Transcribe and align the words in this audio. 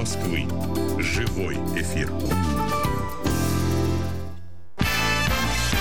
Москвы. 0.00 0.46
Живой 0.98 1.56
эфир. 1.76 2.10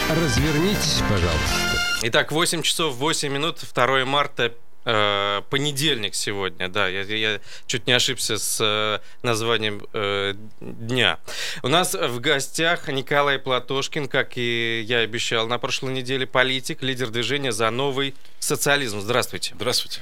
Развернитесь, 0.09 1.01
пожалуйста. 1.09 2.01
Итак, 2.01 2.33
8 2.33 2.61
часов 2.61 2.95
8 2.95 3.31
минут, 3.31 3.59
2 3.73 4.03
марта, 4.03 4.53
э, 4.83 5.41
понедельник 5.49 6.15
сегодня, 6.15 6.67
да, 6.67 6.89
я, 6.89 7.03
я 7.03 7.39
чуть 7.65 7.87
не 7.87 7.93
ошибся 7.93 8.37
с 8.37 8.59
э, 8.59 8.99
названием 9.23 9.87
э, 9.93 10.33
дня. 10.59 11.19
У 11.63 11.69
нас 11.69 11.93
в 11.93 12.19
гостях 12.19 12.89
Николай 12.89 13.39
Платошкин, 13.39 14.09
как 14.09 14.33
и 14.35 14.81
я 14.85 14.97
обещал 14.97 15.47
на 15.47 15.59
прошлой 15.59 15.93
неделе, 15.93 16.27
политик, 16.27 16.83
лидер 16.83 17.09
движения 17.09 17.53
за 17.53 17.69
новый 17.69 18.13
социализм. 18.39 18.99
Здравствуйте. 18.99 19.53
Здравствуйте. 19.55 20.01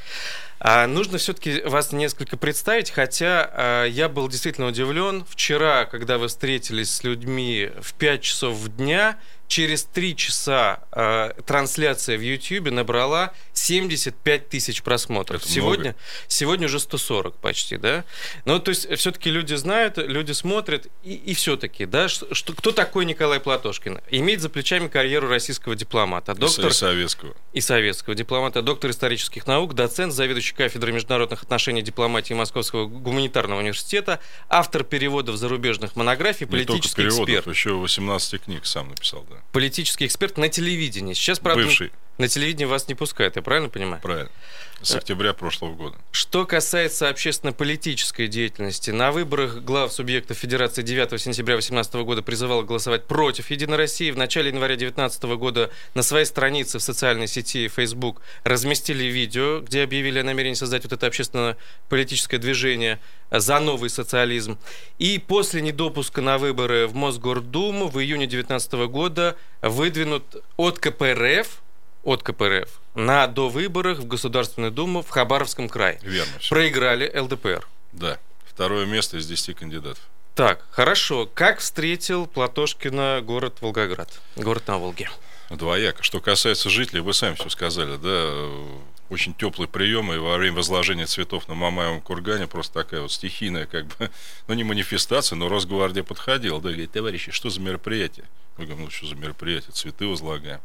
А, 0.59 0.87
нужно 0.87 1.17
все-таки 1.17 1.61
вас 1.61 1.91
несколько 1.91 2.35
представить, 2.37 2.89
хотя 2.89 3.49
а, 3.51 3.85
я 3.85 4.09
был 4.09 4.27
действительно 4.27 4.67
удивлен. 4.67 5.25
Вчера, 5.29 5.85
когда 5.85 6.17
вы 6.17 6.27
встретились 6.27 6.91
с 6.91 7.03
людьми 7.03 7.69
в 7.81 7.93
5 7.93 8.21
часов 8.21 8.67
дня, 8.75 9.19
через 9.47 9.85
3 9.85 10.15
часа 10.15 10.81
э, 10.91 11.31
трансляция 11.45 12.17
в 12.17 12.21
YouTube 12.21 12.69
набрала 12.71 13.31
75 13.53 14.49
тысяч 14.49 14.81
просмотров. 14.83 15.41
Это 15.41 15.51
сегодня, 15.51 15.83
много. 15.83 15.97
сегодня 16.27 16.65
уже 16.67 16.79
140 16.79 17.35
почти, 17.37 17.77
да? 17.77 18.03
Ну, 18.45 18.59
то 18.59 18.69
есть, 18.69 18.89
все-таки 18.97 19.29
люди 19.29 19.53
знают, 19.55 19.97
люди 19.97 20.33
смотрят, 20.33 20.87
и, 21.03 21.13
и 21.13 21.33
все-таки, 21.33 21.85
да, 21.85 22.07
что, 22.09 22.33
что- 22.35 22.53
кто 22.53 22.71
такой 22.71 23.05
Николай 23.05 23.39
Платошкин? 23.39 24.01
Имеет 24.11 24.41
за 24.41 24.49
плечами 24.49 24.87
карьеру 24.87 25.27
российского 25.29 25.75
дипломата. 25.75 26.33
Доктор 26.35 26.67
И 26.67 26.73
советского. 26.73 27.33
и 27.53 27.61
советского 27.61 28.15
дипломата, 28.15 28.61
доктор 28.61 28.91
исторических 28.91 29.47
наук, 29.47 29.73
доцент, 29.75 30.13
заведующий 30.13 30.55
кафедрой 30.55 30.93
международных 30.93 31.43
отношений 31.43 31.79
и 31.79 31.83
дипломатии 31.83 32.33
Московского 32.33 32.85
гуманитарного 32.87 33.59
университета, 33.59 34.19
автор 34.49 34.83
переводов 34.83 35.37
зарубежных 35.37 35.95
монографий, 35.95 36.45
Не 36.45 36.51
только 36.51 36.67
политический 36.73 37.03
переводов, 37.03 37.29
эксперт. 37.29 37.47
еще 37.55 37.71
18 37.73 38.41
книг 38.43 38.65
сам 38.65 38.89
написал, 38.89 39.25
да. 39.29 39.36
Политический 39.51 40.05
эксперт 40.05 40.37
на 40.37 40.49
телевидении. 40.49 41.13
Сейчас, 41.13 41.39
правда, 41.39 41.63
Бывший, 41.63 41.91
на 42.17 42.27
телевидении 42.27 42.65
вас 42.65 42.87
не 42.87 42.95
пускают, 42.95 43.35
я 43.35 43.41
правильно 43.41 43.69
понимаю? 43.69 44.01
правильно. 44.01 44.31
С 44.81 44.93
октября 44.95 45.33
прошлого 45.33 45.73
года. 45.73 45.97
Что 46.11 46.45
касается 46.45 47.09
общественно-политической 47.09 48.27
деятельности, 48.27 48.91
на 48.91 49.11
выборах 49.11 49.63
глав 49.63 49.91
субъектов 49.91 50.37
Федерации 50.37 50.83
9 50.83 51.19
сентября 51.19 51.55
2018 51.55 51.95
года 51.95 52.21
призывал 52.21 52.63
голосовать 52.63 53.05
против 53.05 53.49
Единой 53.49 53.77
России. 53.77 54.11
В 54.11 54.17
начале 54.17 54.49
января 54.49 54.75
2019 54.75 55.23
года 55.37 55.71
на 55.95 56.03
своей 56.03 56.25
странице 56.25 56.77
в 56.77 56.83
социальной 56.83 57.27
сети 57.27 57.67
Facebook 57.69 58.21
разместили 58.43 59.05
видео, 59.05 59.61
где 59.61 59.81
объявили 59.81 60.19
о 60.19 60.23
намерении 60.23 60.53
создать 60.53 60.83
вот 60.83 60.93
это 60.93 61.07
общественно-политическое 61.07 62.37
движение 62.37 62.99
за 63.31 63.59
новый 63.59 63.89
социализм. 63.89 64.59
И 64.99 65.17
после 65.17 65.61
недопуска 65.61 66.21
на 66.21 66.37
выборы 66.37 66.85
в 66.85 66.93
Мосгордуму 66.93 67.87
в 67.87 67.99
июне 67.99 68.27
2019 68.27 68.73
года 68.91 69.35
выдвинут 69.63 70.23
от 70.55 70.77
КПРФ 70.77 71.63
от 72.07 72.23
КПРФ 72.23 72.69
на 72.95 73.27
довыборах 73.27 73.99
в 73.99 74.07
Государственную 74.07 74.71
Думу 74.71 75.01
в 75.01 75.09
Хабаровском 75.09 75.67
крае. 75.67 75.99
Верно 76.01 76.39
все. 76.39 76.55
Проиграли 76.55 77.11
ЛДПР. 77.13 77.67
Да. 77.91 78.17
Второе 78.45 78.85
место 78.85 79.17
из 79.17 79.27
10 79.27 79.57
кандидатов. 79.57 80.01
Так, 80.33 80.65
хорошо. 80.71 81.29
Как 81.33 81.59
встретил 81.59 82.25
Платошкина 82.25 83.21
город 83.21 83.57
Волгоград? 83.59 84.21
Город 84.37 84.65
на 84.67 84.77
Волге. 84.77 85.09
Двояко. 85.49 86.01
Что 86.01 86.21
касается 86.21 86.69
жителей, 86.69 87.01
вы 87.01 87.13
сами 87.13 87.35
все 87.35 87.49
сказали, 87.49 87.97
да, 87.97 88.09
э, 88.09 88.77
очень 89.09 89.33
теплые 89.33 89.67
приемы 89.67 90.15
и 90.15 90.19
во 90.19 90.37
время 90.37 90.57
возложения 90.57 91.07
цветов 91.07 91.49
на 91.49 91.55
Мамаевом 91.55 91.99
кургане 91.99 92.47
просто 92.47 92.73
такая 92.73 93.01
вот 93.01 93.11
стихийная, 93.11 93.65
как 93.65 93.85
бы, 93.87 94.09
ну 94.47 94.53
не 94.53 94.63
манифестация, 94.63 95.35
но 95.35 95.49
Росгвардия 95.49 96.03
подходила, 96.03 96.61
да, 96.61 96.69
говорит, 96.69 96.91
товарищи, 96.91 97.31
что 97.31 97.49
за 97.49 97.59
мероприятие? 97.59 98.25
Мы 98.57 98.65
говорим, 98.65 98.85
ну 98.85 98.91
что 98.91 99.07
за 99.07 99.15
мероприятие, 99.15 99.71
цветы 99.73 100.07
возлагаем. 100.07 100.61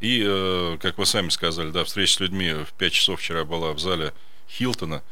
И, 0.00 0.22
э, 0.24 0.78
как 0.80 0.98
вы 0.98 1.06
сами 1.06 1.28
сказали, 1.28 1.70
да, 1.70 1.84
встреча 1.84 2.14
с 2.14 2.20
людьми 2.20 2.52
в 2.52 2.72
5 2.74 2.92
часов 2.92 3.20
вчера 3.20 3.44
была 3.44 3.72
в 3.72 3.78
зале 3.78 4.12
Хилтона. 4.48 5.02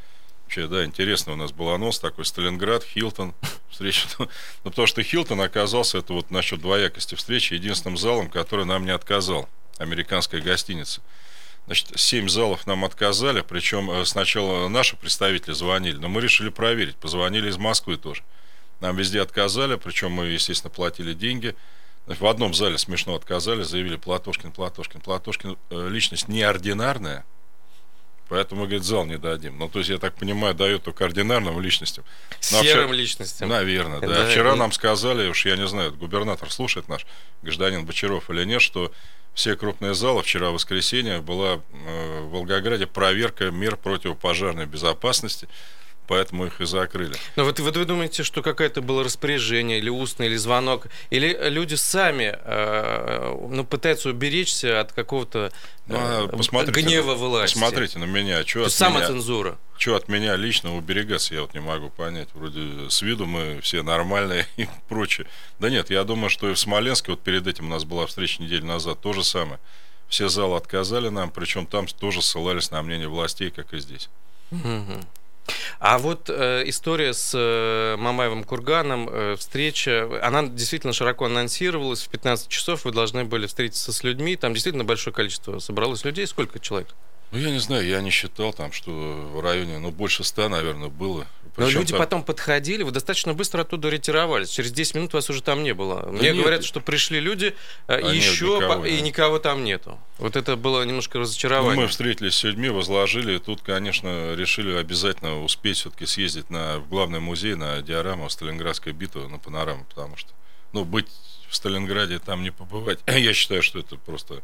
Вообще, 0.44 0.68
да, 0.68 0.84
интересно, 0.84 1.32
у 1.32 1.36
нас 1.36 1.50
был 1.50 1.70
анонс 1.70 1.98
такой, 1.98 2.24
Сталинград, 2.24 2.84
Хилтон, 2.84 3.34
встреча. 3.70 4.06
Ну, 4.18 4.28
потому 4.62 4.86
что 4.86 5.02
Хилтон 5.02 5.40
оказался, 5.40 5.98
это 5.98 6.12
вот 6.12 6.30
насчет 6.30 6.60
двоякости 6.60 7.16
встречи, 7.16 7.54
единственным 7.54 7.96
залом, 7.96 8.30
который 8.30 8.64
нам 8.64 8.84
не 8.84 8.92
отказал, 8.92 9.48
американская 9.78 10.40
гостиница. 10.40 11.00
Значит, 11.66 11.88
семь 11.96 12.28
залов 12.28 12.64
нам 12.68 12.84
отказали, 12.84 13.40
причем 13.40 13.90
э, 13.90 14.04
сначала 14.04 14.68
наши 14.68 14.96
представители 14.96 15.52
звонили, 15.52 15.96
но 15.96 16.08
мы 16.08 16.20
решили 16.20 16.48
проверить, 16.48 16.94
позвонили 16.94 17.48
из 17.48 17.56
Москвы 17.56 17.96
тоже. 17.96 18.22
Нам 18.80 18.96
везде 18.96 19.20
отказали, 19.20 19.74
причем 19.74 20.12
мы, 20.12 20.26
естественно, 20.26 20.70
платили 20.70 21.12
деньги. 21.12 21.56
В 22.06 22.26
одном 22.26 22.54
зале 22.54 22.78
смешно 22.78 23.14
отказали, 23.16 23.62
заявили 23.62 23.96
Платошкин, 23.96 24.52
Платошкин. 24.52 25.00
Платошкин 25.00 25.56
э, 25.70 25.88
личность 25.88 26.28
неординарная, 26.28 27.24
поэтому, 28.28 28.62
говорит, 28.62 28.84
зал 28.84 29.04
не 29.06 29.18
дадим. 29.18 29.58
Ну, 29.58 29.68
то 29.68 29.78
есть, 29.80 29.90
я 29.90 29.98
так 29.98 30.14
понимаю, 30.14 30.54
дают 30.54 30.84
только 30.84 31.04
ординарным 31.04 31.60
личностям. 31.60 32.04
Ну, 32.52 32.58
а 32.60 32.62
Серым 32.62 32.84
вчера- 32.88 32.96
личностям. 32.96 33.48
Наверное, 33.48 34.00
да. 34.00 34.06
Да, 34.06 34.30
Вчера 34.30 34.54
и- 34.54 34.56
нам 34.56 34.70
сказали, 34.70 35.28
уж 35.28 35.44
я 35.46 35.56
не 35.56 35.66
знаю, 35.66 35.92
губернатор 35.94 36.50
слушает 36.50 36.88
наш, 36.88 37.06
гражданин 37.42 37.84
Бочаров 37.84 38.30
или 38.30 38.44
нет, 38.44 38.62
что 38.62 38.92
все 39.34 39.56
крупные 39.56 39.94
залы 39.94 40.22
вчера, 40.22 40.50
в 40.50 40.54
воскресенье, 40.54 41.20
была 41.20 41.60
э, 41.72 42.20
в 42.20 42.30
Волгограде 42.30 42.86
проверка 42.86 43.50
мер 43.50 43.76
противопожарной 43.76 44.66
безопасности, 44.66 45.48
поэтому 46.06 46.46
их 46.46 46.60
и 46.60 46.66
закрыли. 46.66 47.14
Но 47.36 47.44
вот, 47.44 47.58
вот 47.60 47.76
вы 47.76 47.84
думаете, 47.84 48.22
что 48.22 48.42
какое-то 48.42 48.80
было 48.82 49.04
распоряжение 49.04 49.78
или 49.78 49.88
устное, 49.88 50.26
или 50.26 50.36
звонок, 50.36 50.86
или 51.10 51.36
люди 51.48 51.74
сами 51.74 52.36
э, 52.42 53.36
ну, 53.50 53.64
пытаются 53.64 54.10
уберечься 54.10 54.80
от 54.80 54.92
какого-то 54.92 55.52
Ну, 55.86 55.96
а 55.98 56.26
э, 56.26 56.28
посмотрите, 56.36 56.80
гнева 56.80 57.14
власти? 57.14 57.54
Посмотрите 57.54 57.98
на 57.98 58.04
меня, 58.04 58.44
что 58.46 58.60
То 58.60 58.66
от 58.66 58.66
есть 58.66 58.80
меня, 58.80 58.90
самоцензура. 58.90 59.58
чё 59.78 59.96
от 59.96 60.08
меня 60.08 60.36
лично 60.36 60.76
уберегаться, 60.76 61.34
я 61.34 61.42
вот 61.42 61.54
не 61.54 61.60
могу 61.60 61.90
понять. 61.90 62.28
Вроде 62.34 62.90
с 62.90 63.02
виду 63.02 63.26
мы 63.26 63.60
все 63.60 63.82
нормальные 63.82 64.46
и 64.56 64.66
прочее. 64.88 65.26
Да 65.58 65.70
нет, 65.70 65.90
я 65.90 66.04
думаю, 66.04 66.30
что 66.30 66.50
и 66.50 66.54
в 66.54 66.58
Смоленске, 66.58 67.12
вот 67.12 67.20
перед 67.20 67.46
этим 67.46 67.66
у 67.66 67.70
нас 67.70 67.84
была 67.84 68.06
встреча 68.06 68.42
неделю 68.42 68.66
назад, 68.66 69.00
то 69.00 69.12
же 69.12 69.24
самое. 69.24 69.58
Все 70.08 70.28
залы 70.28 70.56
отказали 70.56 71.08
нам, 71.08 71.30
причем 71.30 71.66
там 71.66 71.86
тоже 71.86 72.22
ссылались 72.22 72.70
на 72.70 72.80
мнение 72.82 73.08
властей, 73.08 73.50
как 73.50 73.74
и 73.74 73.78
здесь. 73.78 74.08
Мгм. 74.50 75.04
А 75.78 75.98
вот 75.98 76.28
э, 76.28 76.62
история 76.66 77.12
с 77.12 77.32
э, 77.34 77.96
Мамаевым 77.98 78.44
курганом, 78.44 79.08
э, 79.10 79.36
встреча, 79.38 80.08
она 80.22 80.44
действительно 80.46 80.92
широко 80.92 81.26
анонсировалась. 81.26 82.02
В 82.02 82.08
15 82.08 82.48
часов 82.48 82.84
вы 82.84 82.92
должны 82.92 83.24
были 83.24 83.46
встретиться 83.46 83.92
с 83.92 84.02
людьми. 84.02 84.36
Там 84.36 84.54
действительно 84.54 84.84
большое 84.84 85.14
количество 85.14 85.58
собралось 85.58 86.04
людей. 86.04 86.26
Сколько 86.26 86.58
человек? 86.58 86.94
Ну, 87.32 87.38
я 87.38 87.50
не 87.50 87.58
знаю, 87.58 87.86
я 87.86 88.00
не 88.00 88.10
считал 88.10 88.52
там, 88.52 88.72
что 88.72 88.90
в 88.90 89.40
районе, 89.40 89.78
ну, 89.78 89.90
больше 89.90 90.24
ста, 90.24 90.48
наверное, 90.48 90.88
было. 90.88 91.26
Но 91.56 91.64
Причем 91.66 91.80
люди 91.80 91.92
там- 91.92 92.00
потом 92.00 92.22
подходили, 92.22 92.82
вы 92.82 92.90
достаточно 92.90 93.32
быстро 93.32 93.62
оттуда 93.62 93.88
ретировались. 93.88 94.50
Через 94.50 94.72
10 94.72 94.94
минут 94.94 95.14
вас 95.14 95.30
уже 95.30 95.42
там 95.42 95.62
не 95.62 95.72
было. 95.72 96.06
Мне 96.10 96.32
нет. 96.32 96.36
говорят, 96.36 96.64
что 96.64 96.80
пришли 96.80 97.18
люди, 97.18 97.54
э, 97.86 97.94
А 97.96 98.00
нет, 98.02 98.14
еще 98.14 98.44
никого, 98.56 98.82
по- 98.82 98.86
и 98.86 98.96
да. 98.96 99.02
никого 99.02 99.38
там 99.38 99.64
нету. 99.64 99.98
Вот 100.18 100.36
это 100.36 100.56
было 100.56 100.82
немножко 100.82 101.16
Ну, 101.18 101.22
разочарование. 101.22 101.82
мы 101.82 101.88
встретились 101.88 102.34
с 102.34 102.42
людьми, 102.44 102.68
возложили, 102.68 103.36
и 103.36 103.38
тут, 103.38 103.62
конечно, 103.62 104.34
решили 104.34 104.74
обязательно 104.76 105.42
успеть 105.42 105.78
все-таки 105.78 106.04
съездить 106.04 106.50
на, 106.50 106.78
в 106.78 106.88
главный 106.88 107.20
музей, 107.20 107.54
на 107.54 107.80
диораму 107.80 108.28
Сталинградской 108.28 108.92
битвы, 108.92 109.26
на 109.28 109.38
панораму, 109.38 109.84
потому 109.88 110.16
что, 110.18 110.30
ну, 110.72 110.84
быть 110.84 111.08
в 111.48 111.56
Сталинграде, 111.56 112.18
там 112.18 112.42
не 112.42 112.50
побывать, 112.50 112.98
я 113.06 113.32
считаю, 113.32 113.62
что 113.62 113.78
это 113.78 113.96
просто 113.96 114.42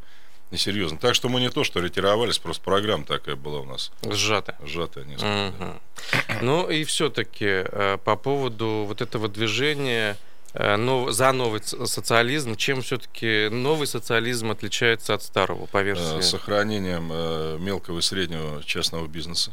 несерьезно. 0.52 0.98
Так 0.98 1.14
что 1.14 1.28
мы 1.28 1.40
не 1.40 1.50
то, 1.50 1.64
что 1.64 1.80
ретировались, 1.80 2.38
просто 2.38 2.62
программа 2.62 3.04
такая 3.04 3.34
была 3.36 3.60
у 3.60 3.64
нас, 3.64 3.90
Сжато. 4.08 4.56
сжатая 4.64 5.04
несколько. 5.04 5.52
да. 5.58 5.64
Мгм. 5.66 5.80
Ну 6.42 6.70
и 6.70 6.84
все-таки 6.84 7.64
по 8.04 8.16
поводу 8.16 8.84
вот 8.86 9.00
этого 9.00 9.28
движения 9.28 10.16
э, 10.54 10.76
нов- 10.76 11.10
за 11.12 11.32
новый 11.32 11.62
социализм, 11.62 12.56
чем 12.56 12.82
все-таки 12.82 13.48
новый 13.48 13.86
социализм 13.86 14.50
отличается 14.50 15.14
от 15.14 15.22
старого, 15.22 15.66
по 15.66 15.78
Э, 15.78 15.82
версии? 15.84 16.20
сохранением 16.20 17.10
э, 17.12 17.56
мелкого 17.58 17.98
и 17.98 18.02
среднего 18.02 18.62
частного 18.64 19.06
бизнеса. 19.06 19.52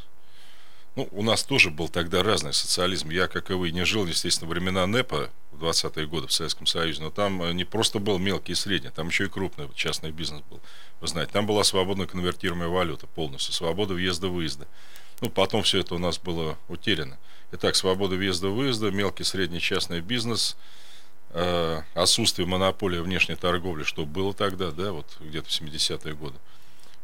Ну, 1.00 1.08
у 1.14 1.24
нас 1.24 1.46
тоже 1.46 1.70
был 1.70 1.88
тогда 1.88 2.24
разный 2.24 2.52
социализм. 2.52 3.10
Я, 3.10 3.30
как 3.30 3.52
и 3.52 3.54
вы, 3.54 3.72
не 3.72 3.86
жил, 3.86 4.06
естественно, 4.06 4.50
времена 4.50 4.86
НЭПа 4.86 5.30
в 5.54 5.64
20-е 5.64 6.06
годы 6.06 6.28
в 6.28 6.34
Советском 6.34 6.66
Союзе, 6.68 7.02
но 7.02 7.10
там 7.10 7.42
э, 7.42 7.54
не 7.54 7.64
просто 7.64 8.00
был 8.00 8.20
мелкий 8.20 8.52
и 8.52 8.56
средний, 8.56 8.90
там 8.90 9.08
еще 9.08 9.24
и 9.24 9.30
крупный 9.30 9.70
частный 9.76 10.12
бизнес 10.12 10.42
был. 10.50 10.60
Вы 11.00 11.08
знаете, 11.08 11.32
там 11.32 11.46
была 11.46 11.64
свободно 11.64 12.06
конвертируемая 12.06 12.68
валюта 12.68 13.08
полностью, 13.08 13.54
свобода 13.54 13.94
въезда-выезда. 13.94 14.68
Ну, 15.22 15.30
потом 15.30 15.64
все 15.64 15.80
это 15.80 15.96
у 15.96 16.00
нас 16.00 16.20
было 16.20 16.58
утеряно. 16.68 17.18
Итак, 17.54 17.78
свобода 17.78 18.18
въезда-выезда, 18.18 18.92
мелкий, 18.92 19.24
средний 19.24 19.62
частный 19.62 20.02
бизнес, 20.02 20.58
э, 21.30 21.82
отсутствие 21.94 22.46
монополии 22.46 23.00
внешней 23.00 23.38
торговли, 23.38 23.84
что 23.84 24.06
было 24.06 24.34
тогда, 24.34 24.72
да, 24.72 24.92
вот 24.92 25.06
где-то 25.22 25.48
в 25.48 25.62
70-е 25.62 26.14
годы. 26.14 26.36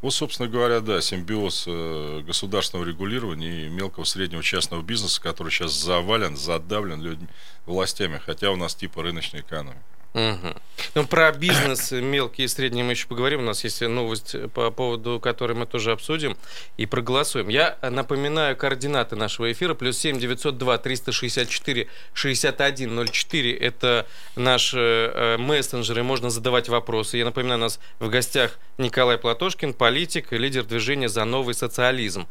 Вот, 0.02 0.14
собственно 0.14 0.48
говоря, 0.48 0.82
да, 0.82 1.02
симбиоз 1.02 1.66
э, 1.68 2.22
государственного 2.22 2.86
регулирования 2.88 3.66
и 3.66 3.70
мелкого 3.70 4.04
среднего 4.04 4.44
частного 4.44 4.82
бизнеса, 4.82 5.22
который 5.22 5.52
сейчас 5.52 5.74
завален, 5.74 6.38
задавлен 6.38 7.02
людьми, 7.02 7.28
властями, 7.66 8.22
хотя 8.24 8.52
у 8.52 8.56
нас 8.56 8.76
типа 8.76 9.02
рыночной 9.02 9.40
экономики. 9.40 9.82
Угу. 10.16 10.54
Ну, 10.96 11.06
про 11.08 11.34
бизнес 11.34 11.92
мелкий 11.92 12.44
и 12.44 12.48
средний 12.48 12.84
мы 12.84 12.92
еще 12.92 13.06
поговорим. 13.08 13.42
У 13.42 13.44
нас 13.44 13.66
есть 13.66 13.82
новость, 13.82 14.36
по 14.54 14.72
поводу 14.72 15.20
которой 15.20 15.54
мы 15.54 15.66
тоже 15.66 15.92
обсудим 15.92 16.38
и 16.78 16.86
проголосуем. 16.86 17.50
Я 17.50 17.78
напоминаю 17.82 18.56
координаты 18.56 19.18
нашего 19.18 19.52
эфира. 19.52 19.74
Плюс 19.74 19.98
7 19.98 20.18
902 20.18 20.78
364 20.78 21.88
61 22.14 23.08
04. 23.08 23.58
Это 23.58 24.08
наши 24.38 24.80
э, 24.80 25.38
мессенджеры. 25.38 26.02
Можно 26.04 26.30
задавать 26.30 26.70
вопросы. 26.70 27.18
Я 27.18 27.26
напоминаю, 27.26 27.60
у 27.60 27.64
нас 27.64 27.80
в 28.00 28.10
гостях 28.10 28.58
Николай 28.78 29.18
Платошкин, 29.18 29.74
политик 29.74 30.32
и 30.32 30.38
лидер 30.38 30.64
движения 30.64 31.10
«За 31.10 31.26
новый 31.26 31.54
социализм». 31.54 32.26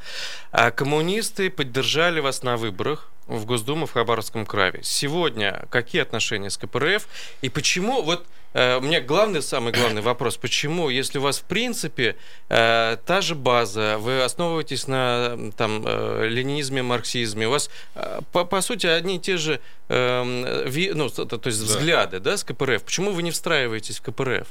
А 0.53 0.71
коммунисты 0.71 1.51
поддержали 1.51 2.21
вас 2.21 2.43
на 2.43 2.57
выборах 2.57 3.11
в 3.27 3.47
Госдуму 3.47 3.87
в 3.87 3.93
Хабаровском 3.93 4.47
крае. 4.47 4.81
Сегодня 4.83 5.67
какие 5.71 6.03
отношения 6.03 6.51
с 6.51 6.57
КПРФ 6.57 7.09
и 7.43 7.49
почему, 7.49 8.03
вот 8.03 8.27
э, 8.53 8.77
у 8.77 8.81
меня 8.83 9.01
главный, 9.01 9.43
самый 9.43 9.73
главный 9.73 10.03
вопрос, 10.03 10.37
почему, 10.37 10.91
если 10.91 11.19
у 11.19 11.23
вас 11.23 11.39
в 11.39 11.45
принципе 11.45 12.17
э, 12.49 12.97
та 13.05 13.21
же 13.21 13.35
база, 13.35 13.97
вы 13.99 14.23
основываетесь 14.23 14.87
на 14.87 15.53
там, 15.57 15.85
э, 15.87 16.29
ленинизме, 16.29 16.83
марксизме, 16.83 17.49
у 17.49 17.51
вас 17.51 17.71
э, 17.95 18.21
по, 18.33 18.45
по 18.45 18.61
сути 18.61 18.87
одни 18.87 19.17
и 19.17 19.21
те 19.21 19.37
же 19.37 19.61
э, 19.89 20.65
ви, 20.67 20.93
ну, 20.95 21.09
то, 21.09 21.25
то 21.25 21.47
есть 21.49 21.61
взгляды 21.61 22.21
да. 22.21 22.33
Да, 22.33 22.37
с 22.37 22.45
КПРФ, 22.45 22.83
почему 22.83 23.13
вы 23.13 23.23
не 23.23 23.31
встраиваетесь 23.31 23.99
в 23.99 24.03
КПРФ? 24.03 24.49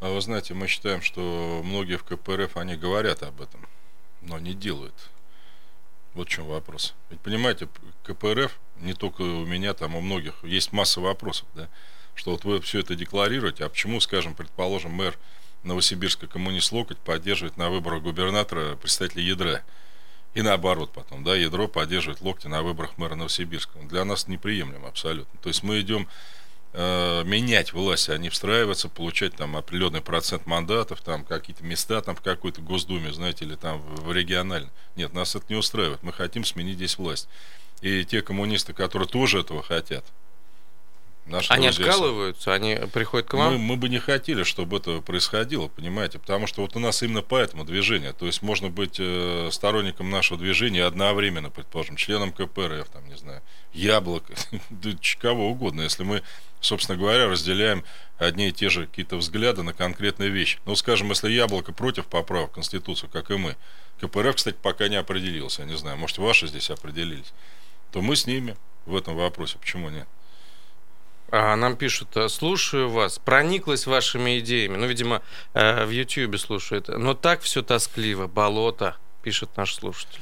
А 0.00 0.10
вы 0.10 0.20
знаете, 0.20 0.54
мы 0.54 0.68
считаем, 0.68 1.02
что 1.02 1.60
многие 1.64 1.96
в 1.96 2.04
КПРФ, 2.04 2.56
они 2.56 2.76
говорят 2.76 3.22
об 3.22 3.40
этом, 3.40 3.66
но 4.22 4.38
не 4.38 4.54
делают. 4.54 4.94
Вот 6.14 6.28
в 6.28 6.30
чем 6.30 6.46
вопрос. 6.46 6.94
Ведь 7.10 7.20
понимаете, 7.20 7.68
КПРФ, 8.04 8.58
не 8.80 8.94
только 8.94 9.22
у 9.22 9.44
меня, 9.44 9.74
там 9.74 9.94
у 9.94 10.00
многих, 10.00 10.34
есть 10.42 10.72
масса 10.72 11.00
вопросов, 11.00 11.46
да, 11.54 11.68
что 12.14 12.32
вот 12.32 12.44
вы 12.44 12.60
все 12.60 12.80
это 12.80 12.94
декларируете, 12.94 13.64
а 13.64 13.68
почему, 13.68 14.00
скажем, 14.00 14.34
предположим, 14.34 14.92
мэр 14.92 15.16
Новосибирска 15.62 16.26
коммунист 16.26 16.72
Локоть 16.72 16.98
поддерживает 16.98 17.56
на 17.56 17.68
выборах 17.70 18.02
губернатора 18.02 18.76
представителя 18.76 19.22
ядра. 19.22 19.62
И 20.34 20.42
наоборот 20.42 20.92
потом, 20.92 21.24
да, 21.24 21.34
ядро 21.34 21.68
поддерживает 21.68 22.20
локти 22.20 22.46
на 22.46 22.62
выборах 22.62 22.96
мэра 22.96 23.14
Новосибирска. 23.14 23.78
Для 23.80 24.04
нас 24.04 24.28
неприемлемо 24.28 24.88
абсолютно. 24.88 25.38
То 25.40 25.48
есть 25.48 25.62
мы 25.62 25.80
идем 25.80 26.06
э, 26.78 27.24
менять 27.24 27.72
власть, 27.72 28.08
а 28.08 28.16
не 28.18 28.28
встраиваться, 28.28 28.88
получать 28.88 29.34
там 29.34 29.56
определенный 29.56 30.00
процент 30.00 30.46
мандатов, 30.46 31.00
там 31.00 31.24
какие-то 31.24 31.64
места 31.64 32.00
там 32.00 32.14
в 32.14 32.20
какой-то 32.20 32.60
Госдуме, 32.60 33.12
знаете, 33.12 33.44
или 33.44 33.56
там 33.56 33.80
в, 33.80 34.12
региональной. 34.12 34.70
Нет, 34.94 35.12
нас 35.12 35.34
это 35.34 35.46
не 35.48 35.56
устраивает. 35.56 36.02
Мы 36.04 36.12
хотим 36.12 36.44
сменить 36.44 36.76
здесь 36.76 36.96
власть. 36.96 37.28
И 37.80 38.04
те 38.04 38.22
коммунисты, 38.22 38.74
которые 38.74 39.08
тоже 39.08 39.40
этого 39.40 39.62
хотят, 39.62 40.04
Наши 41.28 41.52
они 41.52 41.66
друзья, 41.66 41.84
откалываются, 41.84 42.54
они 42.54 42.78
приходят 42.92 43.28
к 43.28 43.34
вам? 43.34 43.52
Мы, 43.54 43.58
мы 43.58 43.76
бы 43.76 43.88
не 43.90 43.98
хотели, 43.98 44.44
чтобы 44.44 44.78
это 44.78 45.00
происходило, 45.00 45.68
понимаете, 45.68 46.18
потому 46.18 46.46
что 46.46 46.62
вот 46.62 46.74
у 46.74 46.78
нас 46.78 47.02
именно 47.02 47.20
поэтому 47.20 47.64
движение, 47.64 48.14
то 48.14 48.24
есть 48.24 48.40
можно 48.40 48.70
быть 48.70 48.96
э, 48.98 49.50
сторонником 49.52 50.08
нашего 50.08 50.38
движения 50.38 50.84
одновременно, 50.84 51.50
предположим, 51.50 51.96
членом 51.96 52.32
КПРФ, 52.32 52.88
там, 52.88 53.06
не 53.08 53.16
знаю, 53.16 53.42
Яблоко, 53.74 54.32
кого 55.20 55.50
угодно, 55.50 55.82
если 55.82 56.02
мы, 56.02 56.22
собственно 56.60 56.96
говоря, 56.98 57.28
разделяем 57.28 57.84
одни 58.16 58.48
и 58.48 58.52
те 58.52 58.70
же 58.70 58.86
какие-то 58.86 59.16
взгляды 59.16 59.62
на 59.62 59.74
конкретные 59.74 60.30
вещи. 60.30 60.58
Ну, 60.64 60.74
скажем, 60.76 61.10
если 61.10 61.30
Яблоко 61.30 61.72
против 61.72 62.06
поправок 62.06 62.52
в 62.52 62.54
Конституцию, 62.54 63.10
как 63.12 63.30
и 63.30 63.36
мы, 63.36 63.56
КПРФ, 64.00 64.36
кстати, 64.36 64.56
пока 64.60 64.88
не 64.88 64.96
определился, 64.96 65.62
я 65.62 65.68
не 65.68 65.76
знаю, 65.76 65.98
может, 65.98 66.16
ваши 66.16 66.46
здесь 66.46 66.70
определились, 66.70 67.32
то 67.92 68.00
мы 68.00 68.16
с 68.16 68.26
ними 68.26 68.56
в 68.86 68.96
этом 68.96 69.14
вопросе, 69.14 69.58
почему 69.58 69.90
нет? 69.90 70.08
А 71.30 71.56
нам 71.56 71.76
пишут, 71.76 72.16
«Э, 72.16 72.28
слушаю 72.28 72.88
вас, 72.88 73.18
прониклась 73.18 73.86
вашими 73.86 74.38
идеями. 74.38 74.76
Ну, 74.76 74.86
видимо, 74.86 75.20
э, 75.52 75.84
в 75.84 75.90
Ютьюбе 75.90 76.38
слушает. 76.38 76.88
Но 76.88 77.12
так 77.14 77.42
все 77.42 77.62
тоскливо, 77.62 78.26
болото, 78.26 78.96
пишет 79.22 79.50
наш 79.56 79.74
слушатель. 79.74 80.20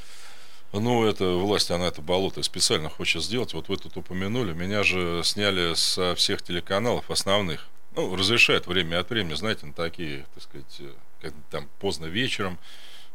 Ну, 0.72 1.06
это 1.06 1.24
власть, 1.24 1.70
она 1.70 1.86
это 1.86 2.02
болото 2.02 2.42
специально 2.42 2.88
хочет 2.88 3.22
сделать. 3.22 3.54
Вот 3.54 3.68
вы 3.68 3.76
тут 3.76 3.96
упомянули, 3.96 4.52
меня 4.52 4.82
же 4.82 5.22
сняли 5.22 5.74
со 5.74 6.16
всех 6.16 6.42
телеканалов 6.42 7.08
основных. 7.08 7.68
Ну, 7.94 8.14
разрешают 8.16 8.66
время 8.66 8.98
от 8.98 9.08
времени, 9.08 9.34
знаете, 9.34 9.64
на 9.64 9.72
такие, 9.72 10.26
так 10.34 10.42
сказать, 10.42 10.76
э, 10.80 10.92
как 11.22 11.32
там 11.50 11.68
поздно 11.78 12.06
вечером, 12.06 12.58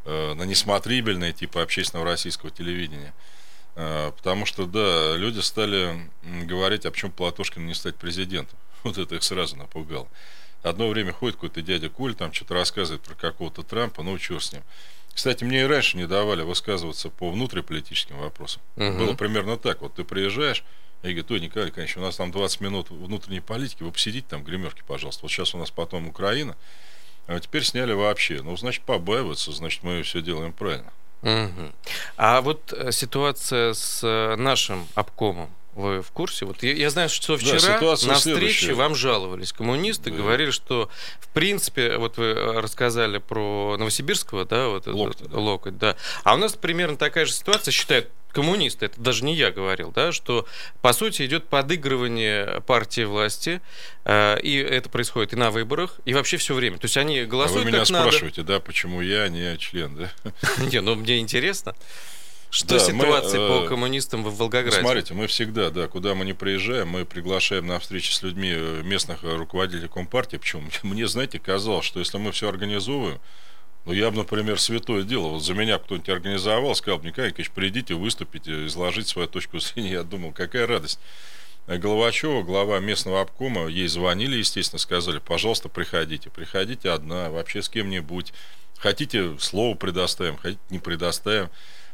на 0.04 0.46
несмотрибельные 0.46 1.32
типа 1.32 1.62
общественного 1.62 2.10
российского 2.10 2.50
телевидения. 2.50 3.14
А, 3.76 4.12
потому 4.12 4.46
что, 4.46 4.66
да, 4.66 5.16
люди 5.16 5.40
стали 5.40 6.10
говорить, 6.24 6.86
а 6.86 6.92
почему 6.92 7.12
Платошкин 7.12 7.66
не 7.66 7.74
стать 7.74 7.96
президентом. 7.96 8.58
Вот 8.84 8.98
это 8.98 9.16
их 9.16 9.24
сразу 9.24 9.56
напугало. 9.58 10.08
Одно 10.64 10.90
время 10.90 11.12
ходит 11.12 11.36
какой-то 11.36 11.62
дядя 11.62 11.90
Коль, 11.90 12.16
там 12.16 12.34
что-то 12.34 12.56
рассказывает 12.56 13.02
про 13.02 13.16
какого-то 13.16 13.64
Трампа, 13.64 14.04
ну 14.04 14.18
что 14.20 14.40
с 14.40 14.54
ним. 14.54 14.64
Кстати, 15.14 15.44
мне 15.44 15.62
и 15.62 15.66
раньше 15.66 15.98
не 15.98 16.08
давали 16.08 16.42
высказываться 16.44 17.10
по 17.10 17.32
внутриполитическим 17.32 18.18
вопросам. 18.18 18.62
Угу. 18.78 18.92
Было 18.94 19.14
примерно 19.14 19.58
так. 19.58 19.82
Вот 19.82 19.96
ты 19.96 20.04
приезжаешь, 20.04 20.64
и 21.04 21.08
говорит, 21.08 21.32
ой, 21.32 21.40
Николай 21.40 21.68
Николаевич, 21.68 21.98
у 21.98 22.02
нас 22.02 22.16
там 22.16 22.32
20 22.32 22.62
минут 22.62 22.90
внутренней 22.92 23.40
политики, 23.40 23.82
вы 23.82 23.92
посидите 23.92 24.26
там, 24.30 24.44
гримерки, 24.44 24.84
пожалуйста. 24.88 25.24
Вот 25.24 25.32
сейчас 25.32 25.56
у 25.56 25.58
нас 25.58 25.72
потом 25.72 26.08
Украина, 26.08 26.56
а 27.28 27.40
теперь 27.40 27.64
сняли 27.64 27.94
вообще. 27.94 28.42
Ну, 28.44 28.56
значит, 28.56 28.84
побаиваются, 28.84 29.52
значит, 29.52 29.84
мы 29.84 30.04
все 30.04 30.22
делаем 30.22 30.54
правильно. 30.54 30.94
Угу. 31.22 31.72
А 32.18 32.42
вот 32.42 32.74
э, 32.74 32.92
ситуация 32.92 33.74
с 33.74 34.02
э, 34.04 34.36
нашим 34.36 34.88
обкомом, 34.96 35.50
вы 35.76 36.02
в 36.02 36.12
курсе? 36.12 36.46
Вот 36.46 36.64
я, 36.64 36.74
я 36.74 36.90
знаю, 36.90 37.10
что 37.10 37.38
вчера 37.38 37.80
да, 37.80 38.08
на 38.08 38.16
встрече 38.16 38.74
вам 38.74 38.96
жаловались 38.96 39.54
коммунисты, 39.54 40.12
да. 40.12 40.18
говорили, 40.18 40.52
что 40.52 40.90
в 41.20 41.28
принципе, 41.30 41.98
вот 41.98 42.18
вы 42.18 42.26
э, 42.26 42.60
рассказали 42.60 43.20
про 43.20 43.78
Новосибирского, 43.78 44.46
да, 44.46 44.68
вот 44.68 44.88
локоть, 44.88 45.22
этот, 45.22 45.32
да. 45.32 45.40
локоть, 45.40 45.78
да. 45.78 45.96
А 46.24 46.34
у 46.34 46.38
нас 46.38 46.54
примерно 46.54 46.98
такая 46.98 47.26
же 47.26 47.34
ситуация, 47.34 47.72
считают 47.72 48.10
коммунисты, 48.32 48.86
это 48.86 49.00
даже 49.00 49.24
не 49.24 49.36
я 49.36 49.52
говорил, 49.52 49.92
да, 49.92 50.12
что 50.12 50.46
по 50.82 50.94
сути 50.94 51.26
идет 51.26 51.46
подыгрывание 51.46 52.62
партии 52.62 53.04
власти, 53.04 53.62
э, 54.06 54.40
и 54.42 54.56
это 54.56 54.90
происходит 54.90 55.34
и 55.34 55.36
на 55.36 55.52
выборах, 55.52 56.00
и 56.06 56.14
вообще 56.14 56.38
все 56.38 56.54
время. 56.54 56.78
То 56.78 56.86
есть 56.86 56.98
они 56.98 57.24
голосуют 57.24 57.64
а 57.64 57.66
вы 57.66 57.72
меня 57.72 57.80
как 57.80 57.88
спрашиваете, 57.88 58.42
надо. 58.42 58.54
да, 58.54 58.60
почему 58.60 59.02
я 59.02 59.28
не 59.30 59.58
член, 59.58 59.96
да? 59.96 60.12
Не, 60.72 60.82
ну 60.82 60.96
мне 60.96 61.20
интересно. 61.20 61.76
Что 62.52 62.68
да, 62.68 62.80
ситуация 62.80 63.40
мы, 63.40 63.48
по 63.48 63.64
э, 63.64 63.68
коммунистам 63.70 64.26
в 64.26 64.36
Волгограде? 64.36 64.78
Смотрите, 64.82 65.14
мы 65.14 65.28
всегда, 65.28 65.70
да, 65.70 65.88
куда 65.88 66.16
мы 66.16 66.26
не 66.26 66.34
приезжаем, 66.34 66.90
мы 66.90 67.06
приглашаем 67.06 67.66
на 67.66 67.80
встречи 67.80 68.12
с 68.12 68.22
людьми 68.24 68.52
э, 68.54 68.82
местных 68.84 69.24
руководителей 69.24 69.88
Компартии. 69.88 70.36
Почему? 70.36 70.64
Мне, 70.84 71.08
знаете, 71.08 71.40
казалось, 71.40 71.86
что 71.86 72.00
если 72.00 72.18
мы 72.18 72.34
все 72.34 72.50
организовываем, 72.50 73.22
ну, 73.86 73.94
я 73.94 74.12
бы, 74.12 74.18
например, 74.18 74.60
святое 74.60 75.04
дело. 75.04 75.30
Вот 75.30 75.44
за 75.44 75.54
меня 75.54 75.80
кто-нибудь 75.80 76.10
организовал, 76.10 76.76
сказал, 76.76 76.98
Николай 77.00 77.30
Николаевич, 77.30 77.52
придите, 77.52 77.96
выступите, 77.96 78.68
изложить 78.68 79.08
свою 79.08 79.30
точку 79.30 79.60
зрения. 79.62 79.92
Я 79.92 80.04
думал, 80.04 80.34
какая 80.34 80.68
радость. 80.68 81.00
Э, 81.68 81.78
Головачева, 81.78 82.44
глава 82.44 82.82
местного 82.82 83.22
обкома, 83.22 83.68
ей 83.68 83.88
звонили, 83.88 84.36
естественно, 84.36 84.80
сказали, 84.80 85.20
пожалуйста, 85.20 85.70
приходите. 85.70 86.30
Приходите 86.30 86.90
одна, 86.90 87.30
вообще 87.30 87.62
с 87.62 87.70
кем-нибудь. 87.70 88.34
Хотите, 88.78 89.38
слово 89.40 89.76
предоставим, 89.76 90.36
хотите, 90.36 90.62
не 90.70 90.80
предоставим. 90.80 91.50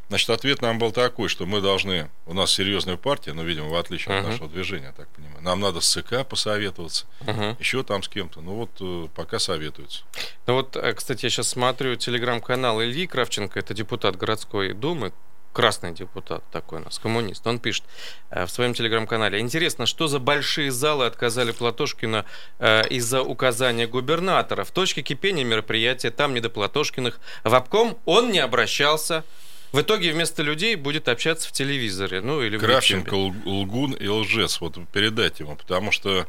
Значит, 0.10 0.30
ответ 0.30 0.62
нам 0.62 0.80
был 0.80 0.92
такой, 0.92 1.28
что 1.28 1.46
мы 1.46 1.60
должны, 1.60 2.10
у 2.26 2.34
нас 2.34 2.52
серьезная 2.52 2.96
партия, 2.96 3.34
но, 3.34 3.44
видимо, 3.44 3.68
в 3.68 3.76
отличие 3.76 4.16
uh-huh. 4.16 4.20
от 4.20 4.28
нашего 4.28 4.50
движения, 4.50 4.94
так 4.96 5.10
понимаю, 5.10 5.42
нам 5.42 5.60
надо 5.60 5.82
с 5.82 5.90
ЦК 5.90 6.26
посоветоваться, 6.26 7.06
uh-huh. 7.22 7.58
еще 7.60 7.84
там 7.84 8.04
с 8.04 8.08
кем-то. 8.08 8.40
Ну 8.40 8.54
вот 8.54 8.72
э, 8.80 9.08
пока 9.14 9.38
советуются. 9.38 10.04
Ну 10.46 10.54
вот, 10.54 10.78
э, 10.78 10.94
кстати, 10.94 11.26
я 11.26 11.30
сейчас 11.30 11.50
смотрю 11.50 11.96
телеграм-канал 11.96 12.82
Ильи 12.82 13.06
Кравченко, 13.06 13.60
это 13.60 13.74
депутат 13.74 14.16
городской 14.16 14.74
думы, 14.74 15.12
красный 15.58 15.92
депутат 15.92 16.44
такой 16.52 16.82
у 16.82 16.84
нас, 16.84 17.00
коммунист, 17.00 17.48
он 17.48 17.58
пишет 17.58 17.84
э, 18.30 18.46
в 18.46 18.50
своем 18.50 18.76
телеграм-канале. 18.76 19.40
Интересно, 19.40 19.88
что 19.88 20.08
за 20.08 20.20
большие 20.20 20.72
залы 20.72 21.08
отказали 21.08 21.52
Платошкина 21.52 22.26
э, 22.60 22.88
из-за 22.90 23.24
указания 23.24 23.88
губернатора? 23.88 24.64
В 24.64 24.70
точке 24.70 25.02
кипения 25.02 25.44
мероприятия 25.44 26.12
там 26.12 26.36
не 26.36 26.42
до 26.42 26.52
Платошкиных. 26.52 27.20
В 27.44 27.56
обком 27.56 27.98
он 28.06 28.32
не 28.32 28.38
обращался. 28.38 29.24
В 29.71 29.81
итоге 29.81 30.13
вместо 30.13 30.43
людей 30.43 30.75
будет 30.75 31.09
общаться 31.09 31.50
в 31.50 31.51
телевизоре, 31.51 32.21
ну 32.21 32.41
или 32.41 32.57
Кравченко, 32.57 33.13
лгун 33.13 33.93
и 33.93 34.07
лжец. 34.07 34.62
Вот 34.62 34.77
передать 34.91 35.39
ему, 35.39 35.55
потому 35.55 35.91
что, 35.91 36.25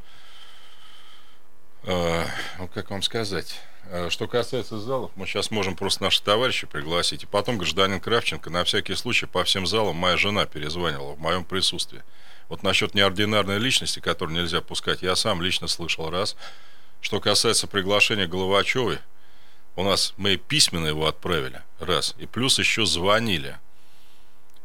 э, 1.84 2.24
ну 2.58 2.68
как 2.68 2.90
вам 2.90 3.02
сказать, 3.02 3.60
э, 3.90 4.10
что 4.10 4.26
касается 4.26 4.78
залов, 4.80 5.12
мы 5.14 5.26
сейчас 5.26 5.52
можем 5.52 5.76
просто 5.76 6.02
наших 6.02 6.24
товарищей 6.24 6.66
пригласить. 6.66 7.22
И 7.22 7.26
потом 7.26 7.58
гражданин 7.58 8.00
Кравченко, 8.00 8.50
на 8.50 8.64
всякий 8.64 8.94
случай, 8.94 9.26
по 9.26 9.44
всем 9.44 9.66
залам 9.66 9.94
моя 9.94 10.16
жена 10.16 10.44
перезванивала 10.46 11.14
в 11.14 11.20
моем 11.20 11.44
присутствии. 11.44 12.02
Вот 12.48 12.64
насчет 12.64 12.94
неординарной 12.94 13.58
личности, 13.58 14.00
которую 14.00 14.36
нельзя 14.36 14.62
пускать, 14.62 15.02
я 15.02 15.14
сам 15.14 15.42
лично 15.42 15.68
слышал 15.68 16.10
раз. 16.10 16.34
Что 17.00 17.20
касается 17.20 17.68
приглашения 17.68 18.26
Головачевой, 18.26 18.98
У 19.78 19.84
нас 19.84 20.12
мы 20.16 20.36
письменно 20.36 20.88
его 20.88 21.06
отправили, 21.06 21.62
раз. 21.78 22.16
И 22.18 22.26
плюс 22.26 22.58
еще 22.58 22.84
звонили. 22.84 23.58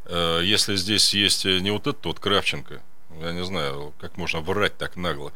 Э, 0.06 0.42
если 0.44 0.76
здесь 0.76 1.14
есть 1.14 1.46
не 1.46 1.70
вот 1.70 1.86
этот 1.86 2.04
вот 2.04 2.20
Кравченко, 2.20 2.82
я 3.22 3.32
не 3.32 3.44
знаю, 3.46 3.94
как 4.02 4.18
можно 4.18 4.40
врать 4.40 4.76
так 4.76 4.96
нагло. 4.96 5.32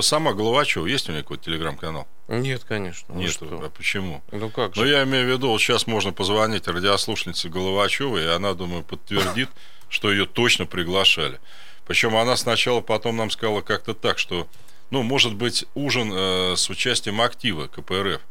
Сама 0.00 0.32
Головачева, 0.32 0.86
есть 0.86 1.10
у 1.10 1.12
нее 1.12 1.20
какой-то 1.20 1.44
телеграм-канал? 1.44 2.08
Нет, 2.28 2.64
конечно. 2.64 3.12
Нет, 3.12 3.36
а 3.42 3.68
почему? 3.68 4.22
Ну 4.32 4.48
как 4.48 4.74
же? 4.74 4.80
Ну 4.80 4.86
я 4.86 5.02
имею 5.04 5.26
в 5.26 5.30
виду, 5.30 5.48
вот 5.48 5.60
сейчас 5.60 5.86
можно 5.86 6.14
позвонить 6.14 6.66
радиослушнице 6.66 7.50
Головачевой, 7.50 8.22
и 8.22 8.26
она, 8.26 8.54
думаю, 8.54 8.84
подтвердит, 8.84 9.50
что 9.90 10.10
ее 10.10 10.24
точно 10.24 10.64
приглашали. 10.64 11.40
Причем 11.86 12.16
она 12.16 12.36
сначала 12.36 12.80
потом 12.80 13.18
нам 13.18 13.30
сказала 13.30 13.60
как-то 13.60 13.92
так, 13.92 14.18
что, 14.18 14.48
ну, 14.88 15.02
может 15.02 15.34
быть, 15.34 15.66
ужин 15.74 16.10
э, 16.10 16.56
с 16.56 16.70
участием 16.70 17.20
актива 17.20 17.66
КПРФ. 17.66 18.22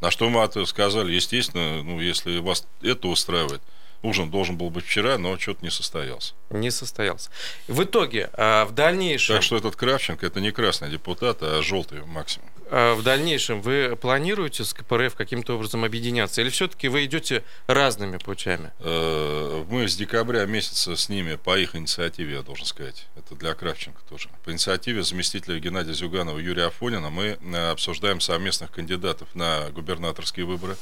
На 0.00 0.10
что 0.10 0.28
мы 0.28 0.44
сказали, 0.66 1.12
естественно, 1.12 1.82
ну, 1.82 2.00
если 2.00 2.38
вас 2.38 2.66
это 2.82 3.08
устраивает, 3.08 3.62
ужин 4.02 4.30
должен 4.30 4.56
был 4.56 4.70
быть 4.70 4.84
вчера, 4.84 5.18
но 5.18 5.38
что-то 5.38 5.64
не 5.64 5.70
состоялся. 5.70 6.34
Не 6.50 6.70
состоялся. 6.70 7.30
В 7.66 7.82
итоге, 7.82 8.30
а, 8.34 8.64
в 8.64 8.72
дальнейшем... 8.72 9.36
Так 9.36 9.42
что 9.42 9.56
этот 9.56 9.76
Кравченко, 9.76 10.26
это 10.26 10.40
не 10.40 10.50
красный 10.50 10.90
депутат, 10.90 11.38
а 11.42 11.60
желтый 11.62 12.04
максимум. 12.04 12.48
А, 12.70 12.94
в 12.94 13.02
дальнейшем 13.02 13.62
вы 13.62 13.96
планируете 14.00 14.64
с 14.64 14.74
КПРФ 14.74 15.14
каким-то 15.14 15.54
образом 15.56 15.84
объединяться? 15.84 16.40
Или 16.40 16.50
все-таки 16.50 16.88
вы 16.88 17.04
идете 17.04 17.44
разными 17.66 18.18
путями? 18.18 18.70
Э, 18.80 19.64
мы 19.68 19.88
с 19.88 19.96
декабря 19.96 20.44
месяца 20.44 20.94
с 20.94 21.08
ними 21.08 21.36
по 21.36 21.58
их 21.58 21.74
инициативе, 21.74 22.34
я 22.34 22.42
должен 22.42 22.66
сказать. 22.66 23.06
Это 23.16 23.34
для 23.34 23.54
Кравченко 23.54 24.00
тоже. 24.08 24.28
По 24.44 24.50
инициативе 24.50 25.02
заместителя 25.02 25.58
Геннадия 25.58 25.94
Зюганова 25.94 26.38
Юрия 26.38 26.66
Афонина 26.66 27.10
мы 27.10 27.38
э, 27.40 27.70
обсуждаем 27.70 28.20
совместных 28.20 28.70
кандидатов 28.70 29.28
на 29.34 29.70
губернаторские 29.70 30.44
выборы. 30.44 30.76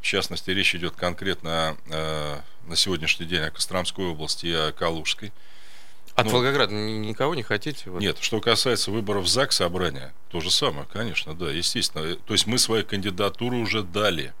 В 0.00 0.04
частности, 0.04 0.50
речь 0.50 0.74
идет 0.74 0.94
конкретно 0.94 1.76
э, 1.90 2.38
на 2.66 2.76
сегодняшний 2.76 3.26
день 3.26 3.42
о 3.42 3.50
Костромской 3.50 4.06
области 4.06 4.46
и 4.46 4.52
о 4.52 4.72
Калужской. 4.72 5.32
От 6.14 6.26
ну, 6.26 6.32
Волгограда 6.32 6.74
никого 6.74 7.34
не 7.34 7.42
хотите? 7.42 7.90
Вот? 7.90 8.00
Нет, 8.00 8.18
что 8.20 8.40
касается 8.40 8.90
выборов 8.90 9.28
ЗАГС 9.28 9.56
собрания, 9.56 10.12
то 10.30 10.40
же 10.40 10.50
самое, 10.50 10.86
конечно, 10.92 11.34
да, 11.34 11.50
естественно. 11.50 12.16
То 12.16 12.34
есть 12.34 12.46
мы 12.46 12.58
свои 12.58 12.82
кандидатуры 12.82 13.56
уже 13.56 13.82
дали 13.82 14.34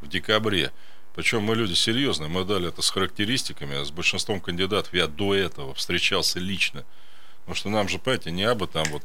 в 0.00 0.08
декабре. 0.08 0.72
Причем 1.14 1.42
мы 1.42 1.54
люди 1.54 1.74
серьезные, 1.74 2.28
мы 2.28 2.44
дали 2.44 2.68
это 2.68 2.82
с 2.82 2.90
характеристиками, 2.90 3.84
с 3.84 3.90
большинством 3.90 4.40
кандидатов 4.40 4.92
я 4.94 5.06
до 5.06 5.34
этого 5.34 5.74
встречался 5.74 6.38
лично. 6.38 6.84
Потому 7.40 7.54
что 7.54 7.68
нам 7.68 7.88
же, 7.88 7.98
понимаете, 7.98 8.30
не 8.30 8.44
абы 8.44 8.66
там 8.66 8.84
вот 8.90 9.02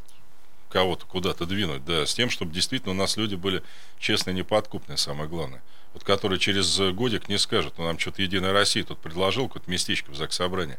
кого-то 0.69 1.05
куда-то 1.05 1.45
двинуть, 1.45 1.85
да, 1.85 2.05
с 2.05 2.13
тем, 2.13 2.29
чтобы 2.29 2.53
действительно 2.53 2.91
у 2.91 2.97
нас 2.97 3.17
люди 3.17 3.35
были 3.35 3.63
честные, 3.99 4.33
неподкупные, 4.33 4.97
самое 4.97 5.29
главное. 5.29 5.61
Вот 5.95 6.03
которые 6.03 6.39
через 6.39 6.77
годик 6.91 7.29
не 7.29 7.37
скажут, 7.37 7.75
ну 7.77 7.85
нам 7.85 7.97
что-то 7.97 8.21
Единая 8.21 8.51
Россия 8.51 8.83
тут 8.83 8.99
предложил 8.99 9.47
какое-то 9.47 9.71
местечко 9.71 10.11
в 10.11 10.15
ЗАГС 10.15 10.35
собрании. 10.35 10.77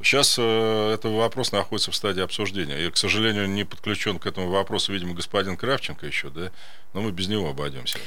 Сейчас 0.00 0.36
э, 0.38 0.92
этот 0.94 1.12
вопрос 1.12 1.50
находится 1.50 1.90
в 1.90 1.96
стадии 1.96 2.22
обсуждения. 2.22 2.86
И, 2.86 2.90
к 2.90 2.96
сожалению, 2.96 3.48
не 3.48 3.64
подключен 3.64 4.20
к 4.20 4.26
этому 4.26 4.48
вопросу, 4.48 4.92
видимо, 4.92 5.14
господин 5.14 5.56
Кравченко 5.56 6.06
еще, 6.06 6.30
да, 6.30 6.52
но 6.94 7.02
мы 7.02 7.10
без 7.10 7.26
него 7.26 7.50
обойдемся. 7.50 7.98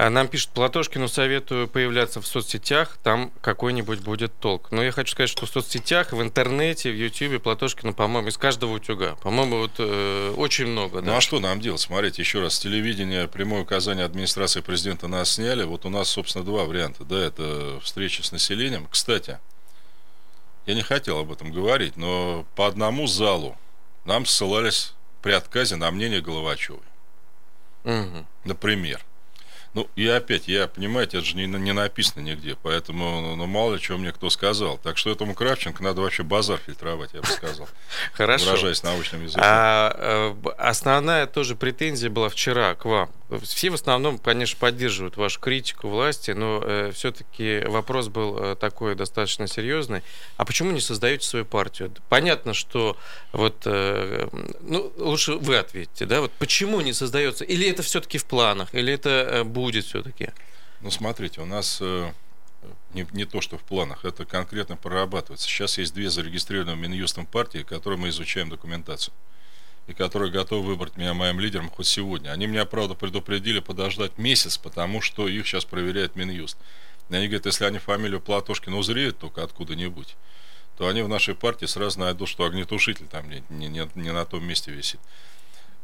А 0.00 0.10
нам 0.10 0.28
пишет 0.28 0.50
Платошкину, 0.50 1.08
советую 1.08 1.66
появляться 1.66 2.20
в 2.20 2.26
соцсетях, 2.28 2.98
там 3.02 3.32
какой-нибудь 3.40 3.98
будет 3.98 4.32
толк. 4.38 4.70
Но 4.70 4.80
я 4.84 4.92
хочу 4.92 5.10
сказать, 5.10 5.28
что 5.28 5.44
в 5.44 5.50
соцсетях, 5.50 6.12
в 6.12 6.22
интернете, 6.22 6.92
в 6.92 6.94
Ютьюбе 6.94 7.40
Платошкину, 7.40 7.92
по-моему, 7.92 8.28
из 8.28 8.38
каждого 8.38 8.74
утюга. 8.74 9.16
По-моему, 9.16 9.58
вот 9.58 9.72
э, 9.78 10.34
очень 10.36 10.66
много. 10.68 11.00
Да. 11.00 11.10
Ну 11.10 11.16
а 11.16 11.20
что 11.20 11.40
нам 11.40 11.60
делать? 11.60 11.80
Смотрите, 11.80 12.22
еще 12.22 12.40
раз, 12.40 12.60
телевидение, 12.60 13.26
прямое 13.26 13.62
указание 13.62 14.04
администрации 14.04 14.60
президента 14.60 15.08
нас 15.08 15.32
сняли. 15.32 15.64
Вот 15.64 15.84
у 15.84 15.90
нас, 15.90 16.06
собственно, 16.10 16.44
два 16.44 16.62
варианта. 16.62 17.04
Да, 17.04 17.18
это 17.18 17.80
встреча 17.82 18.22
с 18.22 18.30
населением. 18.30 18.86
Кстати, 18.88 19.40
я 20.66 20.74
не 20.74 20.82
хотел 20.82 21.18
об 21.18 21.32
этом 21.32 21.50
говорить, 21.50 21.96
но 21.96 22.46
по 22.54 22.68
одному 22.68 23.08
залу 23.08 23.58
нам 24.04 24.26
ссылались 24.26 24.94
при 25.22 25.32
отказе 25.32 25.74
на 25.74 25.90
мнение 25.90 26.20
Головачевой. 26.20 26.86
Угу. 27.82 28.26
Например. 28.44 29.04
Ну, 29.74 29.88
и 29.96 30.06
опять, 30.06 30.48
я, 30.48 30.66
понимаете, 30.66 31.18
это 31.18 31.26
же 31.26 31.36
не, 31.36 31.46
не 31.46 31.72
написано 31.72 32.22
нигде, 32.22 32.56
поэтому, 32.62 33.20
ну, 33.20 33.36
ну, 33.36 33.46
мало 33.46 33.74
ли, 33.74 33.80
что 33.80 33.98
мне 33.98 34.12
кто 34.12 34.30
сказал. 34.30 34.78
Так 34.78 34.96
что 34.96 35.10
этому 35.10 35.34
Кравченко 35.34 35.82
надо 35.82 36.00
вообще 36.00 36.22
базар 36.22 36.58
фильтровать, 36.58 37.10
я 37.12 37.20
бы 37.20 37.26
сказал. 37.26 37.68
Хорошо. 38.12 38.46
Выражаясь 38.46 38.82
научным 38.82 39.22
языком. 39.24 39.42
А, 39.44 40.34
основная 40.56 41.26
тоже 41.26 41.54
претензия 41.54 42.10
была 42.10 42.28
вчера 42.28 42.74
к 42.74 42.84
вам. 42.84 43.10
Все 43.42 43.68
в 43.68 43.74
основном, 43.74 44.18
конечно, 44.18 44.58
поддерживают 44.58 45.18
вашу 45.18 45.38
критику 45.38 45.88
власти, 45.88 46.30
но 46.30 46.62
э, 46.64 46.92
все-таки 46.94 47.62
вопрос 47.66 48.08
был 48.08 48.38
э, 48.38 48.56
такой 48.56 48.94
достаточно 48.94 49.46
серьезный. 49.46 50.02
А 50.38 50.46
почему 50.46 50.70
не 50.70 50.80
создаете 50.80 51.26
свою 51.26 51.44
партию? 51.44 51.92
Понятно, 52.08 52.54
что 52.54 52.96
вот, 53.32 53.62
э, 53.66 54.28
ну, 54.60 54.90
лучше 54.96 55.34
вы 55.34 55.58
ответите, 55.58 56.06
да, 56.06 56.22
вот 56.22 56.32
почему 56.38 56.80
не 56.80 56.94
создается? 56.94 57.44
Или 57.44 57.68
это 57.68 57.82
все-таки 57.82 58.16
в 58.16 58.24
планах, 58.24 58.74
или 58.74 58.94
это 58.94 59.10
э, 59.10 59.44
будет 59.44 59.84
все-таки? 59.84 60.30
Ну, 60.80 60.90
смотрите, 60.90 61.42
у 61.42 61.46
нас 61.46 61.78
э, 61.82 62.10
не, 62.94 63.06
не 63.12 63.26
то, 63.26 63.42
что 63.42 63.58
в 63.58 63.62
планах, 63.62 64.06
это 64.06 64.24
конкретно 64.24 64.78
прорабатывается. 64.78 65.46
Сейчас 65.46 65.76
есть 65.76 65.92
две 65.92 66.08
зарегистрированные 66.08 66.76
Минюстом 66.76 67.26
партии, 67.26 67.58
которые 67.58 67.98
мы 67.98 68.08
изучаем 68.08 68.48
документацию 68.48 69.12
и 69.88 69.94
которые 69.94 70.30
готовы 70.30 70.68
выбрать 70.68 70.96
меня 70.96 71.14
моим 71.14 71.40
лидером 71.40 71.70
хоть 71.70 71.86
сегодня. 71.86 72.30
Они 72.30 72.46
меня, 72.46 72.66
правда, 72.66 72.94
предупредили 72.94 73.58
подождать 73.58 74.18
месяц, 74.18 74.58
потому 74.58 75.00
что 75.00 75.26
их 75.26 75.46
сейчас 75.46 75.64
проверяет 75.64 76.14
Минюст. 76.14 76.58
И 77.08 77.16
они 77.16 77.26
говорят, 77.26 77.46
если 77.46 77.64
они 77.64 77.78
фамилию 77.78 78.20
Платошкина 78.20 78.76
узреют 78.76 79.18
только 79.18 79.42
откуда-нибудь, 79.42 80.14
то 80.76 80.88
они 80.88 81.00
в 81.02 81.08
нашей 81.08 81.34
партии 81.34 81.64
сразу 81.64 82.00
найдут, 82.00 82.28
что 82.28 82.44
огнетушитель 82.44 83.06
там 83.06 83.28
не, 83.30 83.42
не, 83.48 83.68
не, 83.68 83.88
не 83.94 84.12
на 84.12 84.26
том 84.26 84.44
месте 84.44 84.70
висит. 84.70 85.00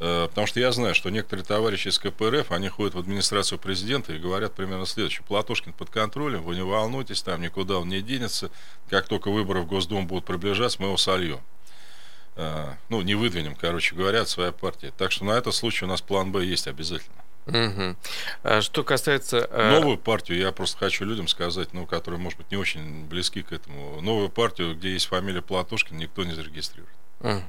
Э, 0.01 0.27
потому 0.29 0.47
что 0.47 0.61
я 0.61 0.71
знаю, 0.71 0.95
что 0.95 1.09
некоторые 1.09 1.47
товарищи 1.47 1.89
из 1.89 1.99
КПРФ, 1.99 2.53
они 2.53 2.69
ходят 2.69 2.95
в 2.95 2.99
администрацию 2.99 3.59
президента 3.59 4.13
и 4.13 4.19
говорят 4.19 4.55
примерно 4.55 4.85
следующее. 4.85 5.25
Платошкин 5.27 5.73
под 5.73 5.89
контролем, 5.89 6.43
вы 6.43 6.57
не 6.57 6.63
волнуйтесь, 6.63 7.23
там 7.23 7.41
никуда 7.41 7.79
он 7.79 7.89
не 7.89 8.03
денется. 8.03 8.51
Как 8.91 9.09
только 9.09 9.31
выборы 9.31 9.63
в 9.63 9.67
Госдуму 9.67 10.07
будут 10.07 10.27
приближаться, 10.27 10.77
мы 10.81 10.89
его 10.89 10.99
сольем. 10.99 11.41
Э, 12.37 12.75
ну, 12.89 13.03
не 13.03 13.15
выдвинем, 13.15 13.55
короче 13.55 13.95
говоря, 13.95 14.27
своя 14.27 14.53
партия. 14.53 14.93
Так 14.97 15.13
что 15.13 15.25
на 15.25 15.33
этот 15.33 15.55
случай 15.55 15.85
у 15.85 15.89
нас 15.89 16.01
план 16.01 16.33
Б 16.33 16.45
есть 16.45 16.67
обязательно. 16.67 17.23
Угу. 17.47 18.63
Что 18.63 18.85
касается... 18.85 19.49
Э, 19.51 19.71
новую 19.79 19.99
партию, 19.99 20.39
я 20.39 20.51
просто 20.51 20.79
хочу 20.79 21.05
людям 21.05 21.29
сказать, 21.29 21.73
ну, 21.73 21.87
которые, 21.87 22.21
может 22.21 22.39
быть, 22.39 22.51
не 22.51 22.57
очень 22.57 23.05
близки 23.05 23.43
к 23.43 23.53
этому. 23.53 24.01
Новую 24.01 24.31
партию, 24.31 24.75
где 24.75 24.93
есть 24.93 25.07
фамилия 25.07 25.43
Платошкин, 25.43 25.97
никто 25.97 26.25
не 26.25 26.33
зарегистрирует. 26.33 26.95
Угу. 27.21 27.43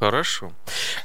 Хорошо. 0.00 0.50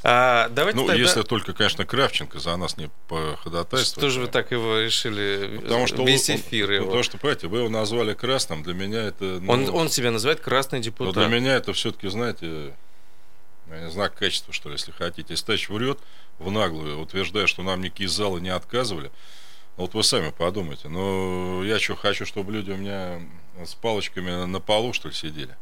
А, 0.03 0.47
давайте 0.47 0.79
ну, 0.79 0.87
тогда... 0.87 1.01
если 1.01 1.21
только, 1.23 1.51
конечно, 1.51 1.85
Кравченко 1.85 2.39
за 2.39 2.55
нас 2.55 2.77
не 2.77 2.89
походатайствует. 3.09 4.03
Что 4.03 4.09
же 4.09 4.21
вы 4.21 4.27
так 4.27 4.51
его 4.51 4.79
решили 4.79 5.59
потому 5.63 5.85
что 5.87 6.05
весь 6.05 6.29
эфир 6.29 6.69
он, 6.69 6.75
его? 6.75 6.85
Потому 6.85 7.03
что, 7.03 7.17
понимаете, 7.17 7.47
вы 7.47 7.57
его 7.57 7.69
назвали 7.69 8.13
красным, 8.13 8.63
для 8.63 8.73
меня 8.73 9.01
это... 9.01 9.25
Ну, 9.41 9.51
он, 9.51 9.69
он 9.69 9.89
себя 9.89 10.11
называет 10.11 10.39
красный 10.39 10.79
депутат. 10.79 11.13
Но 11.13 11.27
для 11.27 11.37
меня 11.39 11.55
это 11.55 11.73
все-таки, 11.73 12.07
знаете, 12.07 12.73
знак 13.89 14.15
качества, 14.15 14.53
что 14.53 14.69
ли, 14.69 14.75
если 14.75 14.91
хотите. 14.91 15.33
Если 15.33 15.45
товарищ 15.45 15.69
врет 15.69 15.99
в 16.39 16.51
наглую, 16.51 16.99
утверждая, 16.99 17.47
что 17.47 17.63
нам 17.63 17.81
никакие 17.81 18.09
залы 18.09 18.41
не 18.41 18.49
отказывали, 18.49 19.11
вот 19.77 19.93
вы 19.93 20.03
сами 20.03 20.31
подумайте. 20.31 20.87
Но 20.87 21.63
я 21.63 21.79
что 21.79 21.95
хочу, 21.95 22.25
чтобы 22.25 22.51
люди 22.51 22.71
у 22.71 22.77
меня 22.77 23.21
с 23.63 23.75
палочками 23.75 24.45
на 24.45 24.59
полу, 24.59 24.93
что 24.93 25.09
ли, 25.09 25.13
сидели. 25.13 25.55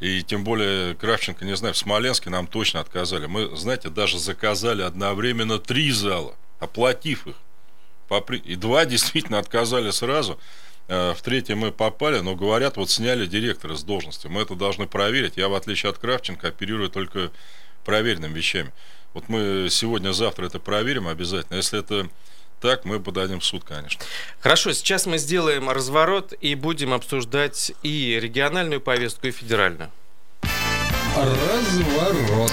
И 0.00 0.22
тем 0.22 0.42
более 0.42 0.96
Кравченко, 0.96 1.44
не 1.44 1.54
знаю, 1.54 1.74
в 1.74 1.78
Смоленске 1.78 2.28
нам 2.28 2.48
точно 2.48 2.80
отказали. 2.80 3.26
Мы, 3.26 3.56
знаете, 3.56 3.88
даже 3.88 4.18
заказали 4.18 4.82
одновременно 4.82 5.60
три 5.60 5.92
зала, 5.92 6.34
оплатив 6.58 7.26
их. 7.26 7.36
И 8.44 8.56
два 8.56 8.84
действительно 8.86 9.38
отказали 9.38 9.90
сразу. 9.90 10.38
Э, 10.92 11.14
в 11.14 11.22
третий 11.22 11.54
мы 11.54 11.72
попали, 11.72 12.20
но 12.20 12.36
говорят, 12.36 12.76
вот 12.76 12.90
сняли 12.90 13.24
директора 13.24 13.76
с 13.76 13.82
должности. 13.82 14.26
Мы 14.26 14.42
это 14.42 14.54
должны 14.54 14.86
проверить. 14.86 15.38
Я, 15.38 15.48
в 15.48 15.54
отличие 15.54 15.88
от 15.88 15.96
Кравченко, 15.96 16.48
оперирую 16.48 16.90
только 16.90 17.30
проверенными 17.86 18.34
вещами. 18.34 18.72
Вот 19.14 19.30
мы 19.30 19.68
сегодня-завтра 19.70 20.46
это 20.46 20.58
проверим 20.58 21.08
обязательно. 21.08 21.56
Если 21.56 21.78
это 21.78 22.10
так, 22.60 22.84
мы 22.84 23.00
подадим 23.00 23.40
в 23.40 23.44
суд, 23.44 23.64
конечно. 23.64 24.02
Хорошо, 24.40 24.72
сейчас 24.74 25.06
мы 25.06 25.16
сделаем 25.16 25.70
разворот 25.70 26.34
и 26.42 26.54
будем 26.54 26.92
обсуждать 26.92 27.72
и 27.82 28.18
региональную 28.20 28.82
повестку, 28.82 29.28
и 29.28 29.30
федеральную. 29.30 29.90
Разворот. 31.16 32.52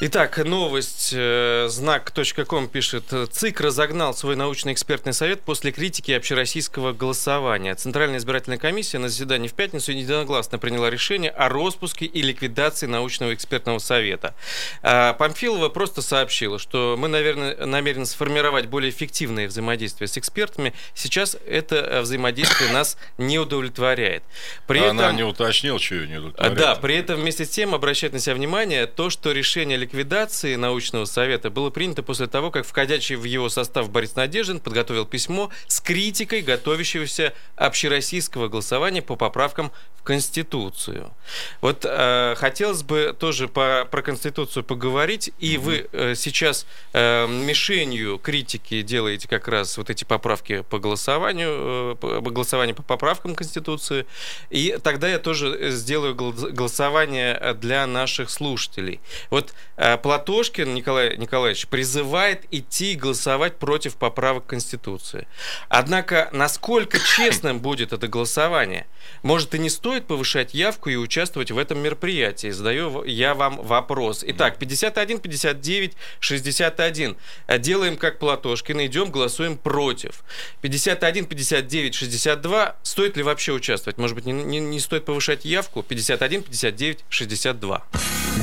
Итак, 0.00 0.38
новость 0.44 1.10
э, 1.12 1.66
знак.ком 1.68 2.68
пишет, 2.68 3.12
ЦИК 3.32 3.60
разогнал 3.62 4.14
свой 4.14 4.36
научно-экспертный 4.36 5.12
совет 5.12 5.40
после 5.40 5.72
критики 5.72 6.12
общероссийского 6.12 6.92
голосования. 6.92 7.74
Центральная 7.74 8.18
избирательная 8.18 8.58
комиссия 8.58 8.98
на 8.98 9.08
заседании 9.08 9.48
в 9.48 9.54
пятницу 9.54 9.90
единогласно 9.90 10.60
приняла 10.60 10.88
решение 10.88 11.32
о 11.32 11.48
распуске 11.48 12.04
и 12.04 12.22
ликвидации 12.22 12.86
научного 12.86 13.34
экспертного 13.34 13.80
совета. 13.80 14.36
А 14.82 15.14
Памфилова 15.14 15.68
просто 15.68 16.00
сообщила, 16.00 16.60
что 16.60 16.94
мы, 16.96 17.08
наверное, 17.08 17.66
намерены 17.66 18.06
сформировать 18.06 18.66
более 18.66 18.90
эффективное 18.90 19.48
взаимодействие 19.48 20.06
с 20.06 20.16
экспертами. 20.16 20.74
Сейчас 20.94 21.36
это 21.44 21.74
э, 21.74 22.00
взаимодействие 22.02 22.70
нас 22.70 22.98
не 23.18 23.40
удовлетворяет. 23.40 24.22
При 24.68 24.78
Она 24.78 25.06
этом... 25.06 25.16
не 25.16 25.24
уточнила, 25.24 25.80
что 25.80 25.96
ее 25.96 26.06
не 26.06 26.18
удовлетворяет. 26.18 26.56
Да, 26.56 26.76
при 26.76 26.94
этом 26.94 27.16
вместе 27.20 27.44
с 27.44 27.48
тем 27.48 27.74
обращает 27.74 28.12
на 28.12 28.20
себя 28.20 28.36
внимание 28.36 28.86
то, 28.86 29.10
что 29.10 29.32
решение 29.32 29.87
ликвидации 29.88 30.54
научного 30.56 31.06
совета 31.06 31.48
было 31.48 31.70
принято 31.70 32.02
после 32.02 32.26
того, 32.26 32.50
как 32.50 32.66
входящий 32.66 33.16
в 33.16 33.24
его 33.24 33.48
состав 33.48 33.90
Борис 33.90 34.16
Надеждин 34.16 34.60
подготовил 34.60 35.06
письмо 35.06 35.48
с 35.66 35.80
критикой 35.80 36.42
готовящегося 36.42 37.32
общероссийского 37.56 38.48
голосования 38.48 39.00
по 39.00 39.16
поправкам 39.16 39.72
в 39.96 40.02
Конституцию. 40.02 41.10
Вот 41.60 41.84
э, 41.84 42.34
хотелось 42.36 42.82
бы 42.82 43.16
тоже 43.18 43.48
по, 43.48 43.88
про 43.90 44.02
Конституцию 44.02 44.62
поговорить, 44.62 45.30
и 45.38 45.54
mm-hmm. 45.54 45.58
вы 45.58 45.88
э, 45.92 46.14
сейчас 46.14 46.66
э, 46.92 47.26
мишенью 47.26 48.18
критики 48.18 48.82
делаете 48.82 49.26
как 49.26 49.48
раз 49.48 49.76
вот 49.78 49.90
эти 49.90 50.04
поправки 50.04 50.62
по 50.68 50.78
голосованию, 50.78 51.94
э, 51.94 51.96
по, 51.96 52.30
голосованию 52.30 52.76
по 52.76 52.82
поправкам 52.82 53.34
Конституции, 53.34 54.06
и 54.50 54.78
тогда 54.82 55.08
я 55.08 55.18
тоже 55.18 55.70
сделаю 55.70 56.14
голосование 56.14 57.54
для 57.54 57.86
наших 57.86 58.30
слушателей. 58.30 59.00
Вот 59.30 59.54
э, 59.76 59.77
Платошкин 60.02 60.74
Николай 60.74 61.16
Николаевич 61.16 61.68
призывает 61.68 62.44
идти 62.50 62.96
голосовать 62.96 63.56
против 63.56 63.96
поправок 63.96 64.46
Конституции. 64.46 65.28
Однако, 65.68 66.28
насколько 66.32 66.98
честным 67.16 67.60
будет 67.60 67.92
это 67.92 68.08
голосование? 68.08 68.86
Может, 69.22 69.54
и 69.54 69.58
не 69.58 69.70
стоит 69.70 70.06
повышать 70.06 70.52
явку 70.54 70.90
и 70.90 70.96
участвовать 70.96 71.50
в 71.50 71.58
этом 71.58 71.78
мероприятии? 71.78 72.50
Задаю 72.50 73.04
я 73.04 73.34
вам 73.34 73.62
вопрос. 73.62 74.24
Итак, 74.26 74.58
51, 74.58 75.20
59, 75.20 75.92
61. 76.20 77.16
Делаем 77.58 77.96
как 77.96 78.18
Платошкин, 78.18 78.86
идем, 78.86 79.10
голосуем 79.10 79.56
против. 79.56 80.22
51, 80.60 81.26
59, 81.26 81.94
62. 81.94 82.76
Стоит 82.82 83.16
ли 83.16 83.22
вообще 83.22 83.52
участвовать? 83.52 83.98
Может 83.98 84.16
быть, 84.16 84.26
не, 84.26 84.32
не, 84.32 84.58
не 84.58 84.80
стоит 84.80 85.04
повышать 85.04 85.44
явку? 85.44 85.82
51, 85.82 86.42
59, 86.42 87.04
62. 87.08 87.84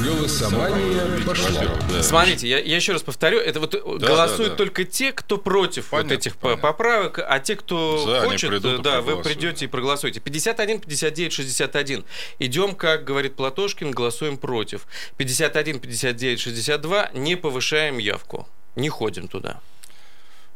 Голосование 0.03 1.24
пошло. 1.25 1.61
Да. 1.89 2.03
Смотрите, 2.03 2.47
я, 2.47 2.59
я 2.59 2.75
еще 2.75 2.93
раз 2.93 3.03
повторю, 3.03 3.39
это 3.39 3.59
вот 3.59 3.71
да, 3.71 4.07
голосуют 4.07 4.51
да, 4.51 4.55
да. 4.55 4.55
только 4.55 4.83
те, 4.83 5.11
кто 5.11 5.37
против 5.37 5.89
понятно, 5.89 6.09
вот 6.09 6.19
этих 6.19 6.37
понятно. 6.37 6.61
поправок, 6.61 7.19
а 7.19 7.39
те, 7.39 7.55
кто 7.55 7.97
За, 8.05 8.21
хочет, 8.27 8.81
да, 8.81 9.01
вы 9.01 9.21
придете 9.21 9.65
и 9.65 9.67
проголосуете. 9.67 10.19
51, 10.19 10.79
59, 10.79 11.33
61. 11.33 12.05
Идем, 12.39 12.75
как 12.75 13.03
говорит 13.03 13.35
Платошкин, 13.35 13.91
голосуем 13.91 14.37
против. 14.37 14.85
51, 15.17 15.79
59, 15.79 16.39
62. 16.39 17.09
Не 17.13 17.35
повышаем 17.35 17.97
явку. 17.97 18.47
Не 18.75 18.89
ходим 18.89 19.27
туда. 19.27 19.61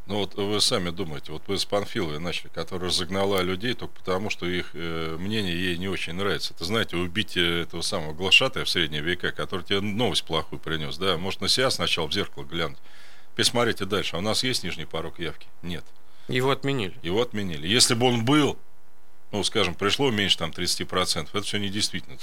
Ну 0.10 0.16
вот 0.16 0.34
вы 0.34 0.60
сами 0.60 0.90
думаете, 0.90 1.32
вот 1.32 1.44
вы 1.46 1.60
с 1.60 1.66
Панфиловой 1.66 2.20
начали, 2.20 2.48
которая 2.48 2.90
разогнала 2.90 3.42
людей 3.42 3.76
только 3.76 3.94
потому, 3.94 4.32
что 4.32 4.48
их 4.48 4.72
э, 4.74 5.16
мнение 5.20 5.54
ей 5.54 5.78
не 5.78 5.88
очень 5.88 6.14
нравится. 6.14 6.56
Это, 6.56 6.66
знаете, 6.66 6.98
убить 6.98 7.38
этого 7.38 7.84
самого 7.84 8.14
глашатая 8.16 8.66
в 8.66 8.70
средние 8.70 9.04
века, 9.04 9.32
который 9.32 9.62
тебе 9.62 9.82
новость 9.82 10.24
плохую 10.24 10.60
принес, 10.60 10.98
да, 10.98 11.16
может 11.18 11.42
на 11.42 11.48
себя 11.48 11.70
сначала 11.70 12.08
в 12.08 12.12
зеркало 12.12 12.44
глянуть. 12.44 12.80
Теперь 13.34 13.46
смотрите 13.46 13.86
дальше. 13.86 14.16
А 14.16 14.20
у 14.20 14.22
нас 14.22 14.44
есть 14.44 14.64
нижний 14.64 14.86
порог 14.86 15.20
явки? 15.20 15.46
Нет. 15.62 15.86
Его 16.28 16.50
отменили. 16.50 16.96
Его 17.04 17.22
отменили. 17.22 17.68
Если 17.68 17.94
бы 17.94 18.08
он 18.08 18.26
был, 18.26 18.58
ну, 19.32 19.44
скажем, 19.44 19.76
пришло 19.76 20.10
меньше 20.10 20.40
там 20.40 20.50
30%, 20.50 21.30
это 21.32 21.42
все 21.44 21.60
недействительно. 21.60 22.18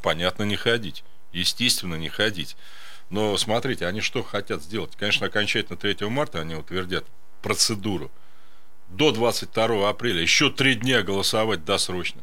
Понятно, 0.00 0.44
не 0.44 0.56
ходить. 0.56 1.04
Естественно, 1.34 1.96
не 1.96 2.08
ходить. 2.08 2.56
Но 3.10 3.36
смотрите, 3.36 3.86
они 3.86 4.00
что 4.00 4.22
хотят 4.22 4.62
сделать? 4.62 4.92
Конечно, 4.96 5.26
окончательно 5.26 5.76
3 5.76 6.08
марта 6.08 6.40
они 6.40 6.54
утвердят 6.54 7.04
процедуру. 7.42 8.10
До 8.88 9.12
22 9.12 9.88
апреля 9.88 10.20
еще 10.20 10.50
три 10.50 10.74
дня 10.74 11.02
голосовать 11.02 11.64
досрочно. 11.64 12.22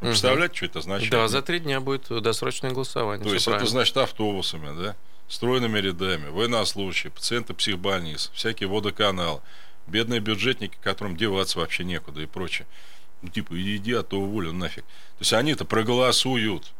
Вы 0.00 0.08
представляете, 0.08 0.56
что 0.56 0.66
это 0.66 0.80
значит? 0.80 1.10
Да, 1.10 1.28
за 1.28 1.42
три 1.42 1.60
дня 1.60 1.80
будет 1.80 2.08
досрочное 2.08 2.72
голосование. 2.72 3.24
То 3.24 3.32
есть 3.32 3.44
правильно. 3.44 3.62
это 3.62 3.70
значит 3.70 3.96
автобусами, 3.96 4.82
да, 4.82 4.96
стройными 5.28 5.78
рядами, 5.78 6.28
военнослужащие, 6.28 7.12
пациенты 7.12 7.54
психбольниц, 7.54 8.30
всякие 8.34 8.68
водоканалы, 8.68 9.40
бедные 9.86 10.20
бюджетники, 10.20 10.76
которым 10.82 11.16
деваться 11.16 11.58
вообще 11.58 11.84
некуда 11.84 12.20
и 12.20 12.26
прочее. 12.26 12.66
Ну, 13.22 13.28
типа, 13.28 13.54
иди, 13.54 13.92
а 13.92 14.02
то 14.02 14.18
уволен 14.18 14.58
нафиг. 14.58 14.82
То 14.84 15.20
есть 15.20 15.32
они-то 15.32 15.64
проголосуют. 15.64 16.72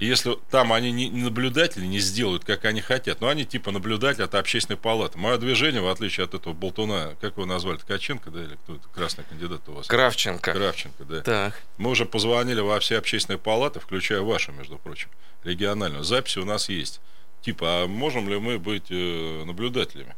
И 0.00 0.06
если 0.06 0.38
там 0.50 0.72
они 0.72 0.90
не 0.92 1.10
наблюдатели 1.10 1.84
не 1.84 1.98
сделают, 1.98 2.42
как 2.42 2.64
они 2.64 2.80
хотят, 2.80 3.20
но 3.20 3.28
они 3.28 3.44
типа 3.44 3.70
наблюдатели 3.70 4.22
от 4.22 4.34
общественной 4.34 4.78
палаты. 4.78 5.18
Мое 5.18 5.36
движение, 5.36 5.82
в 5.82 5.88
отличие 5.88 6.24
от 6.24 6.32
этого 6.32 6.54
болтуна, 6.54 7.16
как 7.20 7.36
его 7.36 7.44
назвали, 7.44 7.76
Ткаченко, 7.76 8.30
да, 8.30 8.42
или 8.42 8.54
кто 8.54 8.76
это, 8.76 8.88
красный 8.88 9.24
кандидат 9.24 9.60
у 9.68 9.72
вас? 9.72 9.86
Кравченко. 9.88 10.54
Кравченко, 10.54 11.04
да. 11.04 11.20
Так. 11.20 11.62
Мы 11.76 11.90
уже 11.90 12.06
позвонили 12.06 12.60
во 12.60 12.80
все 12.80 12.96
общественные 12.96 13.38
палаты, 13.38 13.78
включая 13.78 14.22
вашу, 14.22 14.52
между 14.52 14.78
прочим, 14.78 15.10
региональную. 15.44 16.02
Записи 16.02 16.38
у 16.38 16.46
нас 16.46 16.70
есть. 16.70 17.02
Типа, 17.42 17.82
а 17.82 17.86
можем 17.86 18.26
ли 18.26 18.38
мы 18.38 18.58
быть 18.58 18.86
э, 18.88 19.44
наблюдателями? 19.44 20.14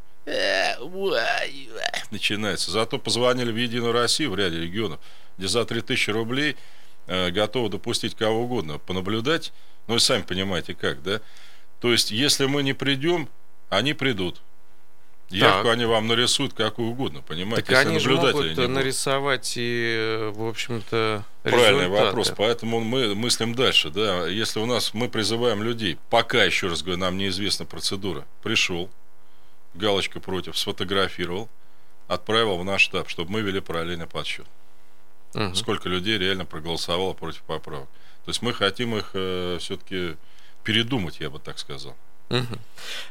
Начинается. 2.12 2.70
Зато 2.70 3.00
позвонили 3.00 3.50
в 3.50 3.56
Единую 3.56 3.92
Россию 3.92 4.30
в 4.30 4.36
ряде 4.36 4.60
регионов, 4.60 5.00
где 5.38 5.48
за 5.48 5.64
3000 5.64 6.10
рублей 6.10 6.52
э, 6.52 6.56
готовы 7.30 7.68
допустить 7.68 8.14
кого 8.14 8.42
угодно, 8.42 8.78
понаблюдать 8.78 9.52
ну, 9.86 9.94
вы 9.94 10.00
сами 10.00 10.22
понимаете, 10.22 10.74
как, 10.74 11.02
да? 11.02 11.20
То 11.80 11.92
есть, 11.92 12.10
если 12.10 12.46
мы 12.46 12.62
не 12.62 12.72
придем, 12.72 13.28
они 13.68 13.94
придут. 13.94 14.40
Явку 15.28 15.64
так. 15.64 15.72
они 15.72 15.86
вам 15.86 16.08
нарисуют 16.08 16.52
какую 16.52 16.90
угодно, 16.90 17.22
понимаете? 17.22 17.66
Так 17.66 17.86
они 17.86 17.98
же 17.98 18.10
могут 18.10 18.56
нарисовать 18.68 19.54
и, 19.56 20.30
в 20.34 20.46
общем-то, 20.46 21.24
Правильный 21.42 21.84
результаты. 21.84 22.04
вопрос, 22.04 22.32
поэтому 22.36 22.80
мы 22.80 23.14
мыслим 23.14 23.54
дальше, 23.54 23.88
да. 23.88 24.26
Если 24.28 24.60
у 24.60 24.66
нас, 24.66 24.92
мы 24.92 25.08
призываем 25.08 25.62
людей, 25.62 25.98
пока, 26.10 26.44
еще 26.44 26.68
раз 26.68 26.82
говорю, 26.82 27.00
нам 27.00 27.16
неизвестна 27.16 27.64
процедура, 27.64 28.26
пришел, 28.42 28.90
галочка 29.72 30.20
против, 30.20 30.58
сфотографировал, 30.58 31.48
отправил 32.08 32.58
в 32.58 32.64
наш 32.64 32.82
штаб, 32.82 33.08
чтобы 33.08 33.32
мы 33.32 33.40
вели 33.40 33.60
параллельный 33.60 34.06
подсчет. 34.06 34.46
Угу. 35.34 35.54
Сколько 35.54 35.88
людей 35.88 36.18
реально 36.18 36.44
проголосовало 36.44 37.14
против 37.14 37.42
поправок. 37.42 37.88
То 38.24 38.30
есть 38.30 38.42
мы 38.42 38.52
хотим 38.52 38.96
их 38.96 39.10
э, 39.14 39.58
все-таки 39.60 40.16
передумать, 40.62 41.20
я 41.20 41.30
бы 41.30 41.38
так 41.38 41.58
сказал. 41.58 41.96
Угу. 42.30 42.58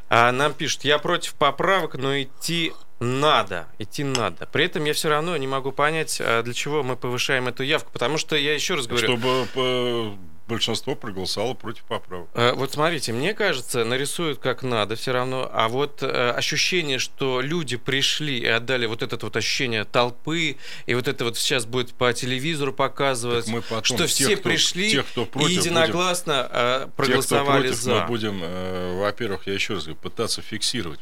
А 0.10 0.32
нам 0.32 0.54
пишут, 0.54 0.84
я 0.84 0.98
против 0.98 1.36
поправок, 1.36 1.96
но 1.96 2.22
идти 2.22 2.74
надо, 3.00 3.68
идти 3.78 4.04
надо. 4.04 4.46
При 4.48 4.66
этом 4.66 4.84
я 4.86 4.94
все 4.94 5.10
равно 5.10 5.36
не 5.38 5.48
могу 5.48 5.72
понять, 5.72 6.20
а 6.22 6.44
для 6.44 6.54
чего 6.54 6.84
мы 6.84 6.96
повышаем 6.96 7.48
эту 7.48 7.64
явку, 7.64 7.92
потому 7.92 8.18
что 8.18 8.36
я 8.36 8.54
еще 8.54 8.76
раз 8.76 8.88
говорю... 8.88 9.06
Чтобы 9.06 9.48
э, 9.56 10.12
большинство 10.48 10.96
проголосовало 10.96 11.54
против 11.54 11.84
поправок. 11.84 12.30
Э, 12.34 12.54
вот 12.54 12.74
смотрите, 12.74 13.14
мне 13.14 13.34
кажется, 13.34 13.84
нарисуют 13.86 14.40
как 14.40 14.64
надо 14.64 14.96
все 14.96 15.12
равно, 15.12 15.50
а 15.52 15.68
вот 15.68 16.04
э, 16.04 16.32
ощущение, 16.32 17.00
что 17.00 17.42
люди 17.42 17.78
пришли 17.78 18.38
и 18.40 18.48
отдали 18.48 18.86
вот 18.86 19.02
это 19.02 19.18
вот 19.18 19.36
ощущение 19.36 19.86
толпы, 19.86 20.58
и 20.86 20.94
вот 20.94 21.08
это 21.08 21.26
вот 21.26 21.38
сейчас 21.38 21.66
будет 21.66 21.94
по 21.94 22.12
телевизору 22.14 22.74
показывать, 22.74 23.48
мы 23.48 23.62
потом, 23.62 23.84
что 23.84 23.98
тех, 23.98 24.10
все 24.10 24.36
кто, 24.36 24.50
пришли 24.50 24.92
тех, 24.92 25.08
кто 25.08 25.26
против, 25.26 25.50
и 25.50 25.54
единогласно 25.54 26.50
будем, 26.52 26.92
проголосовали 26.92 27.70
тех, 27.70 27.78
кто 27.78 27.84
против, 27.84 27.84
за. 27.84 27.94
Мы 27.94 28.08
будем, 28.08 29.00
во-первых, 29.00 29.48
я 29.48 29.54
еще 29.54 29.76
раз 29.76 29.84
говорю, 29.84 30.00
пытаться 30.02 30.42
фиксировать 30.42 31.00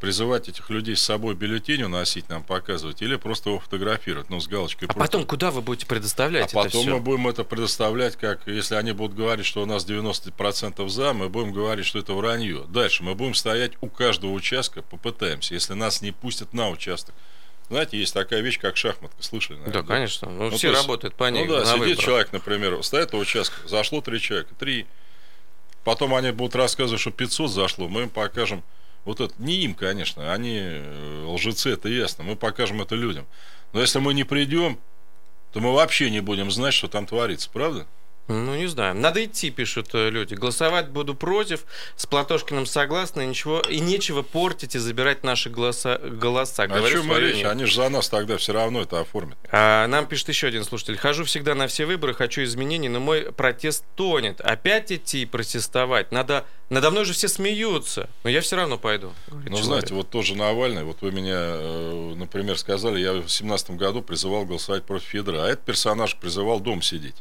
призывать 0.00 0.48
этих 0.48 0.70
людей 0.70 0.96
с 0.96 1.02
собой 1.02 1.34
бюллетень 1.34 1.82
уносить, 1.82 2.28
нам 2.28 2.42
показывать, 2.42 3.02
или 3.02 3.16
просто 3.16 3.50
его 3.50 3.60
фотографировать, 3.60 4.30
ну, 4.30 4.40
с 4.40 4.48
галочкой. 4.48 4.88
А 4.88 4.94
потом 4.94 5.26
куда 5.26 5.50
вы 5.50 5.60
будете 5.60 5.86
предоставлять 5.86 6.52
А 6.54 6.64
потом 6.64 6.82
все? 6.82 6.90
мы 6.94 7.00
будем 7.00 7.28
это 7.28 7.44
предоставлять, 7.44 8.16
как, 8.16 8.46
если 8.46 8.74
они 8.74 8.92
будут 8.92 9.14
говорить, 9.14 9.46
что 9.46 9.62
у 9.62 9.66
нас 9.66 9.86
90% 9.86 10.88
за, 10.88 11.12
мы 11.12 11.28
будем 11.28 11.52
говорить, 11.52 11.86
что 11.86 11.98
это 11.98 12.14
вранье. 12.14 12.64
Дальше 12.68 13.02
мы 13.02 13.14
будем 13.14 13.34
стоять 13.34 13.72
у 13.82 13.88
каждого 13.88 14.32
участка, 14.32 14.82
попытаемся, 14.82 15.54
если 15.54 15.74
нас 15.74 16.00
не 16.00 16.12
пустят 16.12 16.54
на 16.54 16.70
участок. 16.70 17.14
Знаете, 17.68 17.98
есть 17.98 18.14
такая 18.14 18.40
вещь, 18.40 18.58
как 18.58 18.76
шахматка, 18.76 19.22
слышали? 19.22 19.58
Наверное, 19.58 19.82
да, 19.82 19.86
да, 19.86 19.94
конечно. 19.94 20.28
Ну, 20.28 20.50
ну 20.50 20.56
все 20.56 20.70
есть, 20.70 20.80
работают 20.80 21.14
по 21.14 21.30
ней. 21.30 21.44
Ну 21.44 21.52
да, 21.52 21.64
сидит 21.64 21.78
выборах. 21.78 21.98
человек, 21.98 22.32
например, 22.32 22.82
стоит 22.82 23.14
у 23.14 23.18
участка, 23.18 23.68
зашло 23.68 24.00
три 24.00 24.20
человека, 24.20 24.52
три. 24.58 24.86
Потом 25.84 26.14
они 26.14 26.32
будут 26.32 26.56
рассказывать, 26.56 27.00
что 27.00 27.12
500 27.12 27.50
зашло, 27.50 27.86
мы 27.86 28.02
им 28.02 28.10
покажем 28.10 28.64
вот 29.04 29.20
это, 29.20 29.34
не 29.38 29.56
им, 29.64 29.74
конечно, 29.74 30.32
они 30.32 30.58
э, 30.58 31.24
лжецы, 31.26 31.70
это 31.70 31.88
ясно, 31.88 32.24
мы 32.24 32.36
покажем 32.36 32.82
это 32.82 32.94
людям. 32.94 33.26
Но 33.72 33.80
если 33.80 33.98
мы 33.98 34.14
не 34.14 34.24
придем, 34.24 34.78
то 35.52 35.60
мы 35.60 35.72
вообще 35.72 36.10
не 36.10 36.20
будем 36.20 36.50
знать, 36.50 36.74
что 36.74 36.88
там 36.88 37.06
творится, 37.06 37.50
правда? 37.52 37.86
Ну, 38.30 38.54
не 38.54 38.66
знаю. 38.66 38.94
Надо 38.94 39.24
идти, 39.24 39.50
пишут 39.50 39.88
э, 39.92 40.08
люди. 40.08 40.34
Голосовать 40.34 40.88
буду 40.88 41.14
против. 41.14 41.64
С 41.96 42.06
Платошкиным 42.06 42.64
согласны. 42.64 43.26
Ничего, 43.26 43.60
и 43.60 43.80
нечего 43.80 44.22
портить 44.22 44.76
и 44.76 44.78
забирать 44.78 45.24
наши 45.24 45.50
голоса. 45.50 45.98
голоса. 45.98 46.62
О 46.62 46.68
Говорю 46.68 47.02
чем 47.02 47.16
речь? 47.16 47.44
Они 47.44 47.64
же 47.64 47.74
за 47.74 47.88
нас 47.88 48.08
тогда 48.08 48.36
все 48.36 48.52
равно 48.52 48.82
это 48.82 49.00
оформят. 49.00 49.36
А, 49.50 49.86
нам 49.88 50.06
пишет 50.06 50.28
еще 50.28 50.46
один 50.46 50.64
слушатель. 50.64 50.96
Хожу 50.96 51.24
всегда 51.24 51.54
на 51.54 51.66
все 51.66 51.86
выборы, 51.86 52.14
хочу 52.14 52.44
изменений, 52.44 52.88
но 52.88 53.00
мой 53.00 53.32
протест 53.32 53.84
тонет. 53.96 54.40
Опять 54.40 54.92
идти 54.92 55.22
и 55.22 55.26
протестовать? 55.26 56.12
Надо... 56.12 56.44
Надо 56.68 56.92
мной 56.92 57.04
же 57.04 57.14
все 57.14 57.26
смеются. 57.26 58.08
Но 58.22 58.30
я 58.30 58.40
все 58.40 58.54
равно 58.54 58.78
пойду. 58.78 59.12
Ну, 59.28 59.42
человек. 59.42 59.64
знаете, 59.64 59.94
вот 59.94 60.08
тоже 60.08 60.36
Навальный, 60.36 60.84
вот 60.84 60.98
вы 61.00 61.10
меня, 61.10 61.34
э, 61.36 62.14
например, 62.14 62.56
сказали, 62.56 63.00
я 63.00 63.10
в 63.10 63.16
2017 63.16 63.72
году 63.72 64.02
призывал 64.02 64.44
голосовать 64.44 64.84
против 64.84 65.08
Федора, 65.08 65.46
а 65.46 65.48
этот 65.48 65.64
персонаж 65.64 66.14
призывал 66.14 66.60
дом 66.60 66.80
сидеть. 66.80 67.16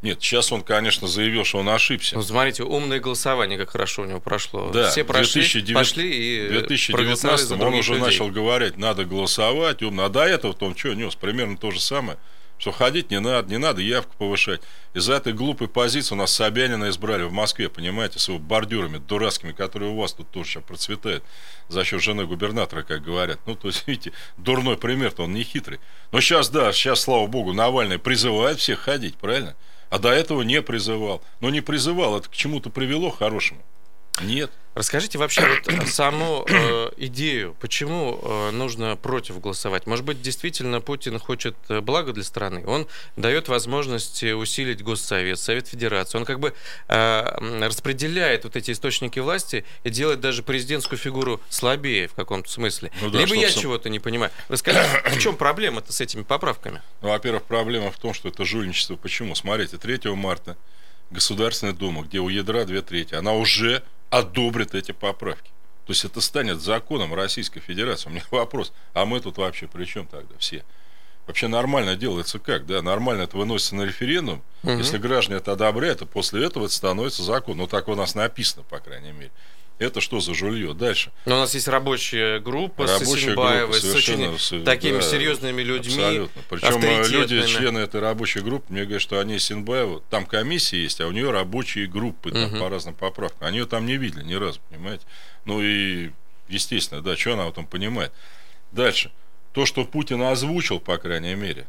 Нет, 0.00 0.22
сейчас 0.22 0.52
он, 0.52 0.62
конечно, 0.62 1.08
заявил, 1.08 1.44
что 1.44 1.58
он 1.58 1.68
ошибся. 1.68 2.14
Ну, 2.14 2.22
смотрите, 2.22 2.62
умное 2.62 3.00
голосование, 3.00 3.58
как 3.58 3.70
хорошо 3.70 4.02
у 4.02 4.04
него 4.04 4.20
прошло. 4.20 4.70
Да, 4.70 4.90
Все 4.90 5.02
прошли, 5.02 5.40
2009 5.40 5.74
пошли 5.74 6.08
и 6.08 6.48
В 6.48 6.52
э, 6.52 6.92
проголосовали 6.92 7.42
за 7.42 7.56
2019 7.56 7.60
он 7.60 7.74
уже 7.74 7.94
людей. 7.94 8.06
начал 8.06 8.28
говорить, 8.28 8.76
надо 8.76 9.04
голосовать, 9.04 9.82
умно. 9.82 10.04
А 10.04 10.08
до 10.08 10.22
этого 10.24 10.54
он 10.60 10.76
что 10.76 10.94
нес? 10.94 11.16
Примерно 11.16 11.56
то 11.56 11.72
же 11.72 11.80
самое. 11.80 12.16
Что 12.58 12.72
ходить 12.72 13.10
не 13.10 13.20
надо, 13.20 13.48
не 13.48 13.58
надо 13.58 13.80
явку 13.80 14.14
повышать. 14.18 14.60
Из-за 14.92 15.14
этой 15.14 15.32
глупой 15.32 15.68
позиции 15.68 16.14
у 16.14 16.18
нас 16.18 16.32
Собянина 16.32 16.88
избрали 16.88 17.22
в 17.22 17.32
Москве, 17.32 17.68
понимаете, 17.68 18.18
с 18.18 18.28
его 18.28 18.38
бордюрами 18.40 18.98
дурацкими, 18.98 19.52
которые 19.52 19.92
у 19.92 19.96
вас 19.96 20.12
тут 20.12 20.28
тоже 20.30 20.50
сейчас 20.50 20.64
процветают 20.64 21.22
за 21.68 21.84
счет 21.84 22.02
жены 22.02 22.26
губернатора, 22.26 22.82
как 22.82 23.02
говорят. 23.02 23.38
Ну, 23.46 23.54
то 23.54 23.68
есть, 23.68 23.84
видите, 23.86 24.12
дурной 24.36 24.76
пример-то 24.76 25.24
он 25.24 25.34
не 25.34 25.44
хитрый. 25.44 25.78
Но 26.10 26.20
сейчас, 26.20 26.50
да, 26.50 26.72
сейчас, 26.72 27.02
слава 27.02 27.26
богу, 27.28 27.52
Навальный 27.52 27.98
призывает 27.98 28.58
всех 28.58 28.80
ходить, 28.80 29.16
правильно? 29.16 29.54
А 29.90 29.98
до 29.98 30.10
этого 30.10 30.42
не 30.42 30.60
призывал. 30.62 31.22
Но 31.40 31.50
не 31.50 31.60
призывал, 31.60 32.18
это 32.18 32.28
к 32.28 32.32
чему-то 32.32 32.70
привело 32.70 33.10
хорошему? 33.10 33.62
Нет. 34.20 34.50
Расскажите 34.78 35.18
вообще 35.18 35.42
вот 35.66 35.88
саму 35.88 36.46
э, 36.48 36.90
идею, 36.98 37.56
почему 37.58 38.20
э, 38.22 38.50
нужно 38.52 38.94
против 38.94 39.40
голосовать. 39.40 39.88
Может 39.88 40.04
быть, 40.04 40.22
действительно 40.22 40.80
Путин 40.80 41.18
хочет 41.18 41.56
э, 41.68 41.80
блага 41.80 42.12
для 42.12 42.22
страны. 42.22 42.64
Он 42.64 42.86
дает 43.16 43.48
возможность 43.48 44.22
усилить 44.22 44.84
Госсовет, 44.84 45.40
Совет 45.40 45.66
Федерации. 45.66 46.18
Он 46.18 46.24
как 46.24 46.38
бы 46.38 46.54
э, 46.86 47.60
распределяет 47.66 48.44
вот 48.44 48.54
эти 48.54 48.70
источники 48.70 49.18
власти 49.18 49.64
и 49.82 49.90
делает 49.90 50.20
даже 50.20 50.44
президентскую 50.44 50.96
фигуру 50.96 51.40
слабее 51.48 52.06
в 52.06 52.14
каком-то 52.14 52.48
смысле. 52.48 52.92
Ну 53.00 53.10
да, 53.10 53.18
Либо 53.18 53.34
я 53.34 53.50
сам- 53.50 53.62
чего-то 53.62 53.88
не 53.88 53.98
понимаю. 53.98 54.30
Расскажите, 54.48 54.86
в 55.10 55.18
чем 55.18 55.34
проблема-то 55.36 55.92
с 55.92 56.00
этими 56.00 56.22
поправками? 56.22 56.82
Ну, 57.02 57.08
во-первых, 57.08 57.42
проблема 57.42 57.90
в 57.90 57.98
том, 57.98 58.14
что 58.14 58.28
это 58.28 58.44
жульничество. 58.44 58.94
Почему? 58.94 59.34
Смотрите, 59.34 59.76
3 59.76 60.14
марта 60.14 60.56
Государственная 61.10 61.72
Дума, 61.74 62.02
где 62.02 62.18
у 62.20 62.28
ядра 62.28 62.64
две 62.64 62.82
трети, 62.82 63.14
она 63.14 63.32
уже 63.32 63.82
одобрит 64.10 64.74
эти 64.74 64.92
поправки. 64.92 65.50
То 65.86 65.92
есть 65.92 66.04
это 66.04 66.20
станет 66.20 66.60
законом 66.60 67.14
Российской 67.14 67.60
Федерации. 67.60 68.08
У 68.08 68.12
меня 68.12 68.22
вопрос, 68.30 68.72
а 68.92 69.06
мы 69.06 69.20
тут 69.20 69.38
вообще 69.38 69.66
при 69.66 69.84
чем 69.84 70.06
тогда 70.06 70.34
все? 70.38 70.64
Вообще 71.26 71.48
нормально 71.48 71.94
делается 71.96 72.38
как? 72.38 72.66
Да, 72.66 72.80
нормально 72.80 73.22
это 73.22 73.36
выносится 73.36 73.74
на 73.74 73.82
референдум. 73.82 74.42
Мгм. 74.62 74.78
Если 74.78 74.96
граждане 74.98 75.38
это 75.38 75.52
одобряют, 75.52 75.98
то 75.98 76.06
после 76.06 76.44
этого 76.44 76.64
это 76.64 76.74
становится 76.74 77.22
законом. 77.22 77.58
Ну, 77.58 77.66
так 77.66 77.88
у 77.88 77.94
нас 77.94 78.14
написано, 78.14 78.64
по 78.64 78.78
крайней 78.80 79.12
мере. 79.12 79.30
Это 79.78 80.00
что 80.00 80.18
за 80.18 80.34
жулье? 80.34 80.74
Дальше. 80.74 81.12
Но 81.24 81.36
у 81.36 81.38
нас 81.38 81.54
есть 81.54 81.68
рабочая 81.68 82.40
группа 82.40 82.86
с 82.88 83.00
Рабочая 83.00 83.26
Исенбаевой, 83.26 83.80
группа, 83.80 83.92
с 83.92 83.94
очень 83.94 84.38
с- 84.38 84.64
такими 84.64 84.96
да, 84.96 85.02
серьезными 85.02 85.62
людьми. 85.62 85.94
Абсолютно. 86.02 86.42
Причем 86.48 86.82
э, 86.82 87.08
люди, 87.08 87.46
члены 87.46 87.78
этой 87.78 88.00
рабочей 88.00 88.40
группы, 88.40 88.72
мне 88.72 88.82
говорят, 88.82 89.02
что 89.02 89.20
они 89.20 89.38
Синбаева, 89.38 90.02
там 90.10 90.26
комиссия 90.26 90.82
есть, 90.82 91.00
а 91.00 91.06
у 91.06 91.12
нее 91.12 91.30
рабочие 91.30 91.86
группы 91.86 92.32
там, 92.32 92.50
Мгм. 92.50 92.58
по 92.58 92.68
разным 92.68 92.94
поправкам. 92.94 93.46
Они 93.46 93.58
ее 93.58 93.66
там 93.66 93.86
не 93.86 93.96
видели 93.96 94.24
ни 94.24 94.34
разу, 94.34 94.58
понимаете? 94.68 95.04
Ну 95.44 95.62
и, 95.62 96.10
естественно, 96.48 97.00
да, 97.00 97.16
что 97.16 97.34
она 97.34 97.46
в 97.46 97.50
этом 97.50 97.64
понимает. 97.64 98.12
Дальше. 98.72 99.12
То, 99.52 99.64
что 99.64 99.84
Путин 99.84 100.20
озвучил, 100.22 100.80
по 100.80 100.98
крайней 100.98 101.34
мере, 101.36 101.68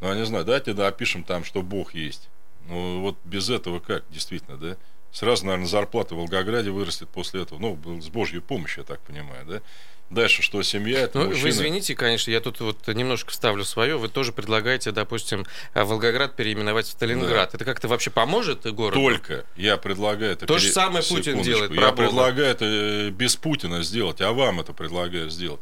ну, 0.00 0.08
я 0.08 0.14
не 0.16 0.26
знаю, 0.26 0.44
давайте 0.44 0.74
да, 0.74 0.86
опишем 0.88 1.24
там, 1.24 1.44
что 1.44 1.62
Бог 1.62 1.94
есть. 1.94 2.28
Ну, 2.68 3.00
вот 3.00 3.16
без 3.24 3.48
этого 3.48 3.80
как, 3.80 4.04
действительно, 4.10 4.58
да? 4.58 4.76
Сразу, 5.12 5.46
наверное, 5.46 5.66
зарплата 5.66 6.14
в 6.14 6.18
Волгограде 6.18 6.70
вырастет 6.70 7.08
после 7.08 7.42
этого. 7.42 7.58
Ну, 7.58 8.00
с 8.00 8.08
Божьей 8.08 8.40
помощью, 8.40 8.80
я 8.82 8.84
так 8.84 9.00
понимаю, 9.00 9.44
да? 9.46 9.60
Дальше, 10.10 10.40
что 10.40 10.62
семья, 10.62 11.00
это 11.00 11.18
Ну, 11.18 11.24
мужчина. 11.26 11.42
вы 11.42 11.48
извините, 11.50 11.94
конечно, 11.94 12.30
я 12.30 12.40
тут 12.40 12.60
вот 12.60 12.86
немножко 12.88 13.30
вставлю 13.30 13.62
свое. 13.64 13.98
Вы 13.98 14.08
тоже 14.08 14.32
предлагаете, 14.32 14.90
допустим, 14.90 15.44
а, 15.74 15.84
Волгоград 15.84 16.34
переименовать 16.34 16.86
в 16.86 16.90
Сталинград. 16.90 17.54
Это 17.54 17.64
как-то 17.66 17.88
вообще 17.88 18.10
поможет 18.10 18.66
городу? 18.72 18.98
Только 19.02 19.44
я 19.56 19.76
предлагаю 19.76 20.32
это... 20.32 20.46
То 20.46 20.56
же 20.56 20.70
самое 20.70 21.04
Путин 21.04 21.42
Секундочку. 21.42 21.44
делает, 21.44 21.72
Я 21.72 21.92
предлагаю 21.92 22.48
это 22.48 22.64
э, 22.64 23.10
без 23.10 23.36
Путина 23.36 23.82
сделать, 23.82 24.22
а 24.22 24.32
вам 24.32 24.60
это 24.60 24.72
предлагаю 24.72 25.28
сделать. 25.28 25.60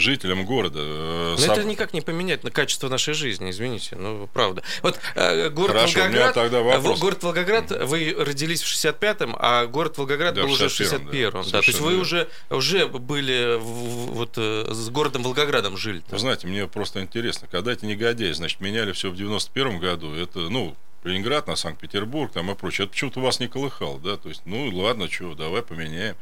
Жителям 0.00 0.44
города. 0.44 0.80
э, 0.82 1.36
Но 1.38 1.46
соб- 1.46 1.52
это 1.52 1.64
никак 1.64 1.92
не 1.92 2.00
поменяет 2.00 2.42
на 2.44 2.50
качество 2.50 2.88
нашей 2.88 3.14
жизни, 3.14 3.50
извините, 3.50 3.96
ну 3.96 4.28
правда. 4.32 4.62
Вот 4.82 4.98
э, 5.14 5.48
город 5.50 5.76
Хорошо, 5.76 6.00
Волгоград, 6.00 6.34
тогда 6.34 6.58
э, 6.58 6.62
вопрос. 6.62 6.98
город 7.00 7.22
Волгоград, 7.22 7.70
вы 7.70 8.14
родились 8.18 8.62
в 8.62 8.66
65-м, 8.74 9.36
а 9.38 9.66
город 9.66 9.98
Волгоград 9.98 10.34
Да, 10.34 10.42
был 10.42 10.48
в 10.48 10.52
уже 10.52 10.68
в 10.68 10.72
61-м, 10.72 11.08
61-м. 11.08 11.42
да, 11.44 11.50
Да, 11.50 11.60
то 11.62 11.66
есть 11.68 11.80
вы 11.80 11.96
уже, 11.98 12.28
уже 12.50 12.86
были 12.86 13.56
в- 13.58 14.12
вот 14.14 14.32
э, 14.36 14.66
с 14.70 14.88
городом 14.90 15.22
Волгоградом 15.22 15.76
жили. 15.76 16.02
Вы 16.10 16.18
знаете, 16.18 16.46
мне 16.46 16.66
просто 16.66 17.00
интересно, 17.00 17.46
когда 17.50 17.72
эти 17.72 17.84
негодяи, 17.84 18.32
значит, 18.32 18.60
меняли 18.60 18.92
все 18.92 19.10
в 19.10 19.16
91 19.16 19.78
году, 19.78 20.12
это, 20.14 20.38
ну, 20.40 20.76
Ленинград 21.04 21.46
на 21.46 21.56
Санкт-Петербург 21.56 22.30
там 22.32 22.50
и 22.50 22.54
прочее, 22.54 22.84
это 22.84 22.92
почему-то 22.92 23.20
вас 23.20 23.40
не 23.40 23.48
колыхал, 23.48 23.98
да, 23.98 24.16
то 24.16 24.28
есть, 24.28 24.42
ну, 24.44 24.68
ладно, 24.76 25.10
что, 25.10 25.34
давай 25.34 25.62
поменяем. 25.62 26.14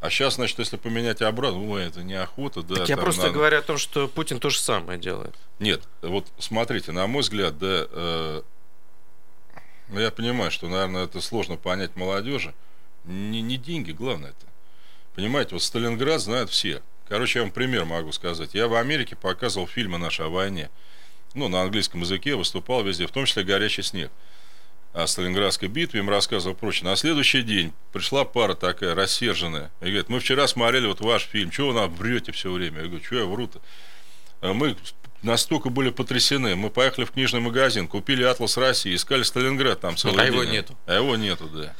А 0.00 0.10
сейчас, 0.10 0.36
значит, 0.36 0.58
если 0.60 0.76
поменять 0.76 1.22
обратно, 1.22 1.68
ой, 1.68 1.84
это 1.84 2.02
неохота, 2.02 2.62
да. 2.62 2.76
Так 2.76 2.88
я 2.88 2.96
просто 2.96 3.22
надо. 3.22 3.34
говорю 3.34 3.58
о 3.58 3.62
том, 3.62 3.78
что 3.78 4.06
Путин 4.06 4.38
то 4.38 4.48
же 4.48 4.60
самое 4.60 4.98
делает. 4.98 5.34
Нет, 5.58 5.82
вот 6.02 6.28
смотрите, 6.38 6.92
на 6.92 7.06
мой 7.08 7.22
взгляд, 7.22 7.58
да, 7.58 7.86
э, 7.90 8.42
ну, 9.88 10.00
я 10.00 10.10
понимаю, 10.10 10.50
что, 10.50 10.68
наверное, 10.68 11.04
это 11.04 11.20
сложно 11.20 11.56
понять 11.56 11.96
молодежи. 11.96 12.54
Не, 13.04 13.40
не 13.40 13.56
деньги, 13.56 13.90
главное 13.92 14.30
это. 14.30 14.46
Понимаете, 15.14 15.54
вот 15.54 15.62
Сталинград 15.62 16.20
знают 16.20 16.50
все. 16.50 16.82
Короче, 17.08 17.38
я 17.38 17.42
вам 17.42 17.52
пример 17.52 17.84
могу 17.84 18.12
сказать. 18.12 18.54
Я 18.54 18.68
в 18.68 18.74
Америке 18.74 19.16
показывал 19.16 19.66
фильмы 19.66 19.98
наши 19.98 20.22
о 20.22 20.28
войне. 20.28 20.70
Ну, 21.34 21.48
на 21.48 21.62
английском 21.62 22.02
языке 22.02 22.34
выступал 22.36 22.84
везде, 22.84 23.06
в 23.06 23.10
том 23.10 23.24
числе 23.24 23.44
«Горячий 23.44 23.82
снег». 23.82 24.10
О 24.98 25.06
Сталинградской 25.06 25.68
битве 25.68 26.00
им 26.00 26.10
рассказывал 26.10 26.56
прочее. 26.56 26.90
На 26.90 26.96
следующий 26.96 27.42
день 27.42 27.72
пришла 27.92 28.24
пара 28.24 28.54
такая 28.54 28.96
рассерженная. 28.96 29.70
И 29.80 29.84
говорит, 29.84 30.08
мы 30.08 30.18
вчера 30.18 30.48
смотрели 30.48 30.88
вот 30.88 31.00
ваш 31.00 31.22
фильм, 31.22 31.50
чего 31.50 31.68
вы 31.68 31.74
нам 31.74 31.94
врете 31.94 32.32
все 32.32 32.50
время? 32.50 32.80
Я 32.80 32.88
говорю, 32.88 33.04
что 33.04 33.14
я 33.14 33.24
вру-то? 33.24 33.60
А 34.40 34.52
Мы 34.52 34.76
настолько 35.22 35.70
были 35.70 35.90
потрясены. 35.90 36.56
Мы 36.56 36.68
поехали 36.68 37.04
в 37.04 37.12
книжный 37.12 37.38
магазин, 37.38 37.86
купили 37.86 38.24
«Атлас 38.24 38.56
России», 38.56 38.92
искали 38.92 39.22
Сталинград 39.22 39.80
там 39.80 39.96
целый 39.96 40.20
А 40.20 40.24
день. 40.24 40.32
его 40.34 40.42
нету. 40.42 40.76
А 40.86 40.94
его 40.96 41.14
нету, 41.14 41.48
да. 41.48 41.76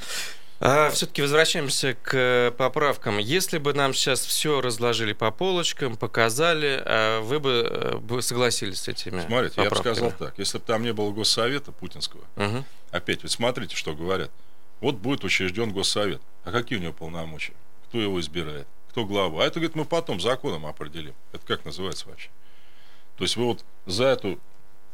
А, 0.60 0.90
все-таки 0.90 1.22
возвращаемся 1.22 1.94
к 1.94 2.14
э, 2.14 2.50
поправкам. 2.50 3.18
Если 3.18 3.58
бы 3.58 3.74
нам 3.74 3.94
сейчас 3.94 4.26
все 4.26 4.60
разложили 4.60 5.12
по 5.12 5.30
полочкам, 5.30 5.96
показали, 5.96 6.82
а 6.84 7.20
вы 7.20 7.38
бы, 7.38 7.50
э, 7.70 7.96
бы 7.98 8.20
согласились 8.22 8.80
с 8.80 8.88
этими 8.88 9.20
Смотрите, 9.20 9.54
я 9.62 9.64
бы 9.64 9.76
поправками? 9.76 9.94
сказал 9.94 10.12
так. 10.18 10.36
Если 10.38 10.58
бы 10.58 10.64
там 10.64 10.82
не 10.82 10.92
было 10.92 11.12
госсовета 11.12 11.70
путинского, 11.70 12.22
Мгм. 12.34 12.64
опять, 12.90 13.22
ведь 13.22 13.30
смотрите, 13.32 13.76
что 13.76 13.94
говорят. 13.94 14.32
Вот 14.80 14.96
будет 14.96 15.22
учрежден 15.24 15.70
госсовет. 15.72 16.20
А 16.44 16.50
какие 16.50 16.78
у 16.78 16.82
него 16.82 16.92
полномочия? 16.92 17.54
Кто 17.88 18.00
его 18.00 18.18
избирает? 18.20 18.66
Кто 18.90 19.04
глава? 19.04 19.44
А 19.44 19.46
это, 19.46 19.60
говорит, 19.60 19.76
мы 19.76 19.84
потом 19.84 20.20
законом 20.20 20.66
определим. 20.66 21.14
Это 21.32 21.46
как 21.46 21.64
называется 21.64 22.08
вообще? 22.08 22.30
То 23.16 23.24
есть 23.24 23.36
вы 23.36 23.44
вот 23.44 23.64
за 23.86 24.04
эту, 24.06 24.40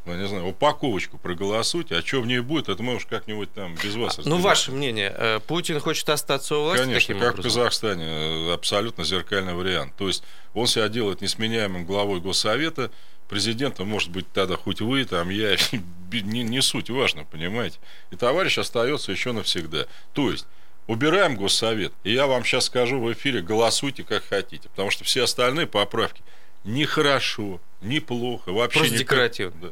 ну, 0.06 0.14
не 0.16 0.26
знаю, 0.28 0.46
упаковочку 0.46 1.18
проголосуйте, 1.18 1.96
а 1.96 2.02
что 2.02 2.20
в 2.20 2.26
ней 2.26 2.40
будет, 2.40 2.68
это 2.68 2.82
мы 2.82 2.96
уж 2.96 3.06
как-нибудь 3.06 3.52
там 3.52 3.74
без 3.82 3.94
вас 3.96 4.18
Ну, 4.24 4.36
ваше 4.38 4.70
мнение. 4.72 5.14
э, 5.16 5.40
Путин 5.46 5.80
хочет 5.80 6.08
остаться 6.08 6.56
у 6.56 6.64
власти 6.64 6.84
Конечно, 6.84 7.14
как 7.14 7.22
в 7.22 7.38
образом? 7.38 7.42
Казахстане, 7.44 8.04
э, 8.04 8.52
абсолютно 8.52 9.04
зеркальный 9.04 9.54
вариант. 9.54 9.94
То 9.96 10.06
есть 10.08 10.22
он 10.52 10.66
себя 10.66 10.88
делает 10.88 11.20
несменяемым 11.20 11.86
главой 11.86 12.20
Госсовета, 12.20 12.90
президентом 13.28 13.88
может 13.88 14.10
быть 14.10 14.30
тогда 14.32 14.56
хоть 14.56 14.80
вы, 14.82 15.04
там 15.06 15.30
я, 15.30 15.56
не, 16.12 16.42
не 16.42 16.60
суть 16.60 16.90
важно, 16.90 17.24
понимаете. 17.24 17.78
И 18.10 18.16
товарищ 18.16 18.58
остается 18.58 19.10
еще 19.12 19.32
навсегда. 19.32 19.86
То 20.12 20.30
есть 20.30 20.46
убираем 20.86 21.36
Госсовет, 21.36 21.94
и 22.04 22.12
я 22.12 22.26
вам 22.26 22.44
сейчас 22.44 22.66
скажу 22.66 23.00
в 23.00 23.10
эфире, 23.14 23.40
голосуйте 23.40 24.04
как 24.04 24.24
хотите, 24.28 24.68
потому 24.68 24.90
что 24.90 25.04
все 25.04 25.24
остальные 25.24 25.66
поправки 25.66 26.22
ни 26.64 26.84
хорошо, 26.84 27.60
неплохо, 27.82 28.50
вообще 28.52 28.78
Просто 28.78 28.94
никак- 28.94 29.06
декоративно. 29.08 29.60
Да. 29.60 29.68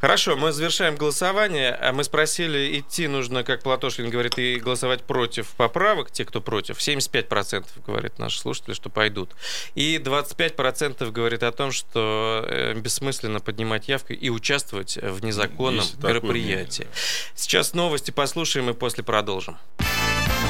Хорошо, 0.00 0.36
мы 0.36 0.52
завершаем 0.52 0.96
голосование. 0.96 1.70
А 1.72 1.92
Мы 1.94 2.04
спросили, 2.04 2.78
идти 2.78 3.08
нужно, 3.08 3.42
как 3.44 3.62
Платошкин 3.62 4.10
говорит, 4.10 4.38
и 4.38 4.56
голосовать 4.60 5.02
против 5.04 5.48
поправок, 5.56 6.10
те, 6.10 6.26
кто 6.26 6.42
против. 6.42 6.78
75% 6.78 7.66
говорит 7.86 8.18
наши 8.18 8.38
слушатели, 8.38 8.74
что 8.74 8.90
пойдут. 8.90 9.30
И 9.74 9.96
25% 9.96 11.10
говорит 11.10 11.42
о 11.42 11.52
том, 11.52 11.72
что 11.72 12.44
э, 12.46 12.74
бессмысленно 12.74 13.40
поднимать 13.40 13.88
явку 13.88 14.12
и 14.12 14.28
участвовать 14.28 14.98
в 15.00 15.24
незаконном 15.24 15.84
Есть 15.84 16.02
мероприятии. 16.02 16.82
мнение, 16.82 16.96
Сейчас 17.34 17.72
новости 17.72 18.10
послушаем 18.10 18.68
и 18.68 18.74
после 18.74 19.02
продолжим. 19.04 19.56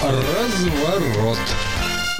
Разворот. 0.02 1.38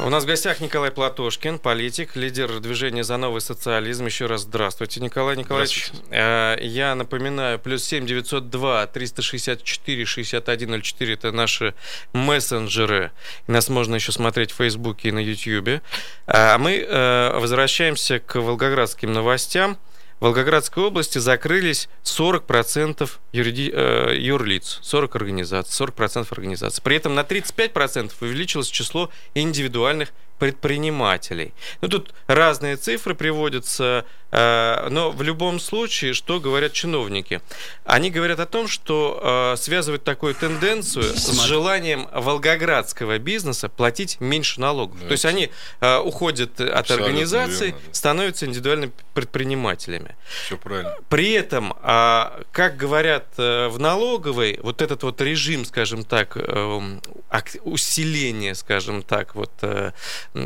У 0.00 0.09
нас 0.09 0.24
в 0.24 0.26
гостях 0.26 0.61
Николай 0.61 0.90
Платошкин, 0.90 1.61
политик, 1.61 2.16
лидер 2.16 2.59
движения 2.59 3.04
«За 3.04 3.16
новый 3.16 3.40
социализм». 3.40 4.07
Еще 4.07 4.26
раз 4.26 4.40
здравствуйте, 4.40 5.00
Николай 5.00 5.37
Николаевич. 5.37 5.92
Э, 6.11 6.57
Я 6.61 6.96
напоминаю, 6.96 7.61
плюс 7.61 7.85
7 7.85 8.04
902 8.04 8.88
364 8.88 10.04
6104– 10.04 11.14
это 11.14 11.30
наши 11.30 11.74
мессенджеры. 12.12 13.12
Нас 13.46 13.68
можно 13.68 13.94
еще 13.94 14.11
смотреть 14.11 14.50
в 14.50 14.57
Фейсбуке 14.57 15.11
и 15.11 15.12
на 15.12 15.20
Ютьюбе. 15.20 15.80
А 16.26 16.59
мы 16.59 16.78
э, 16.78 17.38
возвращаемся 17.38 18.18
к 18.18 18.35
волгоградским 18.35 19.12
новостям. 19.12 19.78
Волгоградской 20.20 20.85
области 20.85 21.18
закрылись 21.18 21.88
40% 22.05 23.11
юриди... 23.33 23.70
э, 23.72 24.16
юрлиц, 24.18 24.79
40 24.83 25.16
организаций, 25.16 25.87
40% 25.87 26.27
организаций. 26.31 26.83
При 26.83 26.96
этом 26.96 27.14
на 27.14 27.20
35% 27.20 28.12
увеличилось 28.20 28.68
число 28.68 29.11
индивидуальных 29.35 30.12
предпринимателей. 30.38 31.53
Ну, 31.81 31.88
тут 31.88 32.14
разные 32.27 32.77
цифры 32.77 33.14
приводятся, 33.14 34.05
э, 34.31 34.88
но 34.90 35.11
в 35.11 35.23
любом 35.23 35.61
случае, 35.61 36.12
что 36.12 36.40
говорят 36.40 36.73
чиновники? 36.73 37.40
Они 37.85 38.11
говорят 38.11 38.40
о 38.40 38.47
том, 38.47 38.68
что 38.68 39.53
э, 39.55 39.57
связывают 39.57 40.05
такую 40.05 40.35
тенденцию 40.35 41.05
с 41.05 41.40
желанием 41.42 42.09
волгоградского 42.12 43.18
бизнеса 43.18 43.68
платить 43.68 44.20
меньше 44.20 44.61
налогов. 44.61 45.01
Да. 45.01 45.07
То 45.07 45.12
есть 45.12 45.25
они 45.25 45.51
э, 45.81 45.99
уходят 45.99 46.61
от 46.61 46.70
Абсолютно 46.70 47.07
организации, 47.07 47.66
верно, 47.66 47.81
да. 47.87 47.94
становятся 47.94 48.47
индивидуальными 48.47 48.92
предпринимателями. 49.14 50.16
Все 50.47 50.57
правильно. 50.57 50.97
При 51.09 51.33
этом, 51.33 51.75
а, 51.83 52.40
как 52.53 52.77
говорят 52.77 53.27
э, 53.38 53.68
в 53.68 53.79
налоговой, 53.79 54.59
вот 54.62 54.83
этот 54.83 55.03
вот 55.03 55.20
режим, 55.20 55.64
скажем 55.64 56.05
так, 56.05 56.37
эм, 56.37 57.01
ак- 57.31 57.57
усиления, 57.62 58.55
скажем 58.55 59.03
так, 59.03 59.35
вот 59.35 59.53
э, 59.62 59.92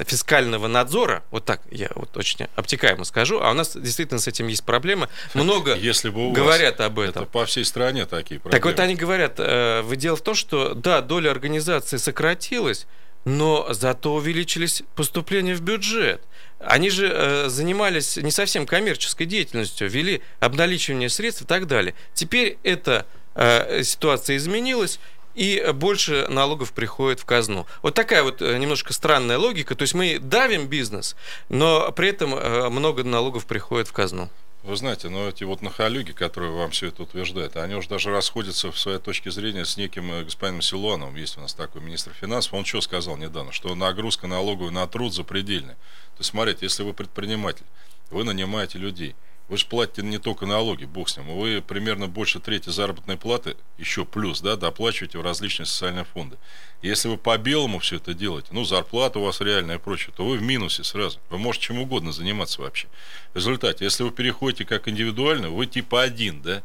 фискального 0.06 0.68
надзора, 0.68 1.22
вот 1.30 1.44
так 1.44 1.62
я 1.70 1.88
вот 1.94 2.16
очень 2.16 2.46
обтекаемо 2.56 3.04
скажу, 3.04 3.40
а 3.40 3.50
у 3.50 3.54
нас 3.54 3.76
действительно 3.76 4.20
с 4.20 4.28
этим 4.28 4.48
есть 4.48 4.64
проблемы. 4.64 5.08
Много 5.34 5.74
Если 5.78 6.10
бы 6.10 6.30
говорят 6.32 6.80
об 6.80 6.98
этом. 6.98 7.22
Это 7.22 7.30
по 7.32 7.46
всей 7.46 7.64
стране 7.64 8.04
такие 8.04 8.38
проблемы. 8.38 8.60
Так 8.60 8.64
вот 8.70 8.80
они 8.80 8.94
говорят, 8.94 9.34
э, 9.38 9.82
дело 9.96 10.16
в 10.16 10.22
том, 10.22 10.34
что 10.34 10.74
да, 10.74 11.00
доля 11.00 11.30
организации 11.30 11.96
сократилась, 11.96 12.86
но 13.24 13.66
зато 13.70 14.14
увеличились 14.14 14.82
поступления 14.94 15.54
в 15.54 15.62
бюджет. 15.62 16.22
Они 16.60 16.90
же 16.90 17.10
э, 17.10 17.48
занимались 17.48 18.16
не 18.16 18.30
совсем 18.30 18.66
коммерческой 18.66 19.26
деятельностью, 19.26 19.88
вели 19.88 20.22
обналичивание 20.40 21.08
средств 21.08 21.42
и 21.42 21.44
так 21.46 21.66
далее. 21.66 21.94
Теперь 22.14 22.58
эта 22.62 23.06
э, 23.34 23.82
ситуация 23.84 24.36
изменилась, 24.36 24.98
и 25.38 25.70
больше 25.72 26.26
налогов 26.28 26.72
приходит 26.72 27.20
в 27.20 27.24
казну. 27.24 27.66
Вот 27.82 27.94
такая 27.94 28.24
вот 28.24 28.42
э, 28.42 28.58
немножко 28.58 28.92
странная 28.92 29.38
логика. 29.38 29.76
То 29.76 29.82
есть 29.82 29.94
мы 29.94 30.18
давим 30.18 30.66
бизнес, 30.66 31.14
но 31.48 31.92
при 31.92 32.08
этом 32.08 32.34
э, 32.34 32.68
много 32.68 33.04
налогов 33.04 33.46
приходит 33.46 33.86
в 33.86 33.92
казну. 33.92 34.28
Вы 34.64 34.76
знаете, 34.76 35.08
но 35.08 35.28
эти 35.28 35.44
вот 35.44 35.62
нахалюги, 35.62 36.10
которые 36.10 36.50
вам 36.50 36.72
все 36.72 36.88
это 36.88 37.04
утверждают, 37.04 37.56
они 37.56 37.76
уже 37.76 37.88
даже 37.88 38.10
расходятся 38.10 38.72
в 38.72 38.78
своей 38.78 38.98
точке 38.98 39.30
зрения 39.30 39.64
с 39.64 39.76
неким 39.76 40.10
э, 40.10 40.24
господином 40.24 40.60
Силуановым. 40.60 41.14
Есть 41.14 41.38
у 41.38 41.40
нас 41.40 41.54
такой 41.54 41.82
министр 41.82 42.12
финансов. 42.20 42.54
Он 42.54 42.64
что 42.64 42.80
сказал 42.80 43.16
недавно? 43.16 43.52
Что 43.52 43.76
нагрузка 43.76 44.26
налоговая 44.26 44.72
на 44.72 44.88
труд 44.88 45.14
запредельная. 45.14 45.76
То 46.16 46.20
есть, 46.20 46.30
смотрите, 46.30 46.58
если 46.62 46.82
вы 46.82 46.94
предприниматель, 46.94 47.64
вы 48.10 48.24
нанимаете 48.24 48.78
людей, 48.78 49.14
вы 49.48 49.56
же 49.56 49.66
платите 49.66 50.02
не 50.02 50.18
только 50.18 50.44
налоги, 50.44 50.84
бог 50.84 51.08
с 51.08 51.16
ним, 51.16 51.34
вы 51.38 51.62
примерно 51.62 52.06
больше 52.06 52.38
трети 52.38 52.68
заработной 52.68 53.16
платы, 53.16 53.56
еще 53.78 54.04
плюс, 54.04 54.40
да, 54.40 54.56
доплачиваете 54.56 55.18
в 55.18 55.22
различные 55.22 55.66
социальные 55.66 56.04
фонды. 56.04 56.36
Если 56.82 57.08
вы 57.08 57.16
по 57.16 57.36
белому 57.38 57.78
все 57.78 57.96
это 57.96 58.12
делаете, 58.12 58.48
ну, 58.52 58.64
зарплата 58.64 59.18
у 59.18 59.24
вас 59.24 59.40
реальная 59.40 59.76
и 59.76 59.80
прочее, 59.80 60.12
то 60.14 60.24
вы 60.24 60.36
в 60.36 60.42
минусе 60.42 60.84
сразу. 60.84 61.18
Вы 61.30 61.38
можете 61.38 61.66
чем 61.66 61.78
угодно 61.78 62.12
заниматься 62.12 62.60
вообще. 62.60 62.88
В 63.32 63.36
результате, 63.36 63.84
если 63.84 64.02
вы 64.02 64.10
переходите 64.10 64.64
как 64.64 64.86
индивидуально, 64.86 65.48
вы 65.48 65.66
типа 65.66 66.02
один, 66.02 66.42
да, 66.42 66.62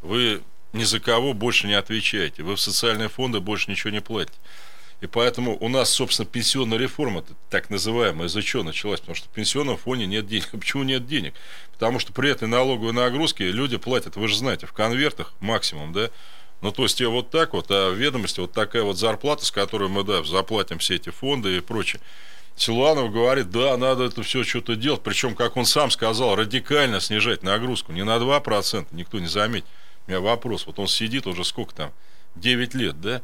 вы 0.00 0.42
ни 0.72 0.84
за 0.84 1.00
кого 1.00 1.34
больше 1.34 1.66
не 1.66 1.74
отвечаете, 1.74 2.42
вы 2.42 2.56
в 2.56 2.60
социальные 2.60 3.10
фонды 3.10 3.40
больше 3.40 3.70
ничего 3.70 3.90
не 3.90 4.00
платите. 4.00 4.38
И 5.02 5.08
поэтому 5.08 5.56
у 5.58 5.68
нас, 5.68 5.90
собственно, 5.90 6.26
пенсионная 6.26 6.78
реформа, 6.78 7.24
так 7.50 7.70
называемая, 7.70 8.28
из-за 8.28 8.40
чего 8.40 8.62
началась? 8.62 9.00
Потому 9.00 9.16
что 9.16 9.26
в 9.26 9.32
пенсионном 9.32 9.76
фоне 9.76 10.06
нет 10.06 10.28
денег. 10.28 10.48
Почему 10.52 10.84
нет 10.84 11.08
денег? 11.08 11.34
Потому 11.72 11.98
что 11.98 12.12
при 12.12 12.30
этой 12.30 12.46
налоговой 12.46 12.92
нагрузке 12.92 13.50
люди 13.50 13.76
платят, 13.78 14.14
вы 14.14 14.28
же 14.28 14.36
знаете, 14.36 14.66
в 14.66 14.72
конвертах 14.72 15.34
максимум, 15.40 15.92
да? 15.92 16.08
Ну, 16.60 16.70
то 16.70 16.84
есть, 16.84 16.98
тебе 16.98 17.08
вот 17.08 17.30
так 17.30 17.52
вот, 17.52 17.66
а 17.70 17.90
в 17.90 17.94
ведомости 17.94 18.38
вот 18.38 18.52
такая 18.52 18.84
вот 18.84 18.96
зарплата, 18.96 19.44
с 19.44 19.50
которой 19.50 19.88
мы, 19.88 20.04
да, 20.04 20.22
заплатим 20.22 20.78
все 20.78 20.94
эти 20.94 21.10
фонды 21.10 21.56
и 21.56 21.60
прочее. 21.60 22.00
Силуанов 22.54 23.10
говорит, 23.10 23.50
да, 23.50 23.76
надо 23.76 24.04
это 24.04 24.22
все 24.22 24.44
что-то 24.44 24.76
делать. 24.76 25.02
Причем, 25.02 25.34
как 25.34 25.56
он 25.56 25.66
сам 25.66 25.90
сказал, 25.90 26.36
радикально 26.36 27.00
снижать 27.00 27.42
нагрузку. 27.42 27.90
Не 27.90 28.04
на 28.04 28.18
2%, 28.18 28.86
никто 28.92 29.18
не 29.18 29.26
заметит. 29.26 29.66
У 30.06 30.12
меня 30.12 30.20
вопрос. 30.20 30.64
Вот 30.66 30.78
он 30.78 30.86
сидит 30.86 31.26
уже 31.26 31.42
сколько 31.44 31.74
там? 31.74 31.92
9 32.36 32.74
лет, 32.74 33.00
да? 33.00 33.20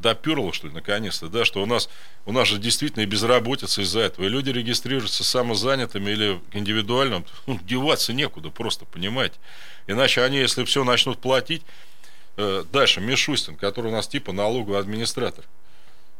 Доперло, 0.00 0.52
что 0.52 0.68
ли, 0.68 0.74
наконец-то, 0.74 1.28
да, 1.28 1.44
что 1.44 1.62
у 1.62 1.66
нас, 1.66 1.88
у 2.24 2.32
нас 2.32 2.48
же 2.48 2.58
действительно 2.58 3.02
и 3.02 3.06
безработица 3.06 3.82
из-за 3.82 4.00
этого, 4.00 4.26
и 4.26 4.28
люди 4.28 4.50
регистрируются 4.50 5.24
самозанятыми 5.24 6.10
или 6.10 6.40
индивидуально, 6.52 7.24
ну, 7.46 7.58
деваться 7.62 8.12
некуда 8.12 8.50
просто, 8.50 8.84
понимаете. 8.84 9.36
Иначе 9.86 10.22
они, 10.22 10.38
если 10.38 10.64
все 10.64 10.84
начнут 10.84 11.18
платить, 11.18 11.62
э, 12.36 12.64
дальше 12.72 13.00
Мишустин, 13.00 13.56
который 13.56 13.88
у 13.88 13.94
нас 13.94 14.08
типа 14.08 14.32
налоговый 14.32 14.78
администратор, 14.78 15.44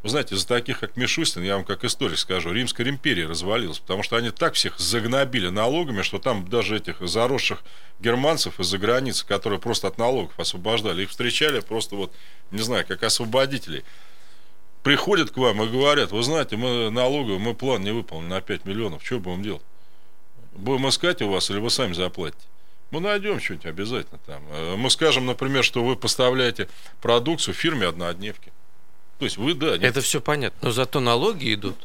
вы 0.03 0.11
знаете, 0.11 0.35
из-за 0.35 0.47
таких, 0.47 0.79
как 0.79 0.97
Мишустин, 0.97 1.43
я 1.43 1.57
вам 1.57 1.65
как 1.65 1.85
историк 1.85 2.19
скажу, 2.19 2.53
Римская 2.53 2.89
империя 2.89 3.27
развалилась, 3.27 3.79
потому 3.79 4.03
что 4.03 4.17
они 4.17 4.31
так 4.31 4.55
всех 4.55 4.79
загнобили 4.79 5.49
налогами, 5.49 6.03
что 6.03 6.19
там 6.19 6.49
даже 6.49 6.77
этих 6.77 7.01
заросших 7.01 7.63
германцев 7.99 8.61
из-за 8.61 8.79
границы, 8.79 9.27
которые 9.27 9.59
просто 9.59 9.89
от 9.89 9.99
налогов 9.99 10.39
освобождали, 10.39 11.03
их 11.03 11.11
встречали 11.11 11.61
просто 11.61 11.97
вот, 11.97 12.13
не 12.51 12.63
знаю, 12.63 12.87
как 12.87 13.03
освободителей. 13.03 13.85
Приходят 14.83 15.33
к 15.33 15.37
вам 15.37 15.63
и 15.63 15.69
говорят, 15.69 16.13
вы 16.13 16.23
знаете, 16.23 16.57
мы 16.57 16.91
налоговый, 16.91 17.39
мы 17.39 17.55
план 17.55 17.83
не 17.83 17.91
выполнили 17.91 18.31
на 18.31 18.41
5 18.41 18.65
миллионов, 18.65 19.05
что 19.05 19.19
будем 19.19 19.43
делать? 19.43 19.63
Будем 20.53 20.89
искать 20.89 21.21
у 21.23 21.29
вас 21.29 21.51
или 21.51 21.59
вы 21.59 21.71
сами 21.71 21.93
заплатите? 21.93 22.45
Мы 22.91 23.01
найдем 23.01 23.41
что-нибудь 23.41 23.67
обязательно 23.67 24.21
там. 24.27 24.43
Э, 24.51 24.77
Мы 24.77 24.91
скажем, 24.91 25.27
например, 25.27 25.65
что 25.65 25.83
вы 25.83 25.97
поставляете 25.97 26.69
продукцию 27.01 27.55
фирме 27.55 27.87
однодневки. 27.87 28.53
То 29.19 29.25
есть 29.25 29.37
вы, 29.39 29.55
да, 29.55 29.79
не- 29.79 29.85
Это 29.87 30.01
все 30.01 30.21
понятно, 30.21 30.59
но 30.69 30.71
зато 30.73 31.01
налоги 31.01 31.55
идут. 31.55 31.77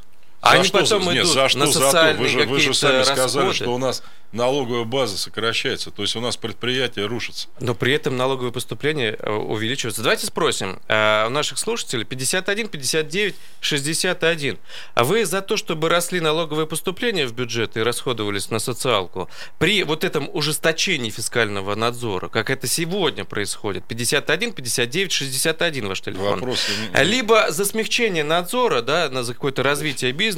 За 0.41 0.49
А 0.49 0.53
они 0.53 0.63
что, 0.63 0.79
потом 0.79 1.03
нет, 1.03 1.23
идут 1.23 1.33
за 1.33 1.49
что 1.49 1.59
на 1.59 1.67
социальные 1.67 2.15
Вы 2.15 2.27
же, 2.27 2.39
вы 2.45 2.59
же 2.59 2.73
сами 2.73 3.03
сказали, 3.03 3.45
расходы. 3.47 3.53
что 3.53 3.73
у 3.73 3.77
нас 3.77 4.03
налоговая 4.31 4.85
база 4.85 5.17
сокращается, 5.17 5.91
то 5.91 6.01
есть 6.01 6.15
у 6.15 6.21
нас 6.21 6.37
предприятие 6.37 7.05
рушится. 7.05 7.49
Но 7.59 7.75
при 7.75 7.93
этом 7.93 8.17
налоговые 8.17 8.51
поступления 8.51 9.17
э, 9.19 9.29
увеличиваются. 9.31 10.01
Давайте 10.01 10.25
спросим 10.25 10.79
э, 10.87 11.27
у 11.27 11.29
наших 11.29 11.57
слушателей 11.57 12.05
51, 12.05 12.69
59, 12.69 13.35
61. 13.59 14.57
А 14.93 15.03
вы 15.03 15.25
за 15.25 15.41
то, 15.41 15.57
чтобы 15.57 15.89
росли 15.89 16.19
налоговые 16.19 16.65
поступления 16.65 17.27
в 17.27 17.33
бюджет 17.33 17.77
и 17.77 17.81
расходовались 17.81 18.49
на 18.49 18.59
социалку 18.59 19.29
при 19.59 19.83
вот 19.83 20.03
этом 20.03 20.29
ужесточении 20.33 21.09
фискального 21.09 21.75
надзора, 21.75 22.29
как 22.29 22.49
это 22.49 22.67
сегодня 22.67 23.25
происходит? 23.25 23.83
51, 23.85 24.53
59, 24.53 25.11
61 25.11 25.87
ваш 25.87 26.01
телефон. 26.01 26.39
Вопрос. 26.39 26.65
Либо 26.95 27.51
за 27.51 27.65
смягчение 27.65 28.23
надзора, 28.23 28.81
да, 28.81 29.09
на 29.09 29.23
за 29.23 29.33
какое-то 29.33 29.61
развитие 29.63 30.13
бизнеса, 30.13 30.30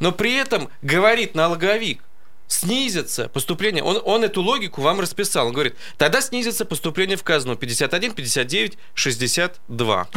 но 0.00 0.12
при 0.12 0.34
этом 0.34 0.68
говорит 0.82 1.34
налоговик, 1.34 2.02
снизится 2.52 3.28
поступление. 3.28 3.82
Он, 3.82 4.00
он 4.04 4.24
эту 4.24 4.42
логику 4.42 4.82
вам 4.82 5.00
расписал. 5.00 5.46
Он 5.48 5.52
говорит, 5.52 5.74
тогда 5.96 6.20
снизится 6.20 6.64
поступление 6.64 7.16
в 7.16 7.24
казну 7.24 7.56
51, 7.56 8.12
59, 8.12 8.78
62. 8.94 10.08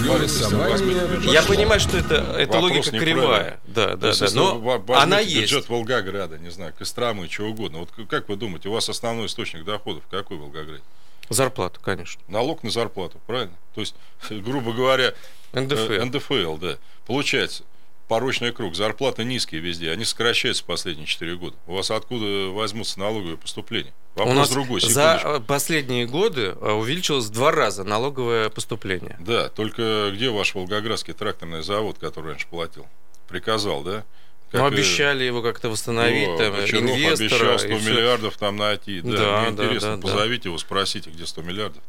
Голосование 0.00 1.32
Я 1.32 1.42
понимаю, 1.42 1.80
что 1.80 1.96
это, 1.96 2.16
это 2.38 2.58
логика 2.58 2.90
кривая. 2.90 3.58
Да, 3.66 3.96
да, 3.96 4.08
есть, 4.08 4.20
да. 4.20 4.28
Но 4.32 4.84
она 4.88 5.20
есть. 5.20 5.52
бюджет 5.52 5.68
Волгограда, 5.68 6.38
не 6.38 6.50
знаю, 6.50 6.74
Костромы, 6.78 7.26
чего 7.28 7.48
угодно. 7.48 7.78
Вот 7.78 7.90
как 8.08 8.28
вы 8.28 8.36
думаете, 8.36 8.68
у 8.68 8.72
вас 8.72 8.88
основной 8.88 9.26
источник 9.26 9.64
доходов 9.64 10.04
какой 10.10 10.36
в 10.36 10.40
Волгограде? 10.40 10.82
Зарплату, 11.30 11.80
конечно. 11.80 12.20
Налог 12.28 12.62
на 12.62 12.70
зарплату, 12.70 13.20
правильно? 13.26 13.54
То 13.74 13.80
есть, 13.80 13.94
грубо 14.30 14.72
говоря, 14.72 15.14
НДФЛ. 15.52 15.92
Э, 15.92 16.04
НДФЛ, 16.04 16.56
да. 16.56 16.78
Получается, 17.06 17.64
порочный 18.08 18.52
круг. 18.52 18.74
Зарплаты 18.74 19.22
низкие 19.24 19.60
везде. 19.60 19.90
Они 19.92 20.04
сокращаются 20.04 20.64
последние 20.64 21.06
4 21.06 21.36
года. 21.36 21.56
У 21.66 21.74
вас 21.74 21.90
откуда 21.90 22.50
возьмутся 22.50 22.98
налоговые 22.98 23.36
поступления? 23.36 23.92
Вопрос 24.16 24.34
У 24.34 24.38
нас 24.38 24.50
другой. 24.50 24.80
За 24.80 25.42
последние 25.46 26.06
годы 26.06 26.56
э, 26.60 26.72
увеличилось 26.72 27.26
в 27.26 27.30
два 27.30 27.52
раза 27.52 27.84
налоговое 27.84 28.48
поступление. 28.48 29.16
Да, 29.20 29.48
только 29.50 30.10
где 30.12 30.30
ваш 30.30 30.54
Волгоградский 30.54 31.12
тракторный 31.12 31.62
завод, 31.62 31.98
который 31.98 32.32
раньше 32.32 32.48
платил? 32.48 32.86
Приказал, 33.28 33.82
да? 33.82 34.04
Как, 34.50 34.62
ну, 34.62 34.66
обещали 34.66 35.24
его 35.24 35.42
как-то 35.42 35.68
восстановить, 35.68 36.38
да, 36.38 36.50
там, 36.50 36.60
инвестора. 36.60 37.52
обещал 37.54 37.58
100 37.58 37.68
миллиардов 37.68 38.36
там 38.38 38.56
найти. 38.56 39.02
Да, 39.02 39.10
да 39.10 39.40
мне 39.42 39.50
да, 39.50 39.64
интересно, 39.64 39.96
да, 39.96 40.02
позовите 40.02 40.44
да. 40.44 40.48
его, 40.48 40.58
спросите, 40.58 41.10
где 41.10 41.26
100 41.26 41.42
миллиардов. 41.42 41.82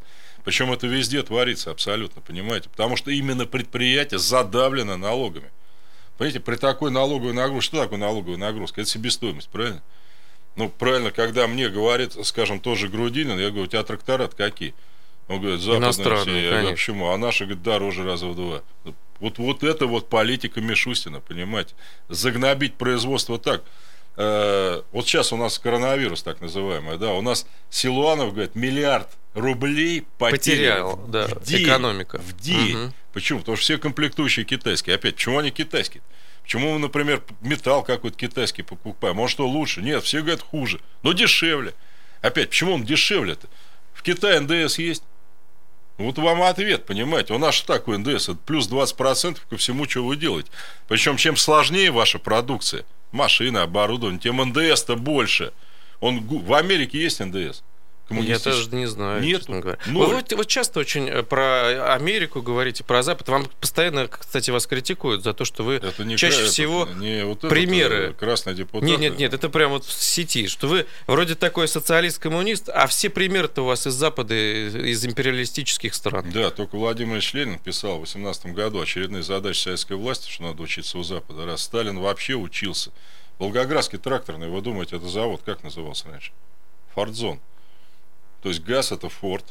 Причем 0.43 0.71
это 0.71 0.86
везде 0.88 1.23
творится 1.23 1.71
абсолютно, 1.71 2.21
понимаете? 2.21 2.69
Потому 2.69 2.97
что 2.97 3.12
именно 3.12 3.45
предприятие 3.45 4.19
задавлено 4.19 4.97
налогами. 4.97 5.49
Понимаете, 6.19 6.41
при 6.41 6.58
такой 6.58 6.91
налоговой 6.91 7.32
нагрузке, 7.32 7.67
что 7.67 7.84
такое 7.84 7.97
налоговая 7.97 8.36
нагрузка? 8.36 8.82
Это 8.82 8.89
себестоимость, 8.89 9.47
правильно? 9.47 9.82
Ну, 10.58 10.67
правильно, 10.67 11.12
когда 11.12 11.47
мне 11.47 11.69
говорит, 11.69 12.13
скажем, 12.25 12.60
тоже 12.60 12.89
Грудинин, 12.89 13.39
я 13.39 13.47
говорю, 13.47 13.63
у 13.63 13.67
тебя 13.67 13.84
трактора 13.84 14.27
какие? 14.27 14.75
Он 15.29 15.39
говорит, 15.39 15.62
западные 15.62 16.17
все. 16.17 16.38
Я 16.38 16.49
говорю, 16.49 16.71
почему? 16.71 17.08
А 17.12 17.17
наши, 17.17 17.45
говорит, 17.45 17.63
дороже 17.63 18.03
раза 18.03 18.27
в 18.27 18.36
два. 18.36 18.62
Вот, 19.21 19.38
вот 19.38 19.63
это 19.63 19.88
вот 19.88 20.10
политика 20.10 20.60
Мишустина, 20.60 21.21
понимаете? 21.21 21.73
Загнобить 22.10 22.73
производство 22.73 23.39
так. 23.39 23.63
Э, 24.17 24.82
вот 24.91 25.08
сейчас 25.08 25.32
у 25.32 25.38
нас 25.38 25.58
коронавирус 25.58 26.21
так 26.21 26.41
называемый, 26.41 26.97
да, 26.97 27.13
у 27.13 27.21
нас 27.21 27.47
Силуанов 27.69 28.34
говорит, 28.34 28.55
миллиард 28.55 29.08
рублей 29.39 30.06
потерял, 30.17 30.97
потерял 30.97 31.08
да, 31.08 31.28
в 31.28 31.43
день, 31.43 31.63
экономика. 31.63 32.19
В 32.19 32.38
день. 32.38 32.75
Угу. 32.75 32.93
Почему? 33.13 33.39
Потому 33.39 33.58
что 33.58 33.63
все 33.63 33.78
комплектующие 33.78 34.45
китайские. 34.45 34.95
Опять, 34.95 35.15
почему 35.15 35.39
они 35.39 35.52
китайские? 35.52 36.02
Почему 36.43 36.73
мы, 36.73 36.80
например, 36.80 37.21
металл 37.41 37.84
какой-то 37.84 38.17
китайский 38.17 38.63
покупаем? 38.63 39.15
Может, 39.15 39.34
что 39.34 39.47
лучше? 39.47 39.82
Нет, 39.82 40.04
все 40.04 40.21
говорят 40.21 40.41
хуже. 40.41 40.80
Но 41.04 41.13
дешевле. 41.13 41.73
Опять, 42.21 42.49
почему 42.49 42.73
он 42.73 42.84
дешевле-то? 42.84 43.47
В 43.93 44.02
Китае 44.02 44.39
НДС 44.39 44.80
есть. 44.80 45.04
Вот 45.97 46.17
вам 46.17 46.41
ответ, 46.43 46.86
понимаете. 46.86 47.34
У 47.34 47.38
нас 47.38 47.56
что 47.56 47.73
такое 47.73 47.97
НДС? 47.97 48.30
Это 48.30 48.39
плюс 48.45 48.69
20% 48.69 49.38
ко 49.49 49.58
всему, 49.58 49.88
что 49.88 50.06
вы 50.06 50.15
делаете. 50.15 50.49
Причем, 50.88 51.17
чем 51.17 51.36
сложнее 51.36 51.91
ваша 51.91 52.17
продукция, 52.17 52.86
машины, 53.12 53.58
оборудование, 53.58 54.19
тем 54.19 54.38
НДС-то 54.38 54.95
больше. 54.95 55.52
Он, 55.99 56.21
в 56.21 56.54
Америке 56.54 56.99
есть 56.99 57.19
НДС. 57.19 57.62
Я 58.10 58.39
тоже 58.39 58.69
не 58.72 58.88
знаю, 58.88 59.22
Нет, 59.22 59.39
честно 59.39 59.60
говоря. 59.60 59.78
Вы 59.86 60.08
вот, 60.08 60.34
вот 60.34 60.48
часто 60.48 60.80
очень 60.80 61.08
э, 61.08 61.24
про 61.24 61.93
Америку 61.93 62.41
говорите, 62.41 62.84
про 62.84 63.04
Запад. 63.04 63.30
Вам 63.30 63.48
постоянно, 63.60 64.08
кстати, 64.08 64.52
вас 64.52 64.67
критикуют 64.67 65.24
за 65.24 65.34
то, 65.34 65.45
что 65.45 65.63
вы 65.63 65.76
это 65.76 66.04
не 66.04 66.17
чаще 66.17 66.41
это, 66.41 66.50
всего 66.52 66.88
не 66.98 67.24
вот 67.26 67.41
примеры. 67.41 67.95
Это 67.95 68.13
красный 68.13 68.54
депутат. 68.54 68.88
Нет, 68.88 69.00
нет, 69.00 69.17
нет, 69.17 69.34
это 69.34 69.50
прямо 69.50 69.74
вот 69.74 69.86
в 69.86 70.04
сети, 70.04 70.48
что 70.48 70.67
вы 70.67 70.86
вроде 71.08 71.36
такой 71.36 71.67
социалист-коммунист, 71.67 72.69
а 72.69 72.88
все 72.88 73.10
примеры-то 73.10 73.63
у 73.63 73.65
вас 73.65 73.86
из 73.88 73.93
Запада, 73.93 74.34
из 74.34 75.06
империалистических 75.06 75.93
стран. 75.93 76.26
Да, 76.34 76.50
только 76.50 76.76
Владимир 76.76 77.15
Ильич 77.15 77.34
Ленин 77.34 77.60
писал 77.60 77.98
в 77.98 78.02
18 78.02 78.48
году 78.48 78.82
очередные 78.82 79.24
задачи 79.24 79.60
советской 79.60 79.98
власти, 79.98 80.30
что 80.30 80.43
надо 80.43 80.62
учиться 80.63 80.98
у 80.98 81.04
Запада. 81.04 81.45
Раз 81.45 81.63
Сталин 81.63 82.00
вообще 82.00 82.36
учился. 82.36 82.91
Волгоградский 83.39 83.98
тракторный, 83.98 84.50
вы 84.50 84.62
думаете, 84.62 84.98
это 84.98 85.08
завод 85.08 85.41
как 85.45 85.63
назывался 85.63 86.10
раньше? 86.10 86.32
Фордзон. 86.93 87.39
То 88.41 88.49
есть 88.49 88.63
ГАЗ 88.63 88.93
это 88.93 89.10
Форд, 89.10 89.45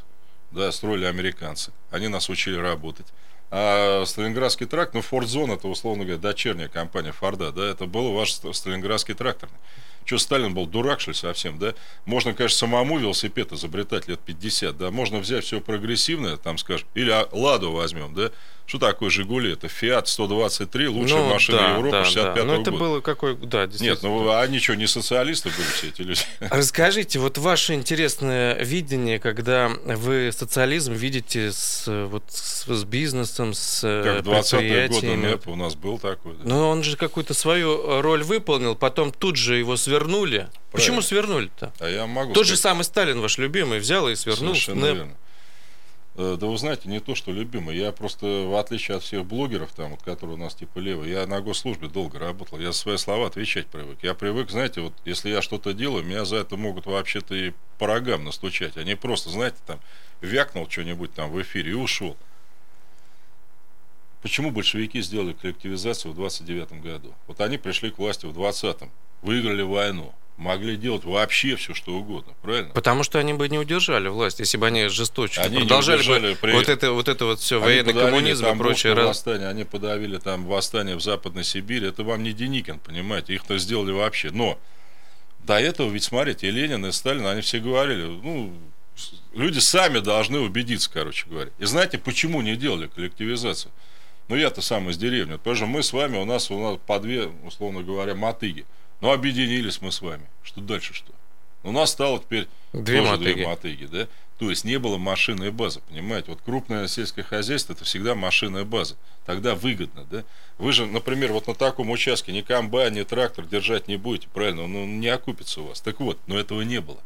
да, 0.50 0.72
строили 0.72 1.04
американцы. 1.04 1.72
Они 1.90 2.08
нас 2.08 2.28
учили 2.28 2.56
работать. 2.56 3.06
А 3.50 4.04
Сталинградский 4.04 4.66
тракт, 4.66 4.94
ну, 4.94 5.00
Фордзон, 5.00 5.50
это, 5.50 5.68
условно 5.68 6.04
говоря, 6.04 6.20
дочерняя 6.20 6.68
компания 6.68 7.12
Форда, 7.12 7.50
да, 7.50 7.64
это 7.64 7.86
был 7.86 8.12
ваш 8.12 8.32
Сталинградский 8.32 9.14
тракторный. 9.14 9.56
Что, 10.08 10.16
Сталин 10.16 10.54
был 10.54 10.66
дурак, 10.66 11.00
что 11.00 11.10
ли, 11.10 11.14
совсем, 11.14 11.58
да? 11.58 11.74
Можно, 12.06 12.32
конечно, 12.32 12.56
самому 12.56 12.98
велосипед 12.98 13.52
изобретать 13.52 14.08
лет 14.08 14.18
50, 14.20 14.74
да? 14.78 14.90
Можно 14.90 15.18
взять 15.18 15.44
все 15.44 15.60
прогрессивное, 15.60 16.38
там, 16.38 16.56
скажем, 16.56 16.88
или 16.94 17.14
Ладу 17.30 17.72
возьмем, 17.72 18.14
да? 18.14 18.30
Что 18.68 18.78
такое 18.78 19.08
«Жигули»? 19.08 19.54
Это 19.54 19.66
«Фиат 19.66 20.06
123», 20.06 20.88
лучшая 20.88 21.20
ну, 21.20 21.32
машина 21.32 21.58
да, 21.58 21.70
Европы 21.70 21.90
да, 21.90 22.04
65 22.04 22.34
да. 22.34 22.44
Ну, 22.44 22.60
это 22.60 22.70
года. 22.70 22.84
было 22.84 23.00
какой... 23.00 23.34
Да, 23.34 23.66
Нет, 23.80 24.02
ну, 24.02 24.30
они 24.36 24.58
что, 24.58 24.76
не 24.76 24.86
социалисты 24.86 25.48
были 25.48 25.68
все 25.68 25.88
эти 25.88 26.02
люди? 26.02 26.20
Расскажите, 26.40 27.18
вот 27.18 27.38
ваше 27.38 27.72
интересное 27.72 28.62
видение, 28.62 29.18
когда 29.18 29.68
вы 29.68 30.30
социализм 30.36 30.92
видите 30.92 31.50
с, 31.50 31.84
вот, 31.86 32.24
с, 32.28 32.66
с 32.66 32.84
бизнесом, 33.38 33.54
с 33.54 34.02
Как 34.04 34.24
в 34.24 34.28
20-е 34.28 34.88
годы 34.88 35.16
НЭП 35.16 35.48
у 35.48 35.56
нас 35.56 35.74
был 35.74 35.98
такой. 35.98 36.34
Да. 36.34 36.44
Но 36.44 36.70
он 36.70 36.82
же 36.82 36.96
какую-то 36.96 37.34
свою 37.34 38.00
роль 38.00 38.22
выполнил, 38.22 38.74
потом 38.74 39.12
тут 39.12 39.36
же 39.36 39.56
его 39.56 39.76
свернули. 39.76 40.36
Правильно. 40.38 40.52
Почему 40.72 41.02
свернули-то? 41.02 41.72
А 41.80 41.88
я 41.88 42.06
могу 42.06 42.32
Тот 42.32 42.44
сказать... 42.44 42.56
же 42.56 42.62
самый 42.62 42.84
Сталин, 42.84 43.20
ваш 43.20 43.38
любимый, 43.38 43.78
взял 43.78 44.08
и 44.08 44.14
свернул. 44.14 44.54
Совершенно 44.54 44.80
НЭП. 44.80 44.96
верно. 44.96 45.16
Э, 46.16 46.36
да 46.38 46.46
вы 46.46 46.58
знаете, 46.58 46.88
не 46.88 47.00
то, 47.00 47.14
что 47.14 47.30
любимый. 47.32 47.76
Я 47.76 47.92
просто, 47.92 48.26
в 48.26 48.58
отличие 48.58 48.96
от 48.96 49.02
всех 49.02 49.24
блогеров, 49.24 49.72
там, 49.72 49.92
вот, 49.92 50.02
которые 50.02 50.36
у 50.36 50.40
нас 50.40 50.54
типа 50.54 50.78
левые, 50.78 51.12
я 51.12 51.26
на 51.26 51.40
госслужбе 51.40 51.88
долго 51.88 52.18
работал. 52.18 52.58
Я 52.58 52.72
за 52.72 52.78
свои 52.78 52.96
слова 52.96 53.26
отвечать 53.28 53.66
привык. 53.66 53.98
Я 54.02 54.14
привык, 54.14 54.50
знаете, 54.50 54.80
вот 54.80 54.92
если 55.04 55.30
я 55.30 55.42
что-то 55.42 55.72
делаю, 55.72 56.04
меня 56.04 56.24
за 56.24 56.36
это 56.36 56.56
могут 56.56 56.86
вообще-то 56.86 57.34
и 57.34 57.52
по 57.78 57.86
рогам 57.86 58.24
настучать. 58.24 58.76
Они 58.76 58.94
просто, 58.94 59.30
знаете, 59.30 59.58
там, 59.66 59.78
вякнул 60.20 60.68
что-нибудь 60.68 61.14
там 61.14 61.30
в 61.30 61.40
эфире 61.40 61.70
и 61.70 61.74
ушел. 61.74 62.16
Почему 64.22 64.50
большевики 64.50 65.00
сделали 65.00 65.32
коллективизацию 65.32 66.12
в 66.12 66.16
29 66.16 66.80
году? 66.82 67.14
Вот 67.26 67.40
они 67.40 67.56
пришли 67.58 67.90
к 67.90 67.98
власти 67.98 68.26
в 68.26 68.38
20-м, 68.38 68.90
выиграли 69.22 69.62
войну 69.62 70.14
могли 70.38 70.76
делать 70.76 71.04
вообще 71.04 71.56
все, 71.56 71.74
что 71.74 71.94
угодно, 71.94 72.32
правильно? 72.42 72.70
Потому 72.72 73.02
что 73.02 73.18
они 73.18 73.34
бы 73.34 73.48
не 73.48 73.58
удержали 73.58 74.08
власть, 74.08 74.38
если 74.38 74.56
бы 74.56 74.68
они 74.68 74.86
жесточе 74.86 75.40
они 75.40 75.58
продолжали 75.58 76.02
бы 76.02 76.36
при... 76.40 76.52
вот 76.52 76.68
это 76.68 76.92
вот 76.92 77.08
это 77.08 77.24
вот 77.26 77.40
все 77.40 77.56
они 77.56 77.64
военный 77.64 77.92
коммунизм 77.92 78.46
и 78.46 78.56
прочее. 78.56 78.94
Раз... 78.94 79.08
Восстание, 79.08 79.48
они 79.48 79.64
подавили 79.64 80.16
там 80.18 80.46
восстание 80.46 80.96
в 80.96 81.00
Западной 81.00 81.44
Сибири. 81.44 81.88
Это 81.88 82.04
вам 82.04 82.22
не 82.22 82.32
Деникин, 82.32 82.78
понимаете? 82.78 83.34
Их-то 83.34 83.58
сделали 83.58 83.90
вообще. 83.90 84.30
Но 84.30 84.58
до 85.40 85.58
этого 85.58 85.90
ведь 85.90 86.04
смотрите, 86.04 86.48
и 86.48 86.50
Ленин, 86.50 86.86
и 86.86 86.92
Сталин, 86.92 87.26
они 87.26 87.40
все 87.40 87.58
говорили, 87.58 88.04
ну 88.04 88.54
люди 89.34 89.58
сами 89.58 89.98
должны 89.98 90.38
убедиться, 90.38 90.88
короче 90.92 91.26
говоря. 91.28 91.50
И 91.58 91.64
знаете, 91.64 91.98
почему 91.98 92.42
не 92.42 92.56
делали 92.56 92.86
коллективизацию? 92.86 93.72
Ну 94.28 94.36
я-то 94.36 94.60
сам 94.60 94.90
из 94.90 94.98
деревни. 94.98 95.36
Потому 95.36 95.56
что 95.56 95.66
мы 95.66 95.82
с 95.82 95.92
вами, 95.92 96.18
у 96.18 96.24
нас, 96.24 96.50
у 96.50 96.58
нас 96.58 96.78
по 96.86 97.00
две, 97.00 97.26
условно 97.44 97.82
говоря, 97.82 98.14
мотыги. 98.14 98.66
Ну, 99.00 99.10
объединились 99.10 99.80
мы 99.80 99.90
с 99.92 100.00
вами. 100.00 100.26
Что 100.42 100.60
дальше 100.60 100.94
что? 100.94 101.12
У 101.62 101.72
нас 101.72 101.90
стало 101.90 102.18
теперь 102.18 102.46
две 102.72 102.98
тоже 102.98 103.10
мотыги. 103.12 103.32
две 103.34 103.46
мотыги, 103.46 103.84
да? 103.86 104.08
То 104.38 104.50
есть 104.50 104.64
не 104.64 104.78
было 104.78 104.98
машинной 104.98 105.50
базы, 105.50 105.80
понимаете? 105.88 106.30
Вот 106.30 106.40
крупное 106.44 106.86
сельское 106.86 107.24
хозяйство 107.24 107.72
это 107.72 107.84
всегда 107.84 108.14
машинная 108.14 108.64
база. 108.64 108.96
Тогда 109.26 109.56
выгодно, 109.56 110.06
да? 110.08 110.24
Вы 110.58 110.72
же, 110.72 110.86
например, 110.86 111.32
вот 111.32 111.48
на 111.48 111.54
таком 111.54 111.90
участке 111.90 112.32
ни 112.32 112.42
комбайн, 112.42 112.94
ни 112.94 113.02
трактор 113.02 113.46
держать 113.46 113.88
не 113.88 113.96
будете, 113.96 114.28
правильно? 114.32 114.62
Он 114.62 115.00
не 115.00 115.08
окупится 115.08 115.60
у 115.60 115.66
вас. 115.66 115.80
Так 115.80 115.98
вот, 115.98 116.18
но 116.26 116.38
этого 116.38 116.62
не 116.62 116.80
было. 116.80 116.98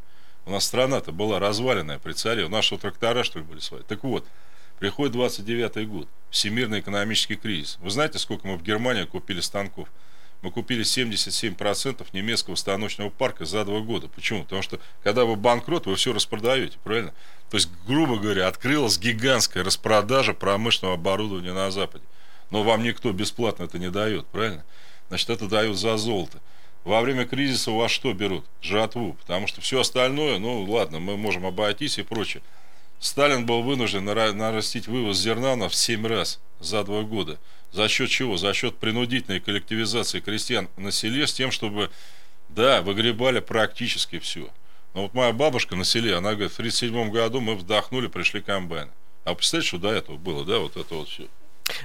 У 0.44 0.50
нас 0.50 0.64
страна-то 0.66 1.12
была 1.12 1.38
разваленная 1.38 1.98
при 1.98 2.12
царе. 2.12 2.44
У 2.44 2.48
нашего 2.48 2.78
трактора, 2.78 3.22
что 3.22 3.38
ли, 3.38 3.44
были 3.44 3.60
свои. 3.60 3.82
Так 3.82 4.04
вот, 4.04 4.26
приходит 4.82 5.12
29 5.12 5.88
год, 5.88 6.08
всемирный 6.28 6.80
экономический 6.80 7.36
кризис. 7.36 7.78
Вы 7.80 7.90
знаете, 7.90 8.18
сколько 8.18 8.48
мы 8.48 8.56
в 8.56 8.64
Германии 8.64 9.04
купили 9.04 9.38
станков? 9.38 9.88
мы 10.40 10.50
купили 10.50 10.82
77% 10.82 12.04
немецкого 12.12 12.56
станочного 12.56 13.08
парка 13.08 13.44
за 13.44 13.64
два 13.64 13.78
года. 13.78 14.08
Почему? 14.08 14.42
Потому 14.42 14.60
что, 14.60 14.80
когда 15.04 15.24
вы 15.24 15.36
банкрот, 15.36 15.86
вы 15.86 15.94
все 15.94 16.12
распродаете, 16.12 16.78
правильно? 16.82 17.14
То 17.48 17.58
есть, 17.58 17.68
грубо 17.86 18.16
говоря, 18.16 18.48
открылась 18.48 18.98
гигантская 18.98 19.62
распродажа 19.62 20.34
промышленного 20.34 20.96
оборудования 20.96 21.52
на 21.52 21.70
Западе. 21.70 22.02
Но 22.50 22.64
вам 22.64 22.82
никто 22.82 23.12
бесплатно 23.12 23.62
это 23.62 23.78
не 23.78 23.88
дает, 23.88 24.26
правильно? 24.26 24.64
Значит, 25.10 25.30
это 25.30 25.46
дают 25.46 25.78
за 25.78 25.96
золото. 25.96 26.40
Во 26.82 27.00
время 27.02 27.24
кризиса 27.24 27.70
у 27.70 27.76
вас 27.76 27.92
что 27.92 28.12
берут? 28.12 28.44
Жатву. 28.60 29.12
Потому 29.12 29.46
что 29.46 29.60
все 29.60 29.78
остальное, 29.78 30.40
ну 30.40 30.64
ладно, 30.64 30.98
мы 30.98 31.16
можем 31.16 31.46
обойтись 31.46 31.98
и 31.98 32.02
прочее. 32.02 32.42
Сталин 33.02 33.46
был 33.46 33.62
вынужден 33.62 34.04
нарастить 34.04 34.86
вывоз 34.86 35.18
зерна 35.18 35.56
на 35.56 35.68
в 35.68 35.74
7 35.74 36.06
раз 36.06 36.38
за 36.60 36.84
два 36.84 37.02
года. 37.02 37.40
За 37.72 37.88
счет 37.88 38.08
чего? 38.08 38.36
За 38.36 38.54
счет 38.54 38.78
принудительной 38.78 39.40
коллективизации 39.40 40.20
крестьян 40.20 40.68
на 40.76 40.92
селе 40.92 41.26
с 41.26 41.32
тем, 41.32 41.50
чтобы, 41.50 41.90
да, 42.48 42.80
выгребали 42.80 43.40
практически 43.40 44.20
все. 44.20 44.48
Но 44.94 45.02
вот 45.02 45.14
моя 45.14 45.32
бабушка 45.32 45.74
на 45.74 45.84
селе, 45.84 46.14
она 46.14 46.34
говорит, 46.34 46.52
в 46.52 46.60
1937 46.60 47.10
году 47.10 47.40
мы 47.40 47.56
вдохнули, 47.56 48.06
пришли 48.06 48.40
комбайны. 48.40 48.92
А 49.24 49.34
представляете, 49.34 49.68
что 49.68 49.78
до 49.78 49.90
этого 49.90 50.16
было, 50.16 50.44
да, 50.44 50.60
вот 50.60 50.76
это 50.76 50.94
вот 50.94 51.08
все. 51.08 51.26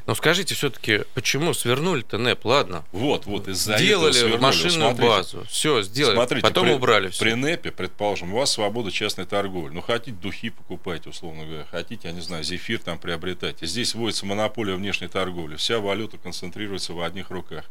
Но 0.06 0.16
скажите 0.16 0.56
все-таки, 0.56 1.02
почему 1.14 1.54
свернули-то 1.54 2.18
НЭП? 2.18 2.46
Ладно. 2.46 2.84
Вот, 2.92 3.26
вот, 3.26 3.48
из-за 3.48 3.78
Сделали 3.78 4.10
этого 4.10 4.30
свернули. 4.30 4.42
машинную 4.42 4.90
Смотрите, 4.90 5.10
базу. 5.10 5.46
Все, 5.50 5.82
сделали. 5.82 6.16
Смотрите, 6.16 6.42
Потом 6.42 6.66
при, 6.66 6.74
убрали 6.74 7.10
все. 7.10 7.20
При 7.20 7.34
НЭПе, 7.34 7.72
предположим, 7.72 8.34
у 8.34 8.38
вас 8.38 8.52
свобода 8.52 8.92
частной 8.92 9.26
торговли. 9.26 9.74
Ну, 9.74 9.82
хотите 9.82 10.18
духи 10.18 10.50
покупайте, 10.50 11.10
условно 11.10 11.46
говоря. 11.46 11.66
Хотите, 11.70 12.08
я 12.08 12.14
не 12.14 12.22
знаю, 12.22 12.44
зефир 12.44 12.80
там 12.80 12.98
приобретайте. 12.98 13.66
Здесь 13.66 13.96
вводится 13.96 14.26
монополия 14.26 14.76
внешней 14.76 15.08
торговли. 15.08 15.56
Вся 15.56 15.80
валюта 15.80 16.18
концентрируется 16.18 16.94
в 16.94 17.02
одних 17.02 17.30
руках. 17.30 17.66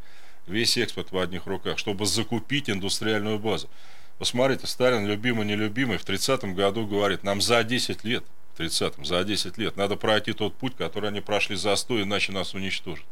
Весь 0.47 0.77
экспорт 0.79 1.11
в 1.11 1.19
одних 1.19 1.47
руках, 1.47 1.79
чтобы 1.79 2.07
закупить 2.07 2.71
индустриальную 2.71 3.39
базу. 3.39 3.69
Посмотрите, 4.19 4.67
Сталин, 4.67 5.07
любимый, 5.07 5.45
нелюбимый, 5.45 5.99
в 5.99 6.05
30-м 6.05 6.55
году 6.55 6.87
говорит, 6.87 7.23
нам 7.23 7.43
за 7.43 7.63
10 7.63 8.05
лет, 8.05 8.25
30-м, 8.59 9.05
за 9.05 9.23
10 9.25 9.59
лет, 9.59 9.77
надо 9.77 9.97
пройти 9.97 10.33
тот 10.33 10.55
путь, 10.55 10.75
который 10.77 11.11
они 11.11 11.21
прошли 11.21 11.57
за 11.57 11.75
100, 11.77 12.03
иначе 12.03 12.33
нас 12.33 12.55
уничтожат. 12.55 13.05